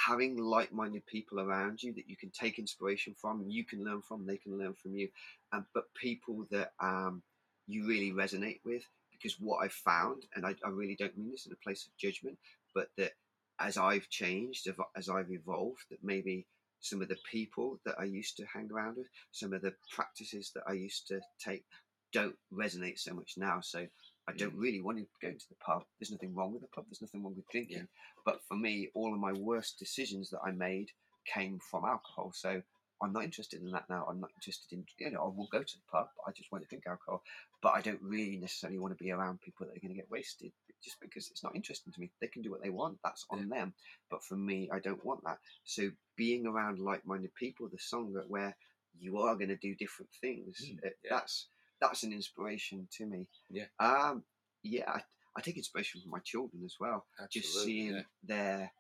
Having 0.06 0.38
like-minded 0.38 1.04
people 1.06 1.40
around 1.40 1.82
you 1.82 1.92
that 1.94 2.08
you 2.08 2.16
can 2.16 2.30
take 2.30 2.58
inspiration 2.58 3.14
from, 3.20 3.44
you 3.46 3.64
can 3.64 3.84
learn 3.84 4.02
from, 4.02 4.26
they 4.26 4.38
can 4.38 4.58
learn 4.58 4.74
from 4.74 4.94
you, 4.94 5.08
um, 5.52 5.66
but 5.74 5.92
people 5.94 6.46
that 6.50 6.72
um, 6.80 7.22
you 7.66 7.86
really 7.86 8.12
resonate 8.12 8.60
with. 8.64 8.82
Because 9.12 9.38
what 9.38 9.58
I've 9.62 9.72
found, 9.72 10.24
and 10.34 10.44
I, 10.44 10.54
I 10.64 10.70
really 10.70 10.96
don't 10.96 11.16
mean 11.16 11.30
this 11.30 11.46
in 11.46 11.52
a 11.52 11.64
place 11.64 11.86
of 11.86 11.96
judgment, 11.96 12.38
but 12.74 12.88
that 12.96 13.12
as 13.60 13.76
I've 13.76 14.08
changed, 14.08 14.68
as 14.96 15.08
I've 15.08 15.30
evolved, 15.30 15.84
that 15.90 16.02
maybe 16.02 16.46
some 16.82 17.00
of 17.00 17.08
the 17.08 17.16
people 17.30 17.80
that 17.86 17.94
I 17.98 18.04
used 18.04 18.36
to 18.36 18.44
hang 18.52 18.68
around 18.70 18.96
with, 18.96 19.06
some 19.30 19.52
of 19.52 19.62
the 19.62 19.72
practices 19.94 20.50
that 20.54 20.64
I 20.68 20.72
used 20.72 21.06
to 21.08 21.20
take, 21.42 21.64
don't 22.12 22.36
resonate 22.52 22.98
so 22.98 23.14
much 23.14 23.34
now. 23.38 23.60
So 23.62 23.86
I 24.28 24.32
don't 24.32 24.54
mm. 24.54 24.60
really 24.60 24.80
want 24.80 24.98
to 24.98 25.06
go 25.22 25.32
to 25.32 25.48
the 25.48 25.56
pub. 25.64 25.84
There's 25.98 26.10
nothing 26.10 26.34
wrong 26.34 26.52
with 26.52 26.62
the 26.62 26.68
pub. 26.68 26.84
There's 26.88 27.00
nothing 27.00 27.22
wrong 27.22 27.34
with 27.34 27.48
drinking. 27.50 27.88
But 28.26 28.40
for 28.46 28.56
me, 28.56 28.90
all 28.94 29.14
of 29.14 29.20
my 29.20 29.32
worst 29.32 29.78
decisions 29.78 30.30
that 30.30 30.40
I 30.44 30.50
made 30.50 30.90
came 31.32 31.58
from 31.70 31.84
alcohol. 31.84 32.32
So 32.34 32.62
I'm 33.02 33.12
not 33.12 33.24
interested 33.24 33.62
in 33.62 33.70
that 33.72 33.88
now. 33.88 34.06
I'm 34.08 34.20
not 34.20 34.30
interested 34.36 34.72
in, 34.72 34.84
you 34.98 35.10
know, 35.10 35.22
I 35.22 35.36
will 35.36 35.48
go 35.50 35.62
to 35.62 35.74
the 35.74 35.90
pub. 35.90 36.08
I 36.26 36.32
just 36.32 36.52
won't 36.52 36.68
drink 36.68 36.84
alcohol. 36.86 37.22
But 37.62 37.74
I 37.74 37.80
don't 37.80 38.02
really 38.02 38.36
necessarily 38.36 38.78
want 38.78 38.96
to 38.96 39.02
be 39.02 39.10
around 39.10 39.40
people 39.40 39.66
that 39.66 39.76
are 39.76 39.80
going 39.80 39.94
to 39.94 40.00
get 40.00 40.10
wasted 40.10 40.52
just 40.82 41.00
because 41.00 41.28
it's 41.30 41.42
not 41.42 41.54
interesting 41.56 41.92
to 41.92 42.00
me. 42.00 42.10
They 42.20 42.26
can 42.26 42.42
do 42.42 42.50
what 42.50 42.62
they 42.62 42.70
want. 42.70 42.98
That's 43.04 43.24
on 43.30 43.48
them. 43.48 43.74
But 44.10 44.24
for 44.24 44.36
me, 44.36 44.68
I 44.72 44.78
don't 44.80 45.04
want 45.04 45.22
that. 45.24 45.38
So 45.64 45.90
being 46.16 46.46
around 46.46 46.78
like-minded 46.78 47.34
people, 47.34 47.68
the 47.68 47.78
Sangha 47.78 48.24
where 48.28 48.56
you 48.98 49.18
are 49.18 49.34
going 49.36 49.48
to 49.48 49.56
do 49.56 49.74
different 49.74 50.10
things, 50.20 50.58
Mm, 50.62 50.84
it- 50.84 50.98
yeah. 51.04 51.10
that's 51.14 51.48
that's 51.80 52.02
an 52.04 52.12
inspiration 52.12 52.86
to 52.98 53.06
me. 53.06 53.26
Yeah. 53.50 53.66
Um. 53.80 54.24
Yeah. 54.62 54.90
I, 54.90 55.00
I 55.36 55.40
take 55.40 55.56
inspiration 55.56 56.00
from 56.00 56.10
my 56.10 56.20
children 56.20 56.62
as 56.64 56.76
well. 56.78 57.06
Just 57.30 57.64
seeing 57.64 57.94
yeah. 57.96 58.02
their 58.22 58.72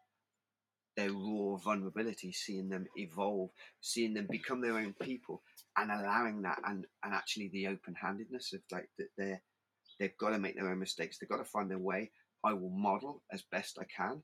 their 0.96 1.10
raw 1.12 1.56
vulnerability, 1.56 2.32
seeing 2.32 2.68
them 2.68 2.86
evolve, 2.96 3.50
seeing 3.80 4.12
them 4.14 4.26
become 4.30 4.60
their 4.60 4.76
own 4.76 4.94
people, 5.00 5.42
and 5.76 5.90
allowing 5.90 6.42
that, 6.42 6.60
and 6.66 6.84
and 7.02 7.14
actually 7.14 7.48
the 7.48 7.66
open-handedness 7.68 8.52
of 8.52 8.60
like 8.70 8.90
that 8.98 9.08
they're 9.16 9.42
they've 10.02 10.18
got 10.18 10.30
to 10.30 10.38
make 10.38 10.56
their 10.56 10.68
own 10.68 10.80
mistakes. 10.80 11.18
They've 11.18 11.28
got 11.30 11.36
to 11.36 11.44
find 11.44 11.70
their 11.70 11.78
way. 11.78 12.10
I 12.42 12.52
will 12.54 12.70
model 12.70 13.22
as 13.32 13.42
best 13.52 13.78
I 13.80 13.84
can 13.84 14.20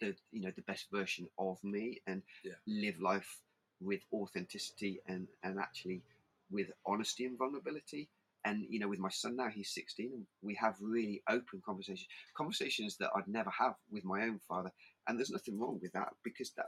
the 0.00 0.14
you 0.32 0.40
know 0.40 0.50
the 0.56 0.62
best 0.62 0.86
version 0.90 1.28
of 1.38 1.62
me 1.62 2.00
and 2.06 2.22
Yeah. 2.42 2.54
live 2.66 2.98
life 3.00 3.40
with 3.80 4.02
authenticity 4.12 5.00
and 5.06 5.28
and 5.42 5.58
actually 5.60 6.02
with 6.50 6.68
honesty 6.86 7.26
and 7.26 7.36
vulnerability. 7.38 8.08
And 8.46 8.66
you 8.68 8.78
know, 8.78 8.88
with 8.88 8.98
my 8.98 9.10
son 9.10 9.36
now, 9.36 9.48
he's 9.48 9.72
16, 9.72 10.12
and 10.12 10.26
we 10.42 10.54
have 10.56 10.76
really 10.80 11.22
open 11.30 11.62
conversations, 11.64 12.08
conversations 12.36 12.96
that 12.98 13.10
I'd 13.16 13.28
never 13.28 13.50
have 13.50 13.74
with 13.90 14.04
my 14.04 14.24
own 14.24 14.38
father. 14.48 14.70
And 15.06 15.18
there's 15.18 15.30
nothing 15.30 15.58
wrong 15.58 15.78
with 15.80 15.92
that 15.92 16.10
because 16.22 16.50
that 16.56 16.66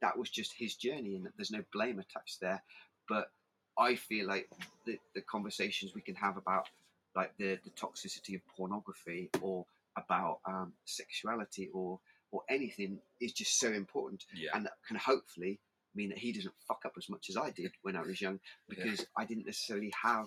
that 0.00 0.16
was 0.16 0.30
just 0.30 0.52
his 0.56 0.76
journey, 0.76 1.16
and 1.16 1.28
there's 1.36 1.50
no 1.50 1.64
blame 1.72 1.98
attached 1.98 2.40
there. 2.40 2.62
But 3.08 3.30
I 3.78 3.94
feel 3.94 4.26
like 4.26 4.50
the, 4.86 4.98
the 5.14 5.20
conversations 5.22 5.94
we 5.94 6.00
can 6.00 6.14
have 6.14 6.36
about 6.38 6.68
like 7.16 7.32
the, 7.38 7.58
the 7.64 7.70
toxicity 7.70 8.34
of 8.34 8.40
pornography 8.56 9.30
or 9.40 9.64
about 9.96 10.38
um, 10.46 10.72
sexuality 10.84 11.68
or 11.72 11.98
or 12.30 12.42
anything 12.50 12.98
is 13.20 13.32
just 13.32 13.58
so 13.58 13.72
important 13.72 14.24
Yeah, 14.34 14.50
and 14.54 14.66
that 14.66 14.74
can 14.86 14.96
hopefully 14.98 15.58
mean 15.94 16.10
that 16.10 16.18
he 16.18 16.30
doesn't 16.32 16.54
fuck 16.66 16.82
up 16.84 16.92
as 16.98 17.08
much 17.08 17.30
as 17.30 17.36
I 17.38 17.50
did 17.50 17.72
when 17.82 17.96
I 17.96 18.02
was 18.02 18.20
young 18.20 18.38
Yeah. 18.68 18.84
because 18.84 19.06
I 19.16 19.24
didn't 19.24 19.46
necessarily 19.46 19.92
have 20.02 20.26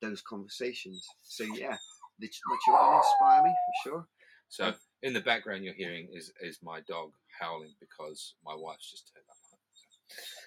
those 0.00 0.22
conversations. 0.22 1.06
So 1.22 1.44
yeah, 1.44 1.76
the, 2.18 2.30
my 2.46 2.56
children 2.64 2.96
inspire 2.96 3.42
me 3.44 3.50
for 3.50 3.88
sure. 3.90 4.06
So 4.48 4.74
in 5.02 5.12
the 5.14 5.20
background, 5.20 5.64
you're 5.64 5.74
hearing 5.74 6.08
is 6.12 6.32
is 6.40 6.58
my 6.62 6.80
dog 6.80 7.12
howling 7.40 7.74
because 7.80 8.34
my 8.44 8.54
wife's 8.54 8.90
just 8.90 9.10
turned. 9.14 9.26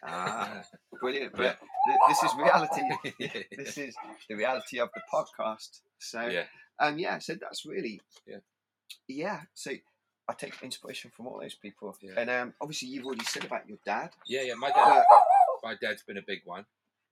Ah, 0.03 0.63
brilliant! 1.01 1.33
But 1.35 1.41
Yeah. 1.43 1.55
th- 1.87 1.99
this 2.09 2.23
is 2.23 2.35
reality. 2.37 3.45
this 3.57 3.77
is 3.77 3.95
the 4.29 4.35
reality 4.35 4.79
of 4.79 4.89
the 4.93 5.01
podcast. 5.13 5.81
So 5.99 6.21
yeah, 6.27 6.45
um, 6.79 6.97
yeah, 6.99 7.19
so 7.19 7.35
that's 7.39 7.65
really 7.65 8.01
Yeah. 8.27 8.37
yeah. 9.07 9.41
So 9.53 9.71
I 10.27 10.33
take 10.33 10.61
inspiration 10.63 11.11
from 11.15 11.27
all 11.27 11.39
those 11.39 11.55
people, 11.55 11.95
Yeah. 12.01 12.13
and 12.17 12.29
um, 12.29 12.53
obviously 12.61 12.89
you've 12.89 13.05
already 13.05 13.25
said 13.25 13.43
about 13.45 13.67
your 13.67 13.77
dad. 13.85 14.09
yeah, 14.27 14.41
yeah. 14.41 14.55
My 14.55 14.69
dad, 14.71 15.03
my 15.63 15.75
dad's 15.81 16.03
been 16.03 16.17
a 16.17 16.21
big 16.25 16.41
one. 16.45 16.65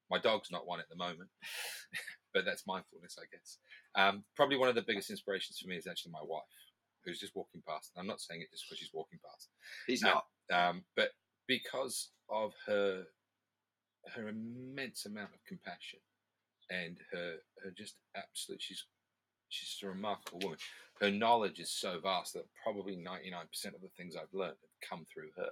My 0.09 0.19
dog's 0.19 0.51
not 0.51 0.67
one 0.67 0.79
at 0.79 0.89
the 0.89 0.95
moment, 0.95 1.29
but 2.33 2.45
that's 2.45 2.67
mindfulness, 2.67 3.17
I 3.19 3.25
guess. 3.31 3.57
Um, 3.95 4.23
probably 4.35 4.57
one 4.57 4.69
of 4.69 4.75
the 4.75 4.81
biggest 4.81 5.09
inspirations 5.09 5.57
for 5.59 5.67
me 5.69 5.77
is 5.77 5.87
actually 5.87 6.11
my 6.11 6.21
wife, 6.23 6.43
who's 7.05 7.19
just 7.19 7.35
walking 7.35 7.63
past. 7.67 7.91
And 7.95 8.01
I'm 8.01 8.07
not 8.07 8.21
saying 8.21 8.41
it 8.41 8.51
just 8.51 8.65
because 8.67 8.79
she's 8.79 8.93
walking 8.93 9.19
past. 9.25 9.49
he's 9.87 10.01
No. 10.03 10.21
not. 10.51 10.69
um, 10.69 10.83
but 10.95 11.09
because 11.47 12.09
of 12.33 12.53
her 12.67 13.03
her 14.15 14.27
immense 14.27 15.05
amount 15.05 15.29
of 15.33 15.39
compassion 15.47 15.99
and 16.69 16.97
her 17.11 17.35
her 17.63 17.71
just 17.77 17.95
absolute 18.15 18.61
she's 18.61 18.85
she's 19.49 19.77
a 19.83 19.87
remarkable 19.87 20.39
woman. 20.41 20.57
Her 20.99 21.11
knowledge 21.11 21.59
is 21.59 21.71
so 21.71 21.99
vast 22.01 22.33
that 22.33 22.45
probably 22.63 22.95
ninety 22.95 23.29
nine 23.31 23.47
percent 23.47 23.75
of 23.75 23.81
the 23.81 23.89
things 23.97 24.15
I've 24.15 24.33
learned 24.33 24.55
have 24.61 24.89
come 24.89 25.05
through 25.13 25.29
her, 25.37 25.49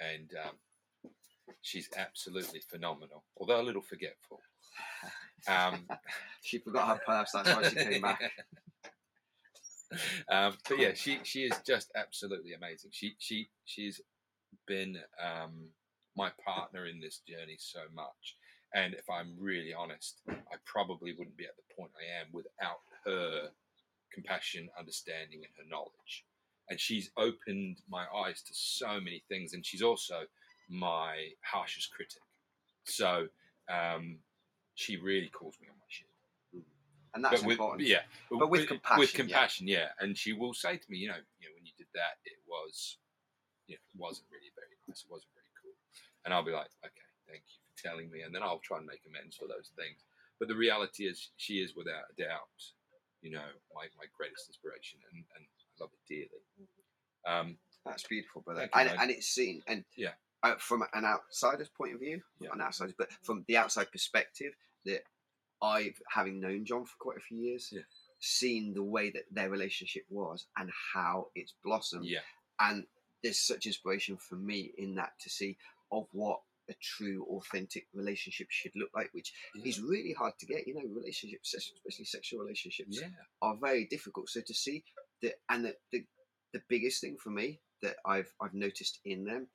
and 0.00 0.30
um, 0.44 1.10
she's 1.62 1.88
absolutely 1.96 2.60
phenomenal. 2.70 3.24
Although 3.38 3.60
a 3.60 3.64
little 3.64 3.82
forgetful. 3.82 4.40
Um, 5.48 5.86
She 6.42 6.58
forgot 6.58 6.88
her 6.88 7.00
purse. 7.04 7.32
That's 7.32 7.48
why 7.48 7.68
she 7.68 7.74
came 7.74 8.02
back. 8.02 8.20
um, 10.30 10.56
but 10.68 10.78
yeah, 10.78 10.94
she 10.94 11.18
she 11.24 11.40
is 11.42 11.58
just 11.66 11.90
absolutely 11.96 12.52
amazing. 12.52 12.90
She 12.92 13.16
she 13.18 13.48
she's 13.64 14.00
been 14.66 14.98
um, 15.20 15.70
my 16.16 16.30
partner 16.44 16.86
in 16.86 17.00
this 17.00 17.20
journey 17.28 17.56
so 17.58 17.80
much, 17.94 18.36
and 18.74 18.94
if 18.94 19.08
I'm 19.10 19.34
really 19.38 19.72
honest, 19.72 20.20
I 20.28 20.56
probably 20.64 21.12
wouldn't 21.12 21.36
be 21.36 21.44
at 21.44 21.56
the 21.56 21.74
point 21.76 21.90
I 21.96 22.20
am 22.20 22.28
without 22.32 22.80
her 23.04 23.50
compassion, 24.12 24.68
understanding, 24.78 25.42
and 25.44 25.52
her 25.56 25.68
knowledge. 25.70 26.24
And 26.68 26.80
she's 26.80 27.10
opened 27.16 27.78
my 27.88 28.06
eyes 28.24 28.42
to 28.42 28.52
so 28.54 28.98
many 29.00 29.22
things, 29.28 29.52
and 29.54 29.64
she's 29.64 29.82
also 29.82 30.22
my 30.68 31.28
harshest 31.42 31.92
critic. 31.94 32.22
So 32.84 33.28
um, 33.72 34.18
she 34.74 34.96
really 34.96 35.28
calls 35.28 35.56
me 35.60 35.68
on 35.68 35.76
my 35.78 35.86
shit. 35.88 36.08
and 37.14 37.24
that's 37.24 37.40
but 37.40 37.46
with, 37.46 37.58
important. 37.58 37.88
Yeah, 37.88 38.02
But 38.30 38.50
with 38.50 38.66
compassion, 38.66 38.98
With 39.00 39.12
yeah. 39.14 39.20
compassion, 39.20 39.68
yeah. 39.68 39.88
And 40.00 40.16
she 40.18 40.32
will 40.32 40.54
say 40.54 40.76
to 40.76 40.84
me, 40.90 40.98
you 40.98 41.08
know, 41.08 41.20
you 41.40 41.48
know, 41.48 41.54
when 41.54 41.64
you 41.64 41.72
did 41.78 41.86
that, 41.94 42.18
it 42.24 42.38
was, 42.48 42.98
you 43.68 43.74
know, 43.74 43.80
it 43.94 43.98
wasn't 44.00 44.26
really 44.30 44.50
very 44.54 44.74
nice. 44.88 45.04
It 45.04 45.10
wasn't. 45.10 45.30
And 46.26 46.34
I'll 46.34 46.44
be 46.44 46.50
like, 46.50 46.66
okay, 46.84 47.06
thank 47.30 47.42
you 47.46 47.56
for 47.70 47.88
telling 47.88 48.10
me, 48.10 48.22
and 48.22 48.34
then 48.34 48.42
I'll 48.42 48.58
try 48.58 48.78
and 48.78 48.86
make 48.86 49.00
amends 49.06 49.36
for 49.36 49.46
those 49.46 49.70
things. 49.78 50.02
But 50.40 50.48
the 50.48 50.56
reality 50.56 51.06
is, 51.06 51.30
she 51.36 51.54
is 51.62 51.76
without 51.76 52.10
a 52.10 52.20
doubt, 52.20 52.50
you 53.22 53.30
know, 53.30 53.46
my, 53.74 53.86
my 53.96 54.04
greatest 54.18 54.48
inspiration, 54.48 54.98
and, 55.12 55.22
and 55.36 55.46
I 55.46 55.82
love 55.82 55.90
it 55.94 56.02
dearly. 56.12 56.42
Um, 57.24 57.56
That's 57.86 58.02
beautiful, 58.02 58.42
brother. 58.42 58.68
And, 58.74 58.90
and 59.00 59.10
it's 59.10 59.28
seen, 59.28 59.62
and 59.68 59.84
Yeah. 59.96 60.14
uh, 60.42 60.56
from 60.58 60.82
an 60.92 61.04
outsider's 61.04 61.68
point 61.68 61.94
of 61.94 62.00
view, 62.00 62.20
Yeah. 62.40 62.50
an 62.52 62.60
outsider's, 62.60 62.94
but 62.98 63.12
from 63.22 63.44
the 63.46 63.56
outside 63.56 63.90
perspective, 63.92 64.52
that 64.84 65.04
I've, 65.62 66.00
having 66.10 66.40
known 66.40 66.64
John 66.64 66.84
for 66.84 66.96
quite 66.98 67.16
a 67.18 67.20
few 67.20 67.38
years, 67.38 67.70
Yeah. 67.72 67.82
seen 68.18 68.74
the 68.74 68.82
way 68.82 69.10
that 69.10 69.24
their 69.30 69.48
relationship 69.48 70.04
was 70.10 70.46
and 70.56 70.70
how 70.92 71.30
it's 71.36 71.54
blossomed. 71.62 72.04
yeah, 72.04 72.20
And 72.58 72.84
there's 73.22 73.38
such 73.38 73.66
inspiration 73.66 74.16
for 74.16 74.34
me 74.34 74.72
in 74.76 74.96
that 74.96 75.18
to 75.20 75.30
see 75.30 75.56
of 75.92 76.06
what 76.12 76.40
a 76.68 76.74
true, 76.82 77.24
authentic 77.30 77.86
relationship 77.94 78.48
should 78.50 78.72
look 78.74 78.90
like, 78.94 79.08
which 79.12 79.32
yeah, 79.54 79.66
is 79.68 79.80
really 79.80 80.12
hard 80.12 80.34
to 80.40 80.46
get. 80.46 80.66
You 80.66 80.74
know, 80.74 80.82
relationships, 80.94 81.54
especially 81.54 82.04
sexual 82.06 82.40
relationships, 82.40 82.98
yeah, 83.00 83.08
are 83.42 83.56
very 83.56 83.84
difficult. 83.84 84.28
So 84.28 84.40
to 84.40 84.54
see 84.54 84.82
that, 85.22 85.34
and 85.48 85.64
the, 85.66 85.76
the 85.92 86.04
the 86.52 86.62
biggest 86.68 87.00
thing 87.00 87.16
for 87.22 87.30
me 87.30 87.60
that 87.82 87.96
I've 88.04 88.32
I've 88.40 88.54
noticed 88.54 88.98
in 89.04 89.24
them 89.24 89.46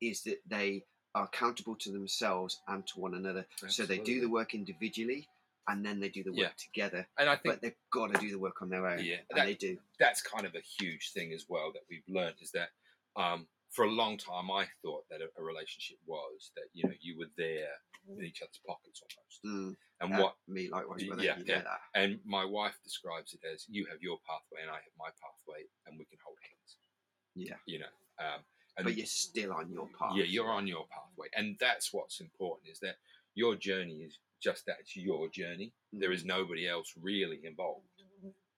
is 0.00 0.22
that 0.24 0.38
they 0.48 0.84
are 1.14 1.24
accountable 1.24 1.76
to 1.76 1.90
themselves 1.92 2.60
and 2.68 2.86
to 2.88 3.00
one 3.00 3.14
another. 3.14 3.46
So 3.68 3.86
they 3.86 3.98
do 3.98 4.20
the 4.20 4.28
work 4.28 4.54
individually, 4.54 5.28
and 5.68 5.86
then 5.86 6.00
they 6.00 6.08
do 6.10 6.22
the 6.24 6.32
work 6.32 6.38
Yeah. 6.40 6.50
together. 6.58 7.06
And 7.18 7.28
I 7.30 7.36
think 7.36 7.54
But 7.54 7.62
they've 7.62 7.74
got 7.90 8.12
to 8.12 8.20
do 8.20 8.30
the 8.30 8.38
work 8.38 8.60
on 8.60 8.68
their 8.68 8.86
own, 8.86 9.02
Yeah, 9.04 9.20
and 9.30 9.38
that- 9.38 9.46
they 9.46 9.54
do. 9.54 9.78
that's 9.98 10.20
kind 10.20 10.44
of 10.46 10.54
a 10.54 10.60
huge 10.60 11.12
thing 11.12 11.32
as 11.32 11.46
well 11.48 11.72
that 11.72 11.82
we've 11.88 12.06
learned 12.08 12.36
is 12.42 12.50
that 12.50 12.70
um, 13.16 13.46
for 13.76 13.84
a 13.84 13.90
long 13.90 14.16
time 14.16 14.50
I 14.50 14.64
thought 14.82 15.04
that 15.10 15.20
a, 15.20 15.28
a 15.38 15.42
relationship 15.44 15.98
was 16.06 16.50
that 16.56 16.66
you 16.72 16.84
know 16.88 16.94
you 17.00 17.18
were 17.18 17.30
there 17.36 17.76
in 18.18 18.24
each 18.24 18.40
other's 18.42 18.60
pockets 18.66 19.02
almost, 19.04 19.36
Mm, 19.44 19.76
and 20.00 20.14
uh, 20.14 20.22
what 20.22 20.34
me 20.48 20.68
likewise, 20.72 21.04
brother. 21.04 21.22
Yeah, 21.22 21.36
you 21.38 21.44
yeah. 21.46 21.62
that. 21.62 21.80
and 21.94 22.18
my 22.24 22.44
wife 22.44 22.76
describes 22.82 23.34
it 23.34 23.42
as 23.52 23.66
you 23.68 23.84
have 23.90 24.00
your 24.00 24.18
pathway 24.26 24.60
and 24.62 24.70
I 24.70 24.80
have 24.86 24.96
my 24.98 25.10
pathway, 25.22 25.62
and 25.86 25.98
we 25.98 26.06
can 26.06 26.18
hold 26.24 26.38
hands. 26.42 26.70
Yeah. 27.36 27.60
you 27.66 27.80
know, 27.84 27.94
um, 28.18 28.40
and 28.78 28.84
But 28.86 28.96
you're 28.96 29.04
still 29.06 29.52
on 29.52 29.68
your 29.70 29.88
path. 29.98 30.12
yeah, 30.16 30.24
you're 30.24 30.50
on 30.50 30.66
your 30.66 30.86
pathway, 30.88 31.28
and 31.36 31.56
that's 31.60 31.92
what's 31.92 32.20
important 32.20 32.70
is 32.72 32.80
that 32.80 32.96
your 33.34 33.54
journey 33.56 34.00
is 34.08 34.18
just 34.40 34.64
that 34.66 34.76
it's 34.80 34.96
your 34.96 35.28
journey. 35.28 35.72
There 35.92 36.12
is 36.12 36.24
nobody 36.24 36.66
else 36.68 36.94
really 37.00 37.40
involved. 37.44 37.84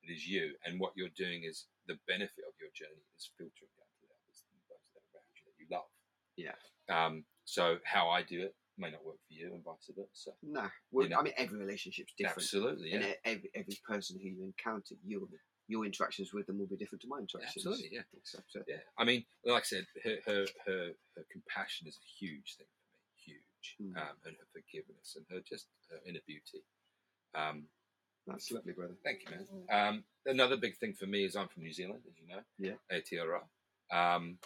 It 0.03 0.13
is 0.13 0.27
you, 0.27 0.55
and 0.65 0.79
what 0.79 0.93
you're 0.97 1.15
doing 1.17 1.43
is 1.45 1.67
the 1.91 1.99
benefit 2.07 2.45
of 2.49 2.55
your 2.63 2.71
journey 2.73 3.03
is 3.19 3.29
filtering 3.37 3.73
down 3.77 3.89
to 3.93 3.99
the 4.07 4.11
others, 4.15 4.39
those 4.71 4.89
that 4.95 5.03
are 5.03 5.09
around 5.17 5.33
you 5.37 5.43
that 5.49 5.57
you 5.61 5.67
love. 5.71 5.91
Yeah. 6.39 6.55
Um. 6.89 7.25
So 7.45 7.79
how 7.85 8.09
I 8.09 8.23
do 8.23 8.43
it 8.43 8.55
may 8.79 8.91
not 8.91 9.05
work 9.05 9.17
for 9.27 9.35
you, 9.35 9.53
and 9.53 9.63
vice 9.65 9.91
versa. 9.95 10.31
No, 10.43 10.69
well, 10.93 11.05
You 11.05 11.11
know. 11.11 11.19
I 11.19 11.23
mean 11.23 11.35
every 11.37 11.59
relationship's 11.59 12.15
different. 12.17 12.39
Absolutely. 12.39 12.93
And 12.93 13.03
Yeah. 13.03 13.11
e- 13.11 13.17
every, 13.25 13.51
every 13.55 13.79
person 13.87 14.19
who 14.23 14.29
you 14.29 14.45
encounter, 14.45 14.95
your 15.05 15.23
your 15.67 15.85
interactions 15.85 16.33
with 16.33 16.47
them 16.47 16.59
will 16.59 16.67
be 16.69 16.77
different 16.77 17.03
to 17.03 17.09
my 17.09 17.19
interactions. 17.19 17.67
Absolutely. 17.67 17.91
Yeah. 17.93 18.03
So, 18.23 18.39
so, 18.49 18.61
Yeah. 18.69 18.77
I 18.97 19.05
mean, 19.05 19.25
like 19.45 19.65
I 19.65 19.67
said, 19.67 19.85
her 20.05 20.17
her 20.27 20.47
her, 20.67 20.93
her 21.17 21.25
compassion 21.33 21.89
is 21.89 21.99
a 21.99 22.09
huge 22.25 22.57
thing 22.57 22.67
for 22.79 22.87
me. 22.87 23.35
Huge. 23.35 23.69
Mm. 23.83 24.01
Um, 24.01 24.17
and 24.25 24.37
her 24.39 24.47
forgiveness 24.53 25.17
and 25.17 25.27
her 25.31 25.41
just 25.47 25.67
her 25.91 25.99
inner 26.07 26.21
beauty. 26.27 26.63
Um, 27.35 27.65
that's 28.27 28.51
lovely, 28.53 28.73
brother. 28.75 28.95
Thank 29.05 29.23
you, 29.25 29.31
man. 29.31 29.47
Um, 29.89 30.05
another 30.27 30.57
big 30.57 30.77
thing 30.77 30.93
for 30.93 31.07
me 31.07 31.25
is 31.25 31.35
I'm 31.35 31.49
from 31.49 31.63
New 31.63 31.73
Zealand, 31.73 32.03
as 32.07 32.15
you 32.19 32.27
know. 32.29 32.43
Yeah. 32.59 32.77
Aotearoa. 32.93 33.43
Um, 33.91 34.39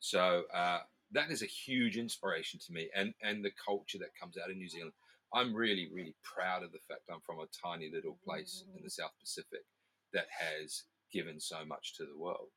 so 0.00 0.44
uh, 0.54 0.80
that 1.12 1.30
is 1.30 1.42
a 1.42 1.46
huge 1.46 1.96
inspiration 1.96 2.60
to 2.66 2.72
me, 2.72 2.88
and 2.94 3.14
and 3.22 3.44
the 3.44 3.52
culture 3.64 3.98
that 3.98 4.18
comes 4.20 4.36
out 4.36 4.50
of 4.50 4.56
New 4.56 4.68
Zealand. 4.68 4.92
I'm 5.34 5.54
really, 5.54 5.88
really 5.92 6.14
proud 6.22 6.62
of 6.62 6.70
the 6.72 6.78
fact 6.88 7.10
I'm 7.10 7.20
from 7.26 7.40
a 7.40 7.46
tiny 7.62 7.90
little 7.92 8.16
place 8.24 8.64
in 8.76 8.84
the 8.84 8.90
South 8.90 9.10
Pacific 9.20 9.64
that 10.12 10.26
has 10.30 10.84
given 11.12 11.40
so 11.40 11.64
much 11.66 11.94
to 11.96 12.04
the 12.04 12.16
world 12.16 12.54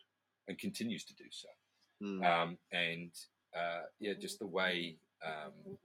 and 0.47 0.58
continues 0.58 1.04
to 1.06 1.16
do 1.16 1.26
so. 1.32 1.47
Mm. 2.04 2.24
Um, 2.26 2.58
and 2.72 3.12
uh, 3.56 3.84
yeah, 4.00 4.14
just 4.20 4.39
the 4.39 4.47
way 4.47 4.97
um, 5.26 5.78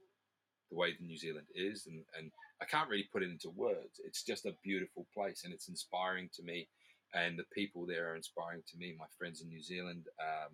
the 0.71 0.77
way 0.77 0.93
New 0.99 1.17
Zealand 1.17 1.47
is, 1.53 1.87
and, 1.87 2.03
and 2.17 2.31
I 2.61 2.65
can't 2.65 2.89
really 2.89 3.09
put 3.11 3.23
it 3.23 3.29
into 3.29 3.49
words. 3.49 3.99
It's 4.03 4.23
just 4.23 4.45
a 4.45 4.55
beautiful 4.63 5.05
place, 5.13 5.43
and 5.43 5.53
it's 5.53 5.67
inspiring 5.67 6.29
to 6.35 6.43
me, 6.43 6.67
and 7.13 7.37
the 7.37 7.45
people 7.53 7.85
there 7.85 8.11
are 8.11 8.15
inspiring 8.15 8.63
to 8.67 8.77
me. 8.77 8.95
My 8.97 9.05
friends 9.17 9.41
in 9.41 9.49
New 9.49 9.61
Zealand 9.61 10.05
um, 10.19 10.53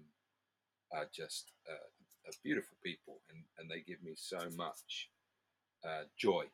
are 0.93 1.07
just 1.13 1.51
uh, 1.69 1.89
are 2.27 2.33
beautiful 2.43 2.77
people, 2.83 3.21
and, 3.29 3.43
and 3.57 3.69
they 3.69 3.81
give 3.81 4.01
me 4.03 4.13
so 4.15 4.39
much 4.57 5.09
uh, 5.83 6.03
joy. 6.17 6.45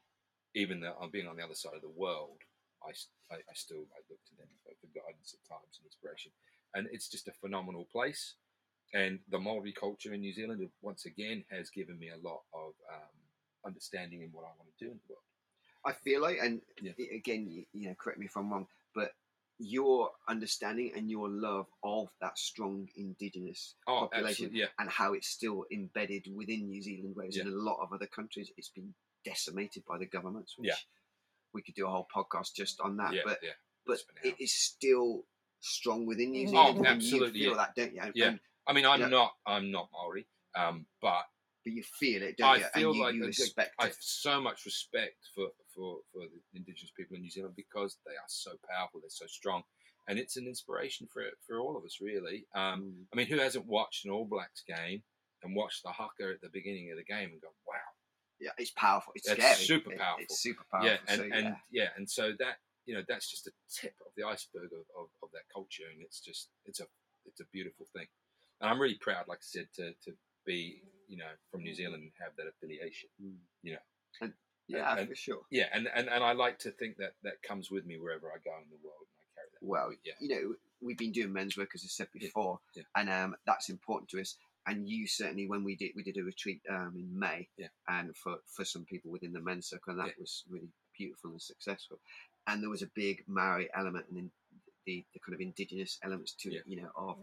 Even 0.56 0.80
though 0.80 0.96
I'm 1.02 1.12
being 1.12 1.28
on 1.28 1.38
the 1.38 1.44
other 1.44 1.56
side 1.56 1.76
of 1.76 1.82
the 1.82 1.90
world, 1.90 2.40
I 2.84 2.92
I 3.36 3.54
still 3.54 3.86
I 3.94 4.00
look 4.10 4.24
to 4.30 4.36
them 4.38 4.48
for, 4.64 4.72
for 4.80 4.88
guidance 4.88 5.36
at 5.36 5.48
times 5.48 5.78
and 5.78 5.86
inspiration. 5.86 6.32
And 6.74 6.88
it's 6.92 7.10
just 7.10 7.28
a 7.28 7.34
phenomenal 7.42 7.88
place. 7.92 8.36
And 8.94 9.20
the 9.30 9.40
Maori 9.40 9.74
culture 9.74 10.14
in 10.14 10.22
New 10.22 10.34
Zealand, 10.34 10.68
once 10.82 11.06
again, 11.06 11.44
has 11.52 11.70
given 11.70 12.00
me 12.00 12.10
a 12.10 12.28
lot 12.28 12.42
of 12.54 12.72
um, 12.94 13.18
understanding 13.66 14.22
in 14.22 14.30
what 14.32 14.46
I 14.46 14.56
want 14.58 14.70
to 14.78 14.86
do 14.86 14.92
in 14.92 14.98
the 14.98 15.14
world. 15.14 15.24
I 15.86 15.92
feel 15.94 16.22
like, 16.22 16.38
and 16.42 16.62
Yeah. 16.82 16.94
again, 17.14 17.48
you, 17.50 17.66
you 17.74 17.90
know, 17.90 17.96
correct 17.96 18.20
me 18.20 18.26
if 18.26 18.38
I'm 18.38 18.50
wrong, 18.52 18.68
but 18.96 19.12
your 19.60 20.12
understanding 20.30 20.92
and 20.96 21.10
your 21.10 21.30
love 21.30 21.66
of 21.84 22.10
that 22.22 22.38
strong 22.38 22.88
indigenous 22.96 23.76
Oh, 23.88 24.02
population 24.12 24.52
yeah, 24.54 24.68
and 24.80 24.90
how 24.90 25.14
it's 25.14 25.28
still 25.30 25.66
embedded 25.72 26.28
within 26.36 26.68
New 26.68 26.82
Zealand, 26.82 27.14
whereas 27.16 27.38
in 27.38 27.48
a 27.48 27.52
lot 27.52 27.80
of 27.82 27.92
other 27.94 28.08
countries 28.08 28.52
it's 28.58 28.70
been 28.70 28.94
decimated 29.26 29.84
by 29.88 29.98
the 29.98 30.06
governments. 30.06 30.54
Which 30.58 30.70
Yeah. 30.70 30.76
we 31.54 31.62
could 31.64 31.76
do 31.76 31.88
a 31.88 31.90
whole 31.90 32.08
podcast 32.14 32.54
just 32.56 32.80
on 32.82 32.98
that, 32.98 33.14
yeah, 33.14 33.22
but 33.26 33.40
yeah. 33.42 33.54
but 33.86 34.00
Spin 34.00 34.16
it 34.24 34.28
it 34.28 34.34
out. 34.34 34.42
is 34.42 34.54
still 34.54 35.24
strong 35.60 36.06
within 36.06 36.32
New 36.32 36.48
Oh, 36.50 36.52
Zealand. 36.52 36.78
and 36.78 36.88
absolutely, 36.88 37.40
you 37.40 37.46
feel 37.50 37.58
yeah. 37.58 37.66
that, 37.66 37.76
don't 37.76 37.94
you? 37.96 38.02
And- 38.02 38.16
Yeah. 38.16 38.36
I 38.68 38.74
mean, 38.74 38.86
I'm 38.86 39.00
Yeah. 39.00 39.08
not, 39.08 39.36
I'm 39.46 39.72
not 39.72 39.90
Maori, 39.92 40.28
um, 40.56 40.86
but 41.02 41.24
but 41.68 41.74
you 41.76 41.84
feel 41.84 42.22
it, 42.24 42.38
don't 42.38 42.50
I 42.50 42.56
you? 42.58 42.64
feel 42.74 42.88
and 42.90 42.96
you, 42.98 43.04
like 43.04 43.16
you 43.16 43.24
I- 43.24 43.28
respect 43.28 43.72
I 43.80 43.86
it. 43.86 43.88
have 43.90 43.98
so 44.00 44.40
much 44.42 44.64
respect 44.66 45.18
for, 45.36 45.48
for, 45.76 45.98
for 46.14 46.22
the 46.22 46.58
Indigenous 46.60 46.92
people 46.96 47.16
in 47.18 47.22
New 47.24 47.30
Zealand 47.30 47.56
because 47.58 47.98
they 48.06 48.14
are 48.14 48.30
so 48.30 48.52
powerful, 48.70 49.02
they're 49.02 49.10
so 49.10 49.28
strong, 49.28 49.64
and 50.08 50.18
it's 50.18 50.38
an 50.38 50.48
inspiration 50.48 51.08
for 51.12 51.24
for 51.46 51.60
all 51.60 51.76
of 51.78 51.84
us, 51.84 51.98
really. 52.02 52.46
Um, 52.56 52.82
Mm. 52.82 53.04
I 53.12 53.16
mean, 53.18 53.28
who 53.28 53.40
hasn't 53.40 53.66
watched 53.66 54.06
an 54.06 54.12
All 54.12 54.26
Blacks 54.26 54.64
game 54.68 55.04
and 55.44 55.56
watched 55.56 55.84
the 55.84 55.92
haka 55.92 56.32
at 56.36 56.42
the 56.42 56.50
beginning 56.50 56.90
of 56.92 56.98
the 56.98 57.04
game 57.04 57.30
and 57.34 57.42
gone, 57.42 57.52
"Wow, 57.68 57.90
yeah, 58.40 58.52
it's 58.58 58.72
powerful. 58.72 59.12
It's 59.16 59.28
It's 59.30 59.44
scary. 59.44 59.56
super 59.66 59.92
It- 59.94 60.00
powerful. 60.00 60.24
it's 60.24 60.40
super 60.42 60.64
powerful. 60.72 60.90
yeah, 60.90 60.98
and 61.10 61.18
so, 61.20 61.24
and 61.38 61.46
yeah. 61.46 61.84
yeah. 61.84 61.90
and 61.98 62.10
so 62.10 62.32
that 62.40 62.58
you 62.86 62.94
know 62.96 63.04
that's 63.10 63.30
just 63.30 63.44
the 63.46 63.52
tip 63.70 63.96
of 64.06 64.14
the 64.16 64.24
iceberg 64.24 64.72
of, 64.72 64.86
of, 64.98 65.08
of 65.22 65.30
that 65.34 65.44
culture, 65.54 65.84
and 65.92 66.02
it's 66.02 66.22
just 66.22 66.50
it's 66.66 66.80
a 66.80 66.88
it's 67.26 67.42
a 67.42 67.46
beautiful 67.52 67.86
thing, 67.94 68.08
and 68.62 68.70
I'm 68.70 68.80
really 68.80 68.96
proud, 69.02 69.28
like 69.28 69.40
I 69.40 69.50
said, 69.56 69.68
to 69.76 69.92
to 70.06 70.12
be 70.46 70.82
you 71.08 71.18
know 71.18 71.32
from 71.52 71.62
New 71.64 71.74
Zealand 71.74 72.04
and 72.04 72.12
have 72.20 72.34
that 72.38 72.48
affiliation. 72.48 73.10
yeah, 73.64 73.78
and- 74.22 74.34
yeah, 74.68 75.06
for 75.06 75.16
sure. 75.16 75.42
Yeah, 75.50 75.68
and, 75.74 75.88
and 75.96 76.10
and 76.10 76.24
I 76.24 76.34
like 76.34 76.60
to 76.60 76.72
think 76.72 76.98
that 76.98 77.14
that 77.24 77.42
comes 77.42 77.72
with 77.72 77.86
me 77.86 77.98
wherever 77.98 78.28
I 78.28 78.38
go 78.44 78.52
in 78.62 78.70
the 78.70 78.76
world, 78.84 79.08
and 79.08 79.20
I 79.22 79.26
carry 79.36 79.48
that. 79.54 79.66
Well, 79.66 79.94
yeah, 80.04 80.14
you 80.20 80.28
know, 80.28 80.56
we've 80.82 80.98
been 80.98 81.14
doing 81.14 81.32
men's 81.32 81.58
work 81.58 81.72
as 81.74 81.84
I 81.86 81.88
said 81.88 82.08
Yeah, 82.14 82.28
before, 82.28 82.60
yeah. 82.76 82.84
and 82.96 83.10
um, 83.10 83.36
that's 83.46 83.70
important 83.70 84.10
to 84.12 84.20
us. 84.22 84.36
And 84.66 84.86
you 84.90 85.08
certainly, 85.08 85.48
when 85.48 85.64
we 85.64 85.78
did, 85.78 85.92
we 85.96 86.04
did 86.04 86.18
a 86.18 86.24
retreat 86.24 86.60
um, 86.70 86.92
in 86.98 87.18
May, 87.18 87.48
Yeah. 87.58 87.68
and 87.88 88.14
for 88.18 88.40
for 88.48 88.66
some 88.66 88.84
people 88.84 89.10
within 89.10 89.32
the 89.32 89.40
men's 89.40 89.68
circle, 89.70 89.92
and 89.92 90.00
that 90.02 90.08
Yeah. 90.08 90.20
was 90.20 90.44
really 90.50 90.68
beautiful 90.98 91.32
and 91.32 91.42
successful. 91.42 92.00
And 92.48 92.62
there 92.62 92.70
was 92.70 92.82
a 92.82 92.88
big 92.94 93.24
Maori 93.28 93.70
element 93.74 94.08
and 94.10 94.30
the, 94.88 95.06
the 95.14 95.20
kind 95.20 95.36
of 95.36 95.42
indigenous 95.42 96.00
elements 96.02 96.32
to 96.40 96.52
Yeah. 96.52 96.60
it, 96.62 96.64
you 96.66 96.82
know, 96.82 96.90
of 96.96 97.18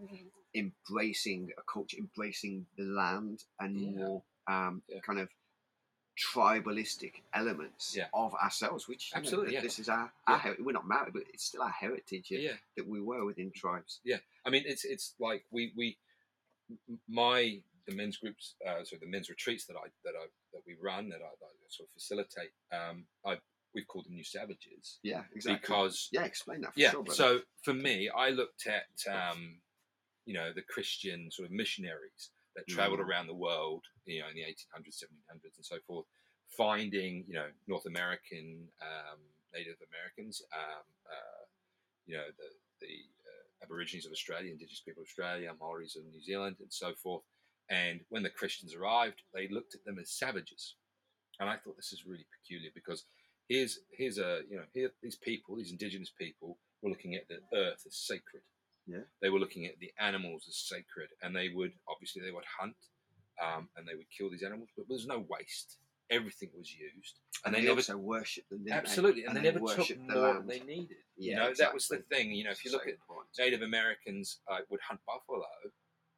embracing 0.55 1.51
a 1.59 1.63
culture, 1.63 1.97
embracing 1.99 2.67
the 2.77 2.85
land, 2.85 3.43
and 3.59 3.81
Yeah. 3.81 3.91
more 3.99 4.23
um, 4.47 4.83
Yeah. 4.89 5.01
kind 5.01 5.19
of 5.19 5.31
tribalistic 6.17 7.23
elements 7.33 7.97
Yeah. 7.97 8.09
of 8.13 8.35
ourselves. 8.35 8.87
Which 8.87 9.11
you 9.11 9.17
know, 9.17 9.21
Absolutely, 9.21 9.55
yeah. 9.55 9.63
this 9.63 9.79
is 9.79 9.89
our, 9.89 10.13
our 10.27 10.37
Yeah. 10.37 10.39
heri- 10.39 10.63
we're 10.63 10.73
not 10.73 10.87
Maori, 10.87 11.11
but 11.11 11.23
it's 11.33 11.45
still 11.45 11.63
our 11.63 11.71
heritage 11.71 12.31
yeah. 12.31 12.39
yeah. 12.39 12.57
that 12.77 12.87
we 12.87 13.01
were 13.01 13.25
within 13.25 13.51
tribes. 13.51 14.01
Yeah, 14.05 14.19
I 14.45 14.51
mean, 14.51 14.65
it's 14.67 14.85
it's 14.85 15.15
like 15.19 15.45
we 15.51 15.73
we 15.75 15.97
my 17.09 17.61
the 17.87 17.95
men's 17.95 18.17
groups, 18.19 18.55
uh, 18.67 18.85
so 18.85 18.97
the 18.97 19.07
men's 19.07 19.29
retreats 19.29 19.65
that 19.67 19.77
I 19.77 19.89
that 20.05 20.15
I 20.15 20.27
that 20.53 20.63
we 20.67 20.75
run 20.75 21.09
that 21.09 21.23
I, 21.23 21.31
that 21.41 21.47
I 21.47 21.69
sort 21.69 21.89
of 21.89 21.93
facilitate. 21.95 22.53
Um, 22.71 23.07
I 23.25 23.41
we've 23.75 23.87
called 23.89 24.07
them 24.07 24.15
New 24.15 24.25
Savages 24.25 24.99
Yeah, 25.03 25.23
exactly. 25.35 25.59
because 25.61 26.09
yeah, 26.13 26.25
explain 26.25 26.61
that 26.63 26.75
for 26.75 26.81
yeah. 26.81 26.91
sure. 26.93 27.05
so 27.11 27.41
for 27.63 27.75
me, 27.75 28.09
I 28.17 28.31
looked 28.31 28.67
at 28.67 29.13
um, 29.13 29.59
you 30.27 30.35
know 30.35 30.53
the 30.55 30.63
Christian 30.63 31.31
sort 31.31 31.47
of 31.47 31.53
missionaries 31.53 32.31
that 32.57 32.67
traveled 32.69 33.01
Mm. 33.01 33.07
around 33.09 33.27
the 33.27 33.35
world, 33.35 33.83
you 34.07 34.21
know, 34.21 34.29
in 34.29 34.35
the 34.37 34.43
1800s, 34.43 35.03
1700s, 35.03 35.57
and 35.57 35.67
so 35.67 35.77
forth, 35.87 36.07
finding 36.57 37.25
you 37.27 37.35
know 37.35 37.49
North 37.67 37.87
American 37.87 38.69
um, 38.81 39.19
Native 39.53 39.77
Americans, 39.91 40.41
um, 40.53 40.85
uh, 41.11 41.45
you 42.07 42.17
know, 42.17 42.25
the 42.39 42.49
the 42.81 42.95
uh, 43.27 43.65
Aborigines 43.65 44.07
of 44.07 44.13
Australia, 44.13 44.53
Indigenous 44.53 44.81
people 44.81 45.03
of 45.03 45.07
Australia, 45.07 45.53
Maoris 45.61 45.97
of 45.97 46.05
New 46.05 46.21
Zealand, 46.21 46.57
and 46.61 46.73
so 46.73 46.93
forth. 47.03 47.23
And 47.71 48.01
when 48.11 48.23
the 48.23 48.31
Christians 48.31 48.75
arrived, 48.75 49.23
they 49.33 49.49
looked 49.49 49.75
at 49.75 49.85
them 49.85 49.99
as 49.99 50.11
savages, 50.13 50.75
and 51.41 51.49
I 51.49 51.57
thought 51.57 51.77
this 51.77 51.93
is 51.93 52.05
really 52.07 52.27
peculiar 52.41 52.71
because 52.75 53.05
here's 53.49 53.81
here's 53.91 54.19
a 54.19 54.41
you 54.49 54.57
know 54.57 54.65
here 54.73 54.91
these 55.03 55.17
people, 55.17 55.57
these 55.57 55.71
Indigenous 55.71 56.11
people, 56.11 56.59
were 56.83 56.91
looking 56.91 57.15
at 57.15 57.29
the 57.29 57.39
earth 57.57 57.83
as 57.87 57.97
sacred. 57.97 58.43
Yeah. 58.87 58.99
They 59.23 59.31
were 59.31 59.39
looking 59.39 59.65
at 59.67 59.79
the 59.81 59.93
animals 59.99 60.45
as 60.49 60.57
sacred, 60.57 61.09
and 61.23 61.35
they 61.35 61.49
would 61.49 61.73
obviously 61.89 62.23
they 62.23 62.33
would 62.33 62.45
hunt, 62.59 62.77
um, 63.43 63.69
and 63.77 63.89
they 63.89 63.95
would 63.95 64.11
kill 64.17 64.31
these 64.31 64.43
animals, 64.43 64.69
but 64.77 64.87
there 64.89 64.95
was 64.95 65.07
no 65.07 65.25
waste. 65.29 65.79
Everything 66.11 66.51
was 66.55 66.71
used, 66.71 67.21
and, 67.47 67.47
And, 67.47 67.55
they, 67.55 67.61
they, 67.63 67.69
never 67.69 67.79
also 67.79 67.97
worshipped 67.97 68.51
them. 68.51 68.67
Absolutely, 68.71 69.23
they? 69.23 69.27
and, 69.27 69.37
they, 69.37 69.41
they 69.41 69.53
never 69.53 69.75
took 69.75 69.89
the 69.89 69.97
more 69.97 70.35
than 70.35 70.37
land. 70.37 70.51
they 70.51 70.61
needed. 70.61 70.99
Yeah, 71.17 71.31
you 71.31 71.37
know, 71.37 71.53
that 71.57 71.73
was 71.73 71.89
the 71.89 72.05
thing. 72.11 72.33
You 72.33 72.45
know, 72.45 72.51
if 72.51 72.65
you 72.65 72.73
look 72.73 72.87
at. 72.87 72.95
Native 73.39 73.63
Americans 73.63 74.39
uh, 74.51 74.59
would 74.71 74.81
hunt 74.81 75.01
buffalo, 75.07 75.47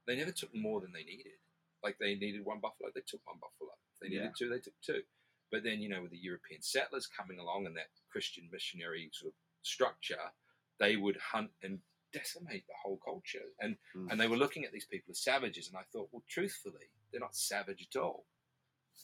they 0.07 0.17
never 0.17 0.33
took 0.33 0.55
more 0.55 0.81
than 0.81 0.93
they 0.93 1.05
needed. 1.05 1.39
Like 1.83 1.97
they 1.99 2.15
needed 2.17 2.45
one 2.45 2.59
buffalo, 2.61 2.91
they 2.95 3.03
took 3.07 3.21
one 3.25 3.37
buffalo. 3.39 3.73
If 3.95 4.01
they 4.01 4.09
needed 4.09 4.25
Yeah. 4.25 4.31
two, 4.37 4.49
they 4.51 4.59
took 4.59 4.75
two. 4.85 5.03
But 5.51 5.63
then, 5.63 5.81
you 5.81 5.89
know, 5.89 6.03
with 6.03 6.11
the 6.11 6.19
European 6.19 6.61
settlers 6.63 7.07
coming 7.07 7.39
along 7.39 7.67
and 7.67 7.77
that 7.77 7.89
Christian 8.11 8.49
missionary 8.51 9.11
sort 9.13 9.33
of 9.33 9.37
structure, 9.63 10.33
they 10.79 10.97
would 10.97 11.17
hunt 11.17 11.51
and 11.63 11.79
decimate 12.13 12.67
the 12.67 12.75
whole 12.83 12.99
culture. 13.05 13.45
And 13.61 13.77
Mm. 13.95 14.11
and 14.11 14.21
they 14.21 14.29
were 14.29 14.37
looking 14.37 14.65
at 14.65 14.73
these 14.73 14.87
people 14.87 15.13
as 15.13 15.21
savages. 15.21 15.69
And 15.69 15.77
I 15.77 15.85
thought, 15.93 16.09
well, 16.13 16.25
truthfully, 16.29 16.89
they're 17.11 17.21
not 17.21 17.37
savage 17.37 17.83
at 17.89 17.97
all. 18.01 18.27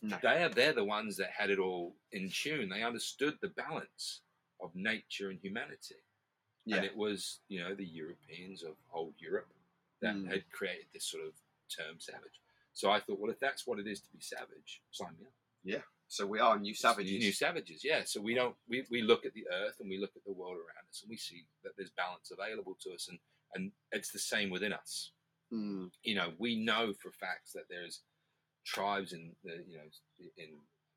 No. 0.00 0.18
They 0.22 0.42
are 0.42 0.48
they're 0.48 0.72
the 0.72 0.84
ones 0.84 1.16
that 1.18 1.30
had 1.30 1.50
it 1.50 1.58
all 1.58 1.96
in 2.12 2.30
tune. 2.30 2.68
They 2.68 2.82
understood 2.82 3.38
the 3.40 3.48
balance 3.48 4.22
of 4.60 4.74
nature 4.74 5.30
and 5.30 5.38
humanity. 5.38 5.96
Yeah. 6.64 6.76
And 6.76 6.84
it 6.86 6.96
was, 6.96 7.40
you 7.48 7.60
know, 7.60 7.74
the 7.74 7.84
Europeans 7.86 8.62
of 8.62 8.76
old 8.92 9.14
Europe 9.20 9.52
that 10.00 10.14
Mm. 10.16 10.28
had 10.28 10.50
created 10.50 10.86
this 10.92 11.04
sort 11.04 11.24
of 11.24 11.34
term 11.68 12.00
savage. 12.00 12.40
So 12.72 12.90
I 12.90 13.00
thought, 13.00 13.18
well, 13.18 13.30
if 13.30 13.38
that's 13.38 13.66
what 13.66 13.78
it 13.78 13.86
is 13.86 14.00
to 14.00 14.10
be 14.10 14.20
savage, 14.20 14.82
sign 14.90 15.16
me 15.18 15.26
up. 15.26 15.32
So 16.12 16.26
we 16.26 16.40
are 16.40 16.58
new 16.58 16.74
savages. 16.74 17.18
New 17.24 17.32
savages, 17.32 17.82
yeah. 17.82 18.02
So 18.04 18.20
we 18.20 18.34
don't 18.34 18.54
we, 18.68 18.84
we 18.90 19.00
look 19.00 19.24
at 19.24 19.32
the 19.32 19.46
earth 19.50 19.76
and 19.80 19.88
we 19.88 19.96
look 19.96 20.12
at 20.14 20.22
the 20.26 20.32
world 20.34 20.56
around 20.56 20.84
us 20.90 21.00
and 21.02 21.08
we 21.08 21.16
see 21.16 21.46
that 21.64 21.72
there's 21.78 21.90
balance 21.96 22.30
available 22.30 22.76
to 22.82 22.90
us 22.92 23.08
and, 23.08 23.18
and 23.54 23.72
it's 23.92 24.12
the 24.12 24.18
same 24.18 24.50
within 24.50 24.74
us. 24.74 25.12
Mm. 25.50 25.90
You 26.02 26.16
know, 26.16 26.32
we 26.38 26.62
know 26.62 26.92
for 27.00 27.12
facts 27.12 27.52
that 27.54 27.64
there's 27.70 28.02
tribes 28.66 29.14
in 29.14 29.32
the 29.42 29.64
you 29.66 29.78
know 29.78 29.88
in 30.36 30.50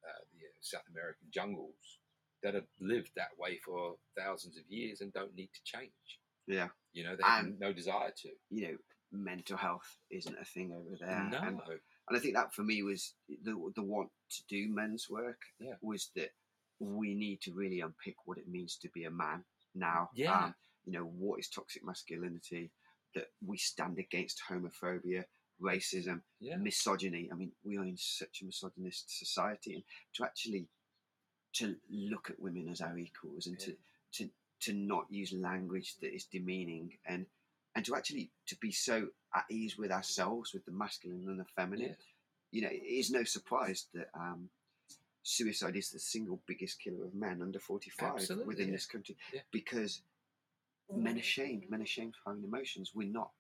uh, 0.04 0.24
the 0.34 0.48
South 0.60 0.84
American 0.92 1.28
jungles 1.34 2.00
that 2.44 2.54
have 2.54 2.68
lived 2.82 3.12
that 3.16 3.32
way 3.40 3.58
for 3.66 3.96
thousands 4.20 4.58
of 4.58 4.64
years 4.68 5.00
and 5.00 5.14
don't 5.14 5.34
need 5.34 5.50
to 5.54 5.64
change. 5.64 6.20
Yeah. 6.46 6.68
You 6.92 7.06
know, 7.06 7.16
they 7.16 7.24
have 7.24 7.58
no 7.58 7.72
desire 7.72 8.12
to. 8.24 8.30
You 8.50 8.68
know, 8.68 8.78
mental 9.14 9.56
health 9.56 9.98
isn't 10.12 10.36
a 10.38 10.44
thing 10.44 10.74
over 10.74 10.98
there. 11.00 11.30
no. 11.32 11.38
And, 11.38 11.62
and 12.08 12.18
I 12.18 12.20
think 12.20 12.36
that 12.36 12.54
for 12.54 12.64
me 12.64 12.84
was 12.84 13.14
the 13.44 13.72
the 13.76 13.82
want 13.84 14.10
to 14.32 14.42
do 14.50 14.68
men's 14.70 15.10
work. 15.10 15.42
Yeah. 15.60 15.74
Was 15.82 16.12
that 16.16 16.30
we 16.80 17.16
need 17.16 17.42
to 17.42 17.54
really 17.54 17.80
unpick 17.82 18.16
what 18.26 18.38
it 18.38 18.48
means 18.48 18.78
to 18.82 18.90
be 18.94 19.06
a 19.06 19.12
man 19.12 19.44
now. 19.74 20.10
Yeah. 20.14 20.46
Um, 20.46 20.56
you 20.86 20.94
know, 20.94 21.06
what 21.06 21.40
is 21.40 21.50
toxic 21.50 21.84
masculinity? 21.84 22.72
That 23.16 23.28
we 23.46 23.58
stand 23.58 23.98
against 23.98 24.42
homophobia, 24.50 25.24
racism, 25.62 26.22
yeah. 26.42 26.58
misogyny. 26.58 27.30
I 27.32 27.36
mean, 27.36 27.54
we 27.64 27.78
are 27.78 27.86
in 27.86 27.98
such 27.98 28.42
a 28.42 28.46
misogynist 28.46 29.18
society, 29.18 29.74
and 29.76 29.84
to 30.16 30.26
actually 30.26 30.68
to 31.54 31.76
look 31.90 32.30
at 32.30 32.40
women 32.40 32.68
as 32.70 32.82
our 32.82 32.98
equals 32.98 33.48
and 33.48 33.58
Yeah. 33.60 33.68
to 33.68 33.78
to 34.26 34.30
to 34.62 34.74
not 34.74 35.06
use 35.10 35.32
language 35.34 35.96
that 36.02 36.14
is 36.14 36.26
demeaning 36.26 36.98
and 37.06 37.26
and 37.76 37.86
to 37.86 37.96
actually 37.96 38.32
to 38.48 38.56
be 38.58 38.72
so 38.72 39.08
at 39.36 39.46
ease 39.52 39.78
with 39.78 39.92
ourselves 39.92 40.54
with 40.54 40.66
the 40.66 40.72
masculine 40.72 41.26
and 41.28 41.40
the 41.40 41.46
feminine 41.56 41.90
Yeah. 41.90 41.96
you 42.52 42.62
know 42.62 42.70
it 42.72 42.84
is 42.86 43.12
no 43.12 43.24
surprise 43.24 43.88
that 43.94 44.10
um 44.14 44.50
suicide 45.24 45.76
is 45.76 45.90
the 45.90 46.00
single 46.00 46.40
biggest 46.48 46.80
killer 46.80 47.04
of 47.06 47.14
men 47.16 47.42
under 47.42 47.60
45 47.60 48.14
Absolutely, 48.14 48.46
within 48.48 48.68
yeah. 48.68 48.74
this 48.74 48.86
country 48.86 49.18
Yeah. 49.34 49.42
because 49.52 50.02
men 50.94 51.18
are 51.18 51.22
shamed 51.24 51.64
men 51.70 51.82
are 51.82 51.86
shamed 51.88 52.14
for 52.16 52.30
having 52.32 52.44
emotions 52.46 52.92
we're 52.94 53.08
not 53.08 53.32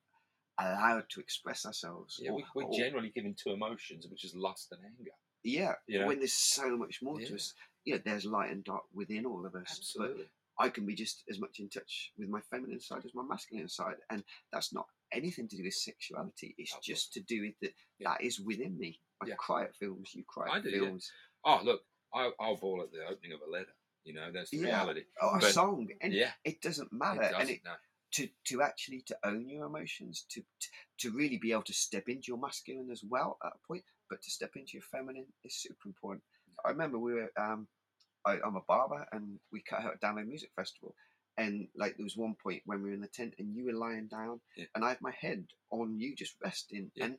allowed 0.59 1.03
to 1.09 1.19
express 1.19 1.65
ourselves 1.65 2.19
Yeah, 2.21 2.31
or- 2.31 2.37
we, 2.37 2.45
we're 2.55 2.63
or- 2.63 2.77
generally 2.77 3.09
given 3.09 3.35
two 3.35 3.51
emotions, 3.51 4.07
which 4.07 4.23
is 4.23 4.33
lust 4.35 4.71
and 4.71 4.81
anger. 4.83 5.11
yeah 5.43 5.73
You 5.87 5.99
know? 5.99 6.07
when 6.07 6.17
there's 6.19 6.33
so 6.33 6.75
much 6.75 7.01
more 7.01 7.19
to 7.19 7.35
us 7.35 7.53
yeah 7.85 7.97
there's 8.03 8.25
light 8.25 8.51
and 8.51 8.63
dark 8.63 8.83
within 8.93 9.25
all 9.25 9.45
of 9.45 9.53
us 9.55 9.67
but 9.69 9.77
Absolutely. 9.77 10.29
I 10.59 10.69
can 10.69 10.85
be 10.85 10.95
just 10.95 11.23
as 11.29 11.39
much 11.39 11.59
in 11.59 11.69
touch 11.69 12.11
with 12.17 12.29
my 12.29 12.39
feminine 12.49 12.79
side 12.79 13.03
as 13.05 13.13
my 13.13 13.23
masculine 13.23 13.67
side, 13.69 13.95
and 14.09 14.23
that's 14.51 14.73
not 14.73 14.85
anything 15.11 15.47
to 15.49 15.57
do 15.57 15.63
with 15.63 15.73
sexuality. 15.73 16.55
It's 16.57 16.71
course. 16.73 16.85
just 16.85 17.13
to 17.13 17.19
do 17.21 17.41
with 17.41 17.53
that. 17.61 17.73
Yeah. 17.99 18.09
That 18.11 18.23
is 18.23 18.39
within 18.39 18.77
me. 18.77 18.99
I 19.21 19.27
Yeah. 19.27 19.35
cry 19.35 19.63
at 19.63 19.75
films. 19.75 20.13
You 20.13 20.23
cry 20.27 20.49
I 20.49 20.57
at 20.57 20.63
do, 20.63 20.69
yeah. 20.69 20.79
films. 20.79 21.11
Oh, 21.43 21.61
look, 21.63 21.81
I, 22.13 22.31
I'll 22.39 22.57
bawl 22.57 22.81
at 22.81 22.91
the 22.91 23.05
opening 23.05 23.33
of 23.33 23.41
a 23.47 23.51
letter. 23.51 23.73
You 24.03 24.13
know, 24.13 24.31
that's 24.31 24.49
the 24.51 24.57
Yeah. 24.57 24.65
reality. 24.67 25.03
Oh, 25.21 25.35
a 25.35 25.39
But- 25.39 25.53
song, 25.53 25.89
and 26.01 26.13
yeah, 26.13 26.31
it 26.43 26.61
doesn't 26.61 26.87
it 26.87 26.93
matter. 26.93 27.21
doesn't. 27.21 27.41
and 27.41 27.49
it, 27.49 27.61
no. 27.65 27.75
to 28.13 28.29
to 28.45 28.61
actually 28.61 29.01
to 29.01 29.17
own 29.25 29.49
your 29.49 29.65
emotions, 29.65 30.25
to, 30.29 30.41
to 30.41 30.67
to 30.99 31.11
really 31.11 31.37
be 31.37 31.51
able 31.51 31.63
to 31.63 31.73
step 31.73 32.07
into 32.07 32.27
your 32.27 32.37
masculine 32.37 32.89
as 32.91 33.03
well 33.03 33.37
at 33.43 33.51
a 33.53 33.67
point, 33.67 33.83
but 34.09 34.21
to 34.21 34.31
step 34.31 34.55
into 34.55 34.73
your 34.73 34.83
feminine 34.83 35.25
is 35.43 35.55
super 35.61 35.87
important. 35.89 36.23
I 36.63 36.69
remember 36.69 36.97
we 36.99 37.13
were 37.13 37.31
um, 37.37 37.67
I, 38.25 38.37
I'm 38.45 38.55
a 38.55 38.61
barber, 38.61 39.05
and 39.11 39.39
we 39.51 39.61
cut 39.61 39.81
out 39.81 39.95
a 39.95 40.05
download 40.05 40.27
music 40.27 40.49
festival. 40.55 40.95
And 41.37 41.67
like 41.75 41.97
there 41.97 42.05
was 42.05 42.15
one 42.15 42.35
point 42.41 42.61
when 42.65 42.81
we 42.81 42.89
were 42.89 42.95
in 42.95 43.01
the 43.01 43.07
tent 43.07 43.33
and 43.39 43.53
you 43.55 43.65
were 43.65 43.73
lying 43.73 44.07
down 44.07 44.39
Yeah. 44.55 44.65
and 44.73 44.85
I 44.85 44.89
had 44.89 45.01
my 45.01 45.11
head 45.11 45.45
on 45.69 45.99
you 45.99 46.15
just 46.15 46.35
resting 46.41 46.91
Yeah. 46.95 47.05
and 47.05 47.17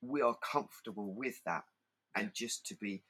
we 0.00 0.22
are 0.22 0.36
comfortable 0.36 1.12
with 1.12 1.42
that 1.46 1.64
and 2.14 2.32
just 2.32 2.64
to 2.66 2.76
be 2.76 3.02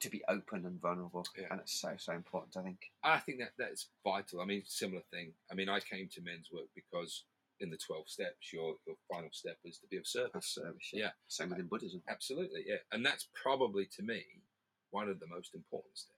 to 0.00 0.08
be 0.08 0.22
open 0.28 0.64
and 0.66 0.80
vulnerable 0.80 1.26
Yeah. 1.36 1.48
and 1.50 1.60
it's 1.60 1.80
so 1.80 1.94
so 1.98 2.12
important 2.12 2.56
I 2.56 2.62
think 2.62 2.78
I 3.02 3.18
think 3.18 3.38
that 3.40 3.54
that's 3.58 3.88
vital. 4.04 4.40
I 4.40 4.44
mean, 4.44 4.62
similar 4.66 5.02
thing. 5.10 5.32
I 5.50 5.54
mean, 5.56 5.68
I 5.68 5.80
came 5.80 6.08
to 6.12 6.20
men's 6.22 6.48
work 6.52 6.68
because 6.76 7.24
in 7.58 7.68
the 7.70 7.76
12 7.78 8.08
steps, 8.08 8.52
your, 8.52 8.76
your 8.86 8.96
final 9.10 9.30
step 9.32 9.58
is 9.64 9.78
to 9.78 9.88
be 9.88 9.96
of 9.96 10.02
of 10.02 10.06
service. 10.06 10.46
service 10.46 10.90
Yeah. 10.92 11.10
same 11.26 11.50
within 11.50 11.66
Buddhism 11.66 12.02
Absolutely, 12.08 12.62
yeah. 12.68 12.76
And 12.92 13.04
that's 13.04 13.26
probably, 13.34 13.86
to 13.96 14.02
me, 14.04 14.22
one 14.90 15.08
of 15.08 15.18
the 15.18 15.26
most 15.26 15.54
important 15.56 15.96
steps. 15.98 16.15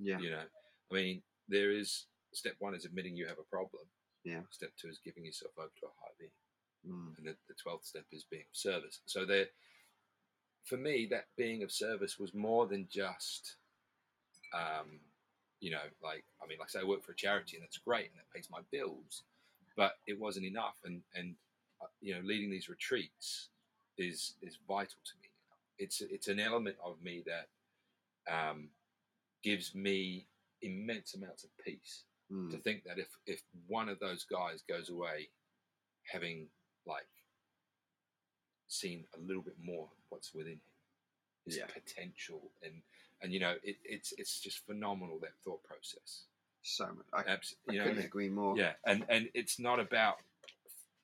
Yeah 0.00 0.18
You 0.18 0.30
know, 0.30 0.42
I 0.90 0.94
mean, 0.94 1.22
there 1.48 1.70
is 1.70 2.06
step 2.32 2.54
one 2.58 2.74
is 2.74 2.84
admitting 2.84 3.16
you 3.16 3.26
have 3.26 3.38
a 3.38 3.50
problem. 3.50 3.82
Yeah. 4.24 4.40
Step 4.50 4.70
two 4.80 4.88
is 4.88 5.00
giving 5.04 5.24
yourself 5.24 5.52
over 5.58 5.68
to 5.80 5.86
a 5.86 5.90
higher 6.00 6.14
being. 6.18 6.30
Mm. 6.88 7.18
and 7.18 7.26
the, 7.26 7.36
the 7.46 7.54
12th 7.54 7.84
step 7.84 8.04
is 8.10 8.24
being 8.30 8.44
of 8.50 8.56
service. 8.56 9.00
So 9.04 9.26
there, 9.26 9.46
for 10.64 10.78
me, 10.78 11.06
that 11.10 11.26
being 11.36 11.62
of 11.62 11.70
service 11.70 12.18
was 12.18 12.32
more 12.32 12.66
than 12.66 12.88
just, 12.90 13.56
um, 14.54 15.00
you 15.60 15.70
know, 15.70 15.82
like 16.02 16.24
I 16.42 16.46
mean, 16.46 16.58
like 16.58 16.68
I 16.68 16.70
say, 16.70 16.80
I 16.80 16.88
work 16.88 17.04
for 17.04 17.12
a 17.12 17.16
charity 17.16 17.56
and 17.56 17.62
that's 17.62 17.76
great 17.78 18.06
and 18.06 18.16
that 18.16 18.32
pays 18.34 18.48
my 18.50 18.60
bills, 18.72 19.24
but 19.76 19.92
it 20.06 20.18
wasn't 20.18 20.46
enough. 20.46 20.76
And 20.84 21.02
and 21.14 21.34
uh, 21.82 21.86
you 22.00 22.14
know, 22.14 22.20
leading 22.24 22.50
these 22.50 22.68
retreats 22.70 23.50
is 23.98 24.34
is 24.40 24.58
vital 24.66 25.00
to 25.04 25.12
me. 25.20 25.28
It's 25.78 26.00
it's 26.00 26.28
an 26.28 26.40
element 26.40 26.76
of 26.82 27.02
me 27.02 27.22
that 27.26 27.48
um, 28.32 28.68
gives 29.42 29.74
me 29.74 30.26
immense 30.62 31.14
amounts 31.14 31.44
of 31.44 31.50
peace 31.64 32.04
Mm. 32.32 32.50
to 32.52 32.58
think 32.58 32.84
that 32.84 32.98
if 32.98 33.08
if 33.26 33.42
one 33.66 33.88
of 33.88 33.98
those 33.98 34.22
guys 34.24 34.62
goes 34.68 34.88
away 34.88 35.28
having 36.04 36.48
like 36.86 37.08
seen 38.68 39.04
a 39.16 39.20
little 39.20 39.42
bit 39.42 39.56
more 39.60 39.84
of 39.84 39.98
what's 40.10 40.32
within 40.32 40.52
him 40.54 40.60
his 41.44 41.56
Yeah. 41.56 41.66
potential 41.66 42.52
and 42.62 42.82
and 43.20 43.32
you 43.32 43.40
know 43.40 43.56
it, 43.64 43.76
it's 43.84 44.12
it's 44.12 44.40
just 44.40 44.64
phenomenal 44.66 45.18
that 45.20 45.34
thought 45.44 45.62
process 45.64 46.26
so 46.62 46.86
much 46.92 47.06
I, 47.12 47.22
Abs- 47.32 47.56
I 47.68 47.78
couldn't 47.78 48.04
agree 48.04 48.28
more 48.28 48.56
yeah 48.56 48.74
and 48.86 49.04
and 49.08 49.28
it's 49.34 49.58
not 49.58 49.80
about 49.80 50.18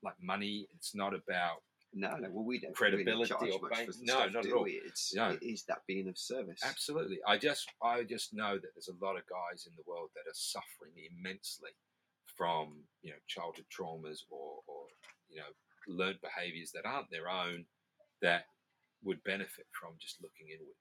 like 0.02 0.22
money 0.22 0.68
it's 0.76 0.94
not 0.94 1.12
about 1.14 1.62
no 1.98 2.14
no 2.18 2.28
well 2.30 2.44
we 2.44 2.60
don't 2.60 2.74
Credibility 2.76 3.32
really 3.40 3.52
or 3.56 3.60
much 3.62 3.76
fame. 3.76 3.86
for 3.86 3.92
the 3.92 3.98
No, 4.04 4.12
stuff, 4.20 4.32
not 4.34 4.46
at 4.46 4.52
all. 4.52 4.64
we? 4.64 4.80
it's 4.84 5.14
No. 5.14 5.30
it 5.30 5.42
is 5.42 5.64
that 5.64 5.80
being 5.88 6.08
of 6.08 6.18
service 6.18 6.60
absolutely 6.64 7.18
i 7.26 7.36
just 7.38 7.72
i 7.82 8.02
just 8.04 8.34
know 8.34 8.54
that 8.58 8.68
there's 8.74 8.88
a 8.92 9.04
lot 9.04 9.16
of 9.16 9.22
guys 9.26 9.66
in 9.66 9.72
the 9.76 9.82
world 9.86 10.10
that 10.14 10.28
are 10.30 10.34
suffering 10.34 10.92
immensely 11.10 11.70
from 12.36 12.84
you 13.02 13.10
know 13.10 13.16
childhood 13.26 13.64
traumas 13.72 14.20
or 14.30 14.60
or 14.66 14.82
you 15.30 15.36
know 15.40 15.50
learned 15.88 16.20
behaviors 16.20 16.70
that 16.72 16.84
aren't 16.84 17.10
their 17.10 17.28
own 17.30 17.64
that 18.20 18.44
would 19.02 19.22
benefit 19.24 19.66
from 19.72 19.92
just 19.98 20.20
looking 20.22 20.48
inward 20.52 20.76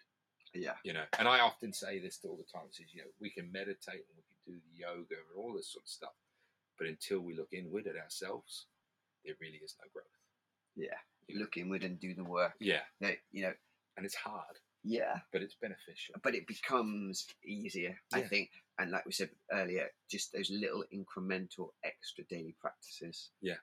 yeah 0.53 0.75
you 0.83 0.91
know 0.93 1.03
and 1.19 1.27
i 1.27 1.39
often 1.39 1.71
say 1.71 1.99
this 1.99 2.19
all 2.25 2.35
the 2.37 2.51
time 2.51 2.67
says 2.71 2.87
you 2.93 3.01
know 3.01 3.07
we 3.21 3.29
can 3.29 3.49
meditate 3.51 4.03
and 4.09 4.15
we 4.17 4.23
can 4.27 4.39
do 4.47 4.59
the 4.67 4.77
yoga 4.83 5.15
and 5.15 5.31
all 5.37 5.53
this 5.53 5.71
sort 5.71 5.83
of 5.85 5.89
stuff 5.89 6.15
but 6.77 6.87
until 6.87 7.19
we 7.21 7.35
look 7.35 7.49
inward 7.53 7.87
at 7.87 7.95
ourselves 7.95 8.65
there 9.23 9.35
really 9.39 9.61
is 9.63 9.75
no 9.79 9.87
growth 9.93 10.11
yeah 10.75 10.97
Yeah. 11.27 11.39
look 11.39 11.57
inward 11.57 11.83
and 11.83 11.99
do 11.99 12.13
the 12.13 12.23
work 12.23 12.53
yeah 12.59 12.81
that 13.01 13.17
you 13.31 13.43
know 13.43 13.53
and 13.97 14.05
it's 14.05 14.15
hard 14.15 14.59
yeah, 14.87 15.17
but 15.33 15.41
it's 15.41 15.55
beneficial. 15.59 16.13
but 16.21 16.35
it 16.35 16.45
becomes 16.45 17.25
easier, 17.43 17.97
I 18.13 18.21
think. 18.21 18.51
And 18.77 18.91
like 18.91 19.03
we 19.03 19.13
said 19.13 19.31
earlier, 19.51 19.87
just 20.11 20.31
those 20.31 20.51
little 20.51 20.83
incremental 20.93 21.69
extra 21.83 22.23
daily 22.25 22.55
practices. 22.61 23.31
Yeah. 23.41 23.55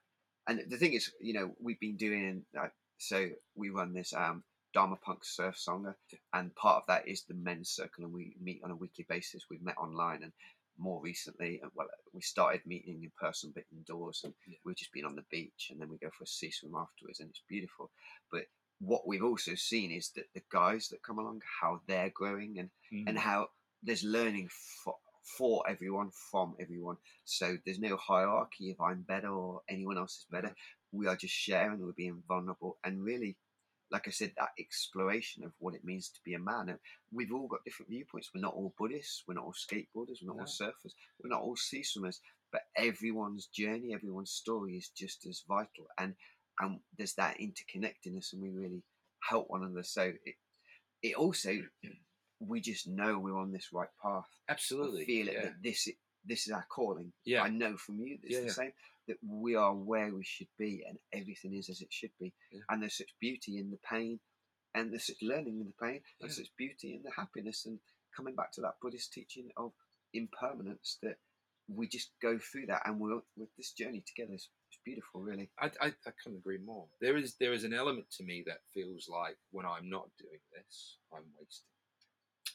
And 0.48 0.62
the 0.68 0.76
thing 0.76 0.94
is, 0.94 1.12
you 1.20 1.32
know, 1.32 1.52
we've 1.60 1.78
been 1.78 1.96
doing 1.96 2.44
uh, 2.60 2.70
so 2.98 3.28
we 3.54 3.70
run 3.70 3.92
this 3.94 4.12
um, 4.12 4.42
Dharma 4.74 4.96
Punk 4.96 5.24
Surf 5.24 5.54
Sangha, 5.56 5.94
Yeah. 6.10 6.18
and 6.34 6.52
part 6.56 6.78
of 6.78 6.86
that 6.88 7.06
is 7.06 7.22
the 7.22 7.34
men's 7.34 7.70
circle, 7.70 8.02
and 8.02 8.12
we 8.12 8.34
meet 8.42 8.60
on 8.64 8.72
a 8.72 8.76
weekly 8.76 9.06
basis. 9.08 9.44
We've 9.48 9.62
met 9.62 9.78
online, 9.78 10.24
and 10.24 10.32
more 10.82 11.00
recently, 11.00 11.60
uh, 11.64 11.68
well, 11.74 11.88
we 12.12 12.20
started 12.20 12.66
meeting 12.66 13.02
in 13.02 13.12
person, 13.18 13.52
but 13.54 13.64
indoors, 13.72 14.20
and 14.24 14.34
Yeah. 14.46 14.58
we've 14.64 14.76
just 14.76 14.92
been 14.92 15.04
on 15.04 15.16
the 15.16 15.24
beach, 15.30 15.68
and 15.70 15.80
then 15.80 15.88
we 15.88 15.98
go 15.98 16.10
for 16.10 16.24
a 16.24 16.26
sea 16.26 16.50
swim 16.50 16.74
afterwards, 16.74 17.20
and 17.20 17.30
it's 17.30 17.42
beautiful. 17.48 17.90
But 18.30 18.44
what 18.80 19.06
we've 19.06 19.22
also 19.24 19.54
seen 19.54 19.92
is 19.92 20.10
that 20.16 20.26
the 20.34 20.42
guys 20.50 20.88
that 20.88 21.02
come 21.02 21.18
along, 21.18 21.40
how 21.60 21.80
they're 21.86 22.10
growing, 22.10 22.58
and 22.58 22.70
and 23.06 23.16
Mm. 23.16 23.22
how 23.28 23.48
there's 23.82 24.04
learning 24.04 24.48
for, 24.84 24.96
for 25.38 25.64
everyone 25.68 26.10
from 26.30 26.54
everyone. 26.60 26.96
So 27.24 27.56
there's 27.64 27.78
no 27.78 27.96
hierarchy 27.96 28.70
if 28.70 28.80
I'm 28.80 29.02
better 29.02 29.28
or 29.30 29.62
anyone 29.68 29.98
else 29.98 30.14
is 30.18 30.26
better. 30.30 30.54
We 30.92 31.06
are 31.06 31.16
just 31.16 31.34
sharing, 31.34 31.80
we're 31.80 31.92
being 31.92 32.22
vulnerable, 32.28 32.78
and 32.84 33.02
really, 33.02 33.36
like 33.92 34.08
I 34.08 34.10
said, 34.10 34.32
that 34.38 34.48
exploration 34.58 35.44
of 35.44 35.52
what 35.58 35.74
it 35.74 35.84
means 35.84 36.08
to 36.08 36.20
be 36.24 36.34
a 36.34 36.38
man. 36.38 36.70
And 36.70 36.78
we've 37.12 37.32
all 37.32 37.46
got 37.46 37.62
different 37.64 37.90
viewpoints. 37.90 38.30
We're 38.34 38.40
not 38.40 38.54
all 38.54 38.74
Buddhists, 38.78 39.22
we're 39.28 39.34
not 39.34 39.44
all 39.44 39.52
skateboarders, 39.52 40.18
we're 40.22 40.28
not 40.28 40.36
No. 40.36 40.42
all 40.42 40.46
surfers, 40.46 40.94
we're 41.22 41.28
not 41.30 41.42
all 41.42 41.56
sea 41.56 41.82
swimmers, 41.82 42.20
but 42.50 42.62
everyone's 42.76 43.46
journey, 43.46 43.92
everyone's 43.94 44.32
story 44.32 44.76
is 44.76 44.88
just 44.96 45.26
as 45.26 45.44
vital. 45.46 45.86
And 45.98 46.14
and 46.60 46.80
there's 46.96 47.14
that 47.14 47.38
interconnectedness, 47.38 48.32
and 48.32 48.42
we 48.42 48.50
really 48.50 48.82
help 49.28 49.48
one 49.48 49.62
another. 49.62 49.82
So 49.82 50.12
it, 50.24 50.34
it 51.02 51.14
also 51.16 51.52
we 52.40 52.60
just 52.60 52.88
know 52.88 53.18
we're 53.18 53.38
on 53.38 53.52
this 53.52 53.68
right 53.72 53.88
path. 54.02 54.28
Absolutely. 54.48 55.02
I 55.02 55.04
feel 55.06 55.28
it 55.28 55.34
yeah. 55.34 55.42
that 55.44 55.62
this 55.62 55.88
this 56.24 56.46
is 56.46 56.52
our 56.52 56.64
calling. 56.74 57.12
Yeah. 57.24 57.42
I 57.42 57.48
know 57.48 57.76
from 57.76 58.00
you 58.00 58.18
it's 58.22 58.32
Yeah, 58.32 58.40
the 58.40 58.46
yeah. 58.46 58.52
same 58.52 58.72
that 59.08 59.16
we 59.26 59.54
are 59.54 59.74
where 59.74 60.14
we 60.14 60.24
should 60.24 60.48
be, 60.58 60.84
and 60.88 60.98
everything 61.12 61.54
is 61.54 61.68
as 61.68 61.80
it 61.80 61.92
should 61.92 62.12
be. 62.20 62.32
Yeah. 62.50 62.60
And 62.68 62.82
there's 62.82 62.96
such 62.98 63.14
beauty 63.20 63.58
in 63.58 63.70
the 63.70 63.78
pain, 63.88 64.20
and 64.74 64.90
there's 64.92 65.06
such 65.06 65.22
learning 65.22 65.60
in 65.60 65.66
the 65.66 65.86
pain, 65.86 66.02
and 66.20 66.30
Yeah. 66.30 66.34
such 66.36 66.54
beauty 66.56 66.94
in 66.94 67.02
the 67.02 67.10
happiness. 67.10 67.66
And 67.66 67.78
coming 68.16 68.34
back 68.34 68.52
to 68.52 68.60
that 68.62 68.80
Buddhist 68.80 69.12
teaching 69.12 69.50
of 69.56 69.72
impermanence, 70.14 70.98
that 71.02 71.18
we 71.68 71.88
just 71.88 72.10
go 72.20 72.38
through 72.38 72.66
that, 72.66 72.82
and 72.84 73.00
we're 73.00 73.20
with 73.36 73.54
this 73.56 73.72
journey 73.72 74.02
together. 74.06 74.34
It's, 74.34 74.48
it's 74.68 74.80
beautiful, 74.84 75.20
really. 75.22 75.50
I, 75.60 75.66
I, 75.80 75.86
I 76.06 76.10
couldn't 76.22 76.38
agree 76.38 76.58
more. 76.58 76.88
There 77.00 77.16
is 77.16 77.36
there 77.36 77.52
is 77.52 77.64
an 77.64 77.72
element 77.74 78.10
to 78.18 78.24
me 78.24 78.42
that 78.46 78.58
feels 78.74 79.08
like 79.08 79.36
when 79.50 79.66
I'm 79.66 79.88
not 79.88 80.08
doing 80.18 80.40
this, 80.54 80.98
I'm 81.12 81.24
wasting. 81.38 81.68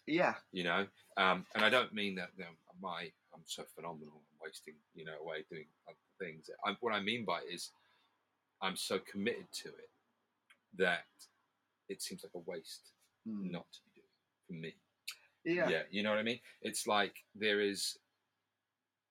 Yeah, 0.06 0.36
You 0.52 0.64
know, 0.64 0.88
um, 1.18 1.46
and 1.54 1.66
I 1.66 1.70
don't 1.70 1.94
mean 1.94 2.16
that 2.16 2.30
you 2.38 2.46
know, 2.46 2.52
my 2.82 3.12
I'm 3.34 3.44
so 3.46 3.64
phenomenal. 3.76 4.24
I'm 4.32 4.40
wasting 4.42 4.76
you 4.96 5.04
know 5.06 5.18
away 5.22 5.44
doing 5.50 5.66
other 5.88 5.98
things. 6.20 6.50
I, 6.66 6.76
what 6.82 6.94
I 6.94 7.00
mean 7.02 7.26
by 7.26 7.40
it 7.40 7.54
is 7.54 7.72
I'm 8.62 8.76
so 8.76 9.00
committed 9.00 9.46
to 9.64 9.70
it 9.70 9.90
that 10.78 11.06
it 11.90 12.02
seems 12.02 12.24
like 12.24 12.34
a 12.36 12.50
waste 12.50 12.92
Mm. 13.28 13.52
not 13.52 13.66
to 13.74 13.80
be 13.86 13.92
doing 14.00 14.08
it 14.08 14.48
for 14.48 14.54
me. 14.54 14.74
yeah, 15.44 15.68
yeah 15.70 15.82
you 15.92 16.02
know 16.02 16.12
what 16.12 16.18
i 16.20 16.24
mean 16.24 16.40
it's 16.62 16.88
like 16.88 17.14
there 17.36 17.60
is 17.60 17.98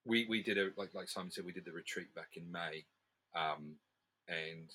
we 0.05 0.25
we 0.27 0.41
did 0.41 0.57
a 0.57 0.69
like 0.75 0.95
like 0.95 1.07
simon 1.07 1.29
said 1.29 1.45
we 1.45 1.51
did 1.51 1.65
the 1.65 1.71
retreat 1.71 2.07
back 2.15 2.29
in 2.35 2.51
may 2.51 2.83
um 3.35 3.75
and 4.27 4.69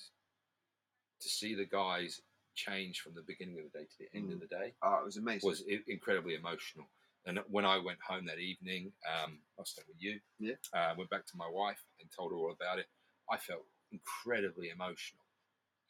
to 1.19 1.27
see 1.27 1.55
the 1.55 1.65
guys 1.65 2.21
change 2.55 3.01
from 3.01 3.13
the 3.15 3.21
beginning 3.21 3.57
of 3.59 3.65
the 3.69 3.79
day 3.79 3.83
to 3.85 3.97
the 3.99 4.17
end 4.17 4.31
of 4.31 4.39
the 4.39 4.47
day 4.47 4.73
Oh, 4.81 4.99
it 5.01 5.05
was 5.05 5.17
amazing. 5.17 5.49
was 5.49 5.63
incredibly 5.87 6.35
emotional 6.35 6.87
and 7.25 7.39
when 7.49 7.65
i 7.65 7.77
went 7.77 7.99
home 8.01 8.25
that 8.25 8.39
evening 8.39 8.91
um 9.07 9.39
i 9.57 9.61
was 9.61 9.69
staying 9.69 9.87
with 9.87 10.01
you 10.01 10.19
Yeah. 10.39 10.55
uh, 10.73 10.93
went 10.97 11.09
back 11.09 11.25
to 11.27 11.37
my 11.37 11.47
wife 11.49 11.81
and 11.99 12.09
told 12.11 12.31
her 12.31 12.37
all 12.37 12.51
about 12.51 12.79
it 12.79 12.87
i 13.31 13.37
felt 13.37 13.65
incredibly 13.91 14.69
emotional 14.69 15.23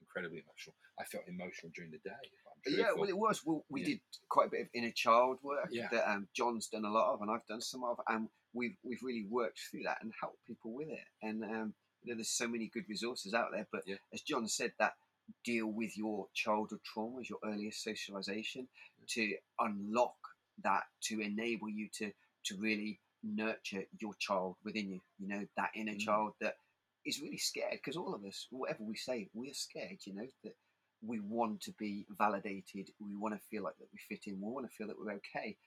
incredibly 0.01 0.39
emotional 0.39 0.75
i 0.99 1.03
felt 1.05 1.23
emotional 1.27 1.71
during 1.75 1.91
the 1.91 1.97
day 1.99 2.29
if 2.65 2.77
Yeah, 2.77 2.93
well, 2.95 3.09
it 3.09 3.17
was. 3.17 3.45
Well, 3.45 3.65
we 3.69 3.81
Yeah. 3.81 3.85
did 3.87 4.01
quite 4.29 4.47
a 4.47 4.51
bit 4.51 4.61
of 4.61 4.69
inner 4.73 4.91
child 4.91 5.41
work 5.43 5.69
Yeah. 5.71 5.89
that 5.89 6.09
um, 6.09 6.27
John's 6.33 6.67
done 6.67 6.85
a 6.85 6.89
lot 6.89 7.13
of, 7.13 7.21
and 7.21 7.29
I've 7.29 7.45
done 7.45 7.61
some 7.61 7.83
of, 7.83 7.99
and 8.07 8.29
we've 8.53 8.77
we've 8.83 9.03
really 9.03 9.25
worked 9.25 9.59
through 9.59 9.83
that 9.83 10.01
and 10.01 10.13
helped 10.19 10.45
people 10.45 10.71
with 10.71 10.89
it. 10.89 11.03
And 11.21 11.43
um, 11.43 11.73
you 12.03 12.11
know, 12.11 12.15
there's 12.15 12.29
so 12.29 12.47
many 12.47 12.67
good 12.67 12.87
resources 12.87 13.33
out 13.33 13.51
there. 13.51 13.67
But 13.71 13.85
Yeah. 13.85 13.97
as 14.13 14.21
John 14.21 14.47
said, 14.47 14.73
that 14.79 14.95
deal 15.43 15.67
with 15.67 15.97
your 15.97 16.27
childhood 16.33 16.81
traumas, 16.83 17.29
your 17.29 17.39
earliest 17.43 17.83
socialization, 17.83 18.67
to 19.07 19.37
unlock 19.59 20.15
that, 20.63 20.83
to 21.03 21.21
enable 21.21 21.69
you 21.69 21.89
to 21.99 22.11
to 22.45 22.57
really 22.57 22.99
nurture 23.23 23.85
your 23.99 24.13
child 24.19 24.55
within 24.63 24.89
you. 24.89 25.01
You 25.19 25.27
know, 25.29 25.47
that 25.57 25.71
inner 25.75 25.93
Mm. 25.93 25.99
child 25.99 26.33
that 26.41 26.57
is 27.05 27.21
really 27.21 27.37
scared 27.37 27.73
because 27.73 27.97
all 27.97 28.13
of 28.13 28.23
us, 28.25 28.47
whatever 28.51 28.83
we 28.83 28.95
say, 28.95 29.29
we're 29.33 29.53
scared. 29.53 29.99
You 30.05 30.13
know 30.15 30.27
that 30.43 30.55
we 31.01 31.19
want 31.19 31.61
to 31.61 31.71
be 31.73 32.05
validated. 32.17 32.89
We 32.99 33.15
want 33.15 33.35
to 33.35 33.47
feel 33.49 33.63
like 33.63 33.77
that 33.79 33.89
we 33.91 33.99
fit 33.99 34.27
in. 34.27 34.41
We 34.41 34.51
want 34.51 34.69
to 34.69 34.75
feel 34.75 34.87
that 34.87 34.99
we're 34.99 35.13
okay. 35.13 35.57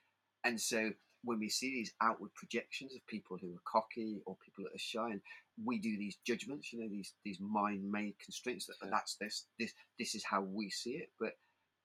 And 0.44 0.60
so 0.60 0.92
when 1.24 1.38
we 1.38 1.48
see 1.48 1.70
these 1.70 1.92
outward 2.00 2.32
projections 2.34 2.94
of 2.94 3.06
people 3.06 3.36
who 3.38 3.54
are 3.54 3.62
cocky 3.70 4.22
or 4.26 4.36
people 4.44 4.64
that 4.64 4.74
are 4.74 4.78
shy, 4.78 5.10
and 5.10 5.20
we 5.64 5.78
do 5.78 5.96
these 5.96 6.18
judgments, 6.26 6.72
you 6.72 6.80
know, 6.80 6.88
these 6.88 7.14
these 7.24 7.40
mind-made 7.40 8.14
constraints 8.22 8.66
that 8.66 8.76
that's 8.90 9.16
this 9.16 9.46
this 9.58 9.72
this 9.98 10.14
is 10.14 10.24
how 10.24 10.42
we 10.42 10.70
see 10.70 10.92
it. 10.92 11.10
But 11.18 11.32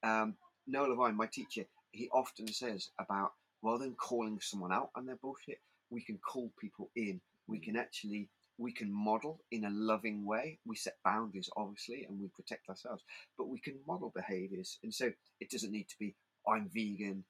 um, 0.04 0.36
Noah 0.68 0.88
Levine, 0.94 1.16
my 1.16 1.28
teacher, 1.28 1.66
he 1.92 2.10
often 2.14 2.48
says 2.48 2.90
about 3.00 3.34
rather 3.64 3.86
than 3.86 3.96
calling 3.96 4.40
someone 4.42 4.72
out 4.72 4.90
on 4.96 5.06
their 5.06 5.18
bullshit, 5.18 5.60
we 5.90 6.02
can 6.02 6.18
call 6.18 6.52
people 6.60 6.90
in. 6.96 7.22
We 7.48 7.60
can 7.60 7.76
actually 7.76 8.30
we 8.58 8.72
can 8.72 8.94
model 8.94 9.40
in 9.52 9.66
a 9.66 9.70
loving 9.70 10.26
way. 10.26 10.60
We 10.66 10.76
set 10.76 10.98
boundaries, 11.04 11.50
obviously, 11.58 12.06
and 12.08 12.20
we 12.20 12.28
protect 12.36 12.70
ourselves, 12.70 13.04
but 13.38 13.50
we 13.50 13.60
can 13.60 13.80
model 13.88 14.12
behaviors. 14.16 14.78
And 14.84 14.94
so 14.94 15.12
it 15.40 15.50
doesn't 15.50 15.72
need 15.72 15.90
to 15.90 15.96
be 16.00 16.16
I'm 16.48 16.70
vegan, 16.74 17.24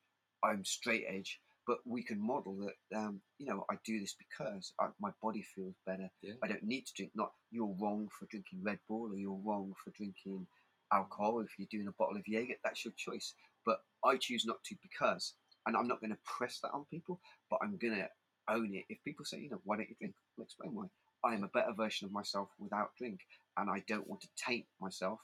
I'm 0.43 0.65
straight 0.65 1.05
edge, 1.07 1.39
but 1.67 1.79
we 1.85 2.03
can 2.03 2.19
model 2.19 2.57
that. 2.65 2.97
Um, 2.97 3.21
you 3.37 3.45
know, 3.45 3.65
I 3.69 3.75
do 3.85 3.99
this 3.99 4.15
because 4.17 4.73
I, 4.79 4.87
my 4.99 5.11
body 5.21 5.43
feels 5.55 5.75
better. 5.85 6.09
Yeah. 6.21 6.33
I 6.43 6.47
don't 6.47 6.63
need 6.63 6.85
to 6.87 6.93
drink. 6.95 7.11
Not 7.15 7.31
you're 7.51 7.75
wrong 7.79 8.09
for 8.17 8.25
drinking 8.25 8.59
Red 8.63 8.79
Bull, 8.87 9.11
or 9.11 9.17
you're 9.17 9.39
wrong 9.43 9.73
for 9.83 9.91
drinking 9.91 10.47
alcohol. 10.91 11.39
If 11.41 11.51
you're 11.57 11.67
doing 11.71 11.87
a 11.87 11.95
bottle 11.97 12.17
of 12.17 12.27
Jaeger, 12.27 12.55
that's 12.63 12.83
your 12.83 12.93
choice. 12.97 13.33
But 13.65 13.81
I 14.03 14.17
choose 14.17 14.45
not 14.45 14.63
to 14.65 14.75
because, 14.81 15.33
and 15.65 15.75
I'm 15.75 15.87
not 15.87 15.99
going 16.01 16.11
to 16.11 16.17
press 16.25 16.59
that 16.61 16.71
on 16.73 16.85
people, 16.89 17.19
but 17.49 17.59
I'm 17.61 17.77
going 17.77 17.95
to 17.95 18.09
own 18.49 18.73
it. 18.73 18.85
If 18.89 19.03
people 19.03 19.25
say, 19.25 19.39
you 19.39 19.49
know, 19.49 19.61
why 19.63 19.77
don't 19.77 19.89
you 19.89 19.95
drink? 19.99 20.15
I'll 20.37 20.43
explain 20.43 20.73
why. 20.73 20.85
I 21.23 21.35
am 21.35 21.43
a 21.43 21.47
better 21.49 21.73
version 21.73 22.05
of 22.05 22.11
myself 22.11 22.49
without 22.59 22.95
drink, 22.97 23.19
and 23.57 23.69
I 23.69 23.83
don't 23.87 24.07
want 24.07 24.21
to 24.21 24.29
taint 24.35 24.65
myself 24.79 25.19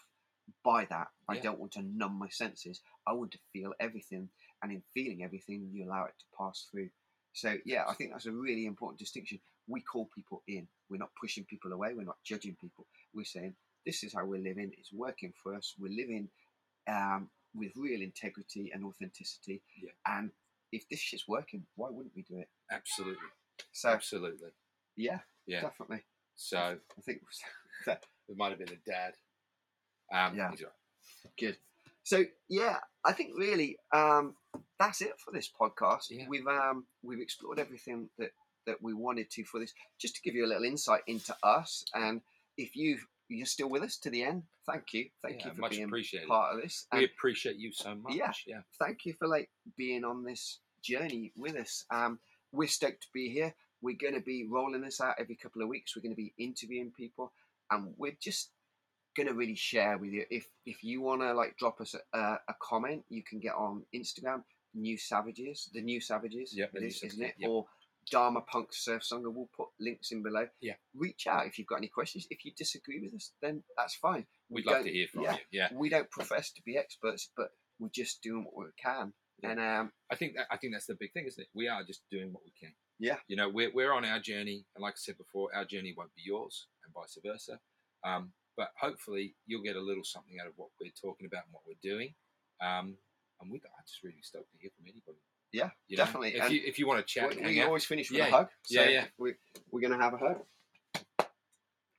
by 0.64 0.86
that. 0.86 1.08
I 1.28 1.36
Yeah. 1.36 1.42
don't 1.42 1.60
want 1.60 1.74
to 1.74 1.82
numb 1.82 2.14
my 2.20 2.30
senses. 2.30 2.82
I 3.08 3.14
want 3.14 3.32
to 3.32 3.40
feel 3.52 3.74
everything, 3.80 4.30
and 4.62 4.72
in 4.72 4.82
feeling 4.94 5.24
everything, 5.24 5.70
you 5.74 5.86
allow 5.86 6.06
it 6.06 6.14
to 6.20 6.26
pass 6.38 6.68
through. 6.70 6.90
So 7.34 7.58
yeah, 7.66 7.86
I 7.88 7.94
think 7.94 8.12
that's 8.12 8.28
a 8.28 8.32
really 8.32 8.66
important 8.66 9.00
distinction. 9.00 9.40
We 9.68 9.82
call 9.82 10.10
people 10.14 10.44
in. 10.48 10.68
We're 10.90 10.98
not 10.98 11.14
pushing 11.20 11.46
people 11.46 11.74
away. 11.74 11.94
We're 11.94 12.04
not 12.04 12.24
judging 12.24 12.56
people. 12.56 12.86
We're 13.14 13.26
saying 13.26 13.56
this 13.86 14.04
is 14.04 14.14
how 14.14 14.26
we're 14.26 14.42
living. 14.42 14.72
It's 14.78 14.94
working 14.94 15.34
for 15.42 15.54
us. 15.56 15.74
We're 15.78 15.90
living 15.96 16.30
um, 16.88 17.30
with 17.58 17.72
real 17.76 18.01
integrity 18.01 18.72
and 18.74 18.86
authenticity. 18.86 19.62
Yeah. 19.82 19.91
And 20.05 20.32
if 20.72 20.88
this 20.89 20.99
shit's 20.99 21.28
working, 21.28 21.64
why 21.76 21.89
wouldn't 21.89 22.16
we 22.16 22.24
do 22.24 22.39
it? 22.39 22.49
absolutely 22.72 23.30
So 23.72 23.89
absolutely 23.89 24.49
yeah, 24.95 25.20
yeah 25.45 25.62
definitely. 25.62 26.03
so 26.36 26.58
I 26.58 27.01
think 27.05 27.22
that 27.86 28.03
It 28.30 28.38
might 28.38 28.49
have 28.49 28.60
been 28.60 28.70
a 28.70 28.89
dad. 28.89 29.14
Um, 30.14 30.38
Yeah. 30.38 30.51
good. 31.39 31.58
So 32.03 32.24
yeah, 32.49 32.78
I 33.03 33.12
think 33.14 33.32
really 33.38 33.78
um, 33.93 34.36
that's 34.80 35.01
it 35.01 35.14
for 35.20 35.32
this 35.32 35.49
podcast. 35.60 36.05
Yeah. 36.10 36.26
We've 36.30 36.47
um, 36.47 36.86
we've 37.03 37.20
explored 37.22 37.60
everything 37.60 38.10
that 38.18 38.32
that 38.66 38.82
we 38.82 38.93
wanted 38.93 39.30
to 39.32 39.43
for 39.45 39.60
this, 39.60 39.74
just 39.99 40.16
to 40.16 40.22
give 40.22 40.36
you 40.36 40.45
a 40.45 40.47
little 40.47 40.64
insight 40.66 41.01
into 41.08 41.36
us. 41.43 41.86
And 41.93 42.22
if 42.58 42.76
you 42.76 42.97
you're 43.30 43.46
still 43.46 43.70
with 43.70 43.84
us 43.84 43.98
to 43.98 44.10
the 44.10 44.24
end, 44.24 44.44
thank 44.66 44.94
you, 44.94 45.06
thank 45.24 45.42
Yeah, 45.42 45.48
you 45.48 45.54
for 45.56 45.62
much 45.62 45.72
being 45.72 45.90
part 46.28 46.56
of 46.56 46.62
this. 46.62 46.86
We 46.94 47.06
appreciate 47.06 47.58
you 47.58 47.72
so 47.72 47.96
much. 47.96 48.16
Yeah. 48.16 48.32
yeah. 48.46 48.62
thank 48.80 49.06
you 49.06 49.14
for 49.20 49.28
like 49.28 49.50
being 49.78 50.04
on 50.04 50.24
this 50.24 50.60
journey 50.82 51.32
with 51.36 51.56
us. 51.56 51.86
Um, 51.92 52.20
we're 52.52 52.68
stoked 52.68 53.02
to 53.02 53.08
be 53.14 53.30
here. 53.30 53.54
We're 53.82 53.98
going 54.00 54.14
to 54.16 54.22
be 54.22 54.48
rolling 54.50 54.82
this 54.82 55.02
out 55.02 55.16
every 55.20 55.36
couple 55.36 55.62
of 55.62 55.68
weeks. 55.68 55.96
We're 55.96 56.02
going 56.02 56.16
to 56.16 56.22
be 56.22 56.34
interviewing 56.38 56.92
people, 56.96 57.32
and 57.70 57.94
we're 57.98 58.18
just 58.22 58.52
going 59.16 59.28
to 59.28 59.34
really 59.34 59.56
share 59.56 59.98
with 59.98 60.12
you. 60.12 60.26
If 60.30 60.48
if 60.66 60.84
you 60.84 61.02
want 61.02 61.22
to 61.22 61.34
like 61.34 61.58
drop 61.58 61.82
us 61.82 61.96
a, 62.14 62.18
a 62.18 62.56
comment, 62.62 63.04
you 63.10 63.24
can 63.24 63.40
get 63.40 63.54
on 63.54 63.84
Instagram, 63.94 64.44
New 64.74 64.98
Savages, 64.98 65.70
the 65.74 65.82
New 65.82 66.00
Savages, 66.02 66.56
Yep, 66.56 66.74
New 66.74 66.88
is, 66.88 67.04
isn't 67.04 67.22
it? 67.24 67.36
yep. 67.38 67.50
Or 67.50 67.66
Dharma 68.12 68.41
Punk 68.41 68.70
Surf 68.72 69.03
Sangha. 69.03 69.34
We'll 69.34 69.49
put 69.55 69.68
links 69.80 70.12
in 70.12 70.24
below. 70.24 70.47
Yeah. 70.62 70.74
Reach 70.95 71.28
out 71.28 71.47
if 71.47 71.58
you've 71.58 71.68
got 71.68 71.78
any 71.78 71.88
questions. 71.88 72.28
If 72.30 72.45
you 72.45 72.51
disagree 72.58 72.99
with 73.01 73.14
us, 73.14 73.32
then 73.41 73.64
that's 73.78 73.95
fine. 73.95 74.26
We 74.49 74.62
We'd 74.62 74.68
love 74.68 74.84
to 74.84 74.91
hear 74.91 75.08
from 75.08 75.24
yeah, 75.24 75.34
you. 75.34 75.39
Yeah. 75.51 75.70
we 75.74 75.89
don't 75.89 76.10
profess 76.10 76.51
to 76.53 76.62
be 76.66 76.78
experts, 76.78 77.30
but 77.36 77.49
we're 77.80 77.89
just 77.89 78.22
doing 78.22 78.45
what 78.45 78.66
we 78.66 78.72
can. 78.82 79.14
Yeah. 79.41 79.51
And 79.51 79.60
um, 79.60 79.91
I 80.12 80.16
think 80.16 80.36
that 80.36 80.47
I 80.49 80.58
think 80.58 80.74
that's 80.74 80.88
the 80.88 80.97
big 80.99 81.14
thing, 81.14 81.26
isn't 81.28 81.41
it? 81.41 81.49
We 81.53 81.68
are 81.68 81.84
just 81.84 82.01
doing 82.10 82.34
what 82.34 82.43
we 82.43 82.51
can. 82.60 82.74
Yeah. 82.99 83.18
You 83.28 83.36
know, 83.36 83.49
we're 83.49 83.72
we're 83.74 83.93
on 83.93 84.05
our 84.05 84.20
journey, 84.20 84.66
and 84.76 84.82
like 84.82 84.93
I 84.93 84.97
said 84.97 85.18
before, 85.18 85.49
our 85.53 85.66
journey 85.66 85.93
won't 85.95 86.16
be 86.16 86.24
yours, 86.26 86.68
and 86.84 86.93
vice 86.93 87.18
versa. 87.24 87.60
Um, 88.03 88.32
but 88.55 88.70
hopefully, 88.80 89.36
you'll 89.45 89.62
get 89.62 89.76
a 89.76 89.82
little 89.82 90.03
something 90.03 90.38
out 90.41 90.47
of 90.47 90.53
what 90.55 90.70
we're 90.82 90.91
talking 90.99 91.28
about 91.28 91.45
and 91.45 91.53
what 91.53 91.64
we're 91.68 91.84
doing. 91.84 92.16
Um, 92.60 92.97
and 93.39 93.51
we, 93.51 93.58
I'm 93.58 93.86
just 93.86 94.03
really 94.03 94.24
stoked 94.24 94.51
to 94.51 94.58
hear 94.58 94.72
from 94.76 94.86
anybody. 94.89 95.22
Yeah, 95.58 95.70
You 95.88 95.97
know, 95.97 96.03
definitely. 96.05 96.36
If 96.36 96.43
And 96.43 96.53
you 96.53 96.62
if 96.66 96.80
you 96.80 96.88
want 96.88 96.99
to 96.99 97.05
chat, 97.05 97.36
we, 97.36 97.41
we 97.41 97.62
always 97.62 97.86
finish 97.86 98.10
with 98.12 98.20
Yeah, 98.20 98.28
a 98.28 98.32
hug. 98.32 98.47
So 98.64 98.82
yeah, 98.82 98.89
yeah. 98.89 99.05
We, 99.18 99.34
we're 99.72 99.82
going 99.82 99.97
to 99.97 100.03
have 100.03 100.14
a 100.14 100.18
hug 100.18 100.41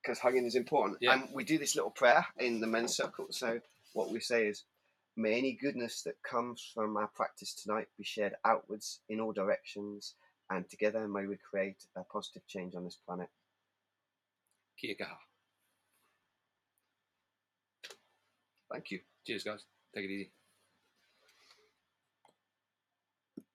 because 0.02 0.18
hugging 0.20 0.46
is 0.46 0.54
important. 0.54 0.98
Yeah. 1.00 1.14
And 1.14 1.28
we 1.34 1.44
do 1.44 1.58
this 1.58 1.74
little 1.76 1.90
prayer 1.90 2.24
in 2.38 2.60
the 2.60 2.66
men's 2.66 2.96
circle. 2.96 3.26
So 3.30 3.60
what 3.92 4.10
we 4.10 4.20
say 4.20 4.46
is, 4.46 4.64
may 5.16 5.36
any 5.36 5.58
goodness 5.60 6.02
that 6.02 6.14
comes 6.22 6.70
from 6.74 6.96
our 6.96 7.08
practice 7.08 7.52
tonight 7.54 7.88
be 7.98 8.04
shared 8.04 8.34
outwards 8.44 9.00
in 9.08 9.20
all 9.20 9.32
directions, 9.32 10.14
and 10.50 10.68
together 10.70 11.06
may 11.08 11.26
we 11.26 11.36
create 11.50 11.84
a 11.96 12.04
positive 12.04 12.46
change 12.46 12.74
on 12.74 12.84
this 12.84 12.98
planet. 13.06 13.28
kia 14.80 14.94
kaha. 14.94 15.16
Thank 18.70 18.90
you. 18.92 19.00
Cheers, 19.26 19.44
guys. 19.44 19.64
Take 19.94 20.04
it 20.04 20.10
easy. 20.10 20.30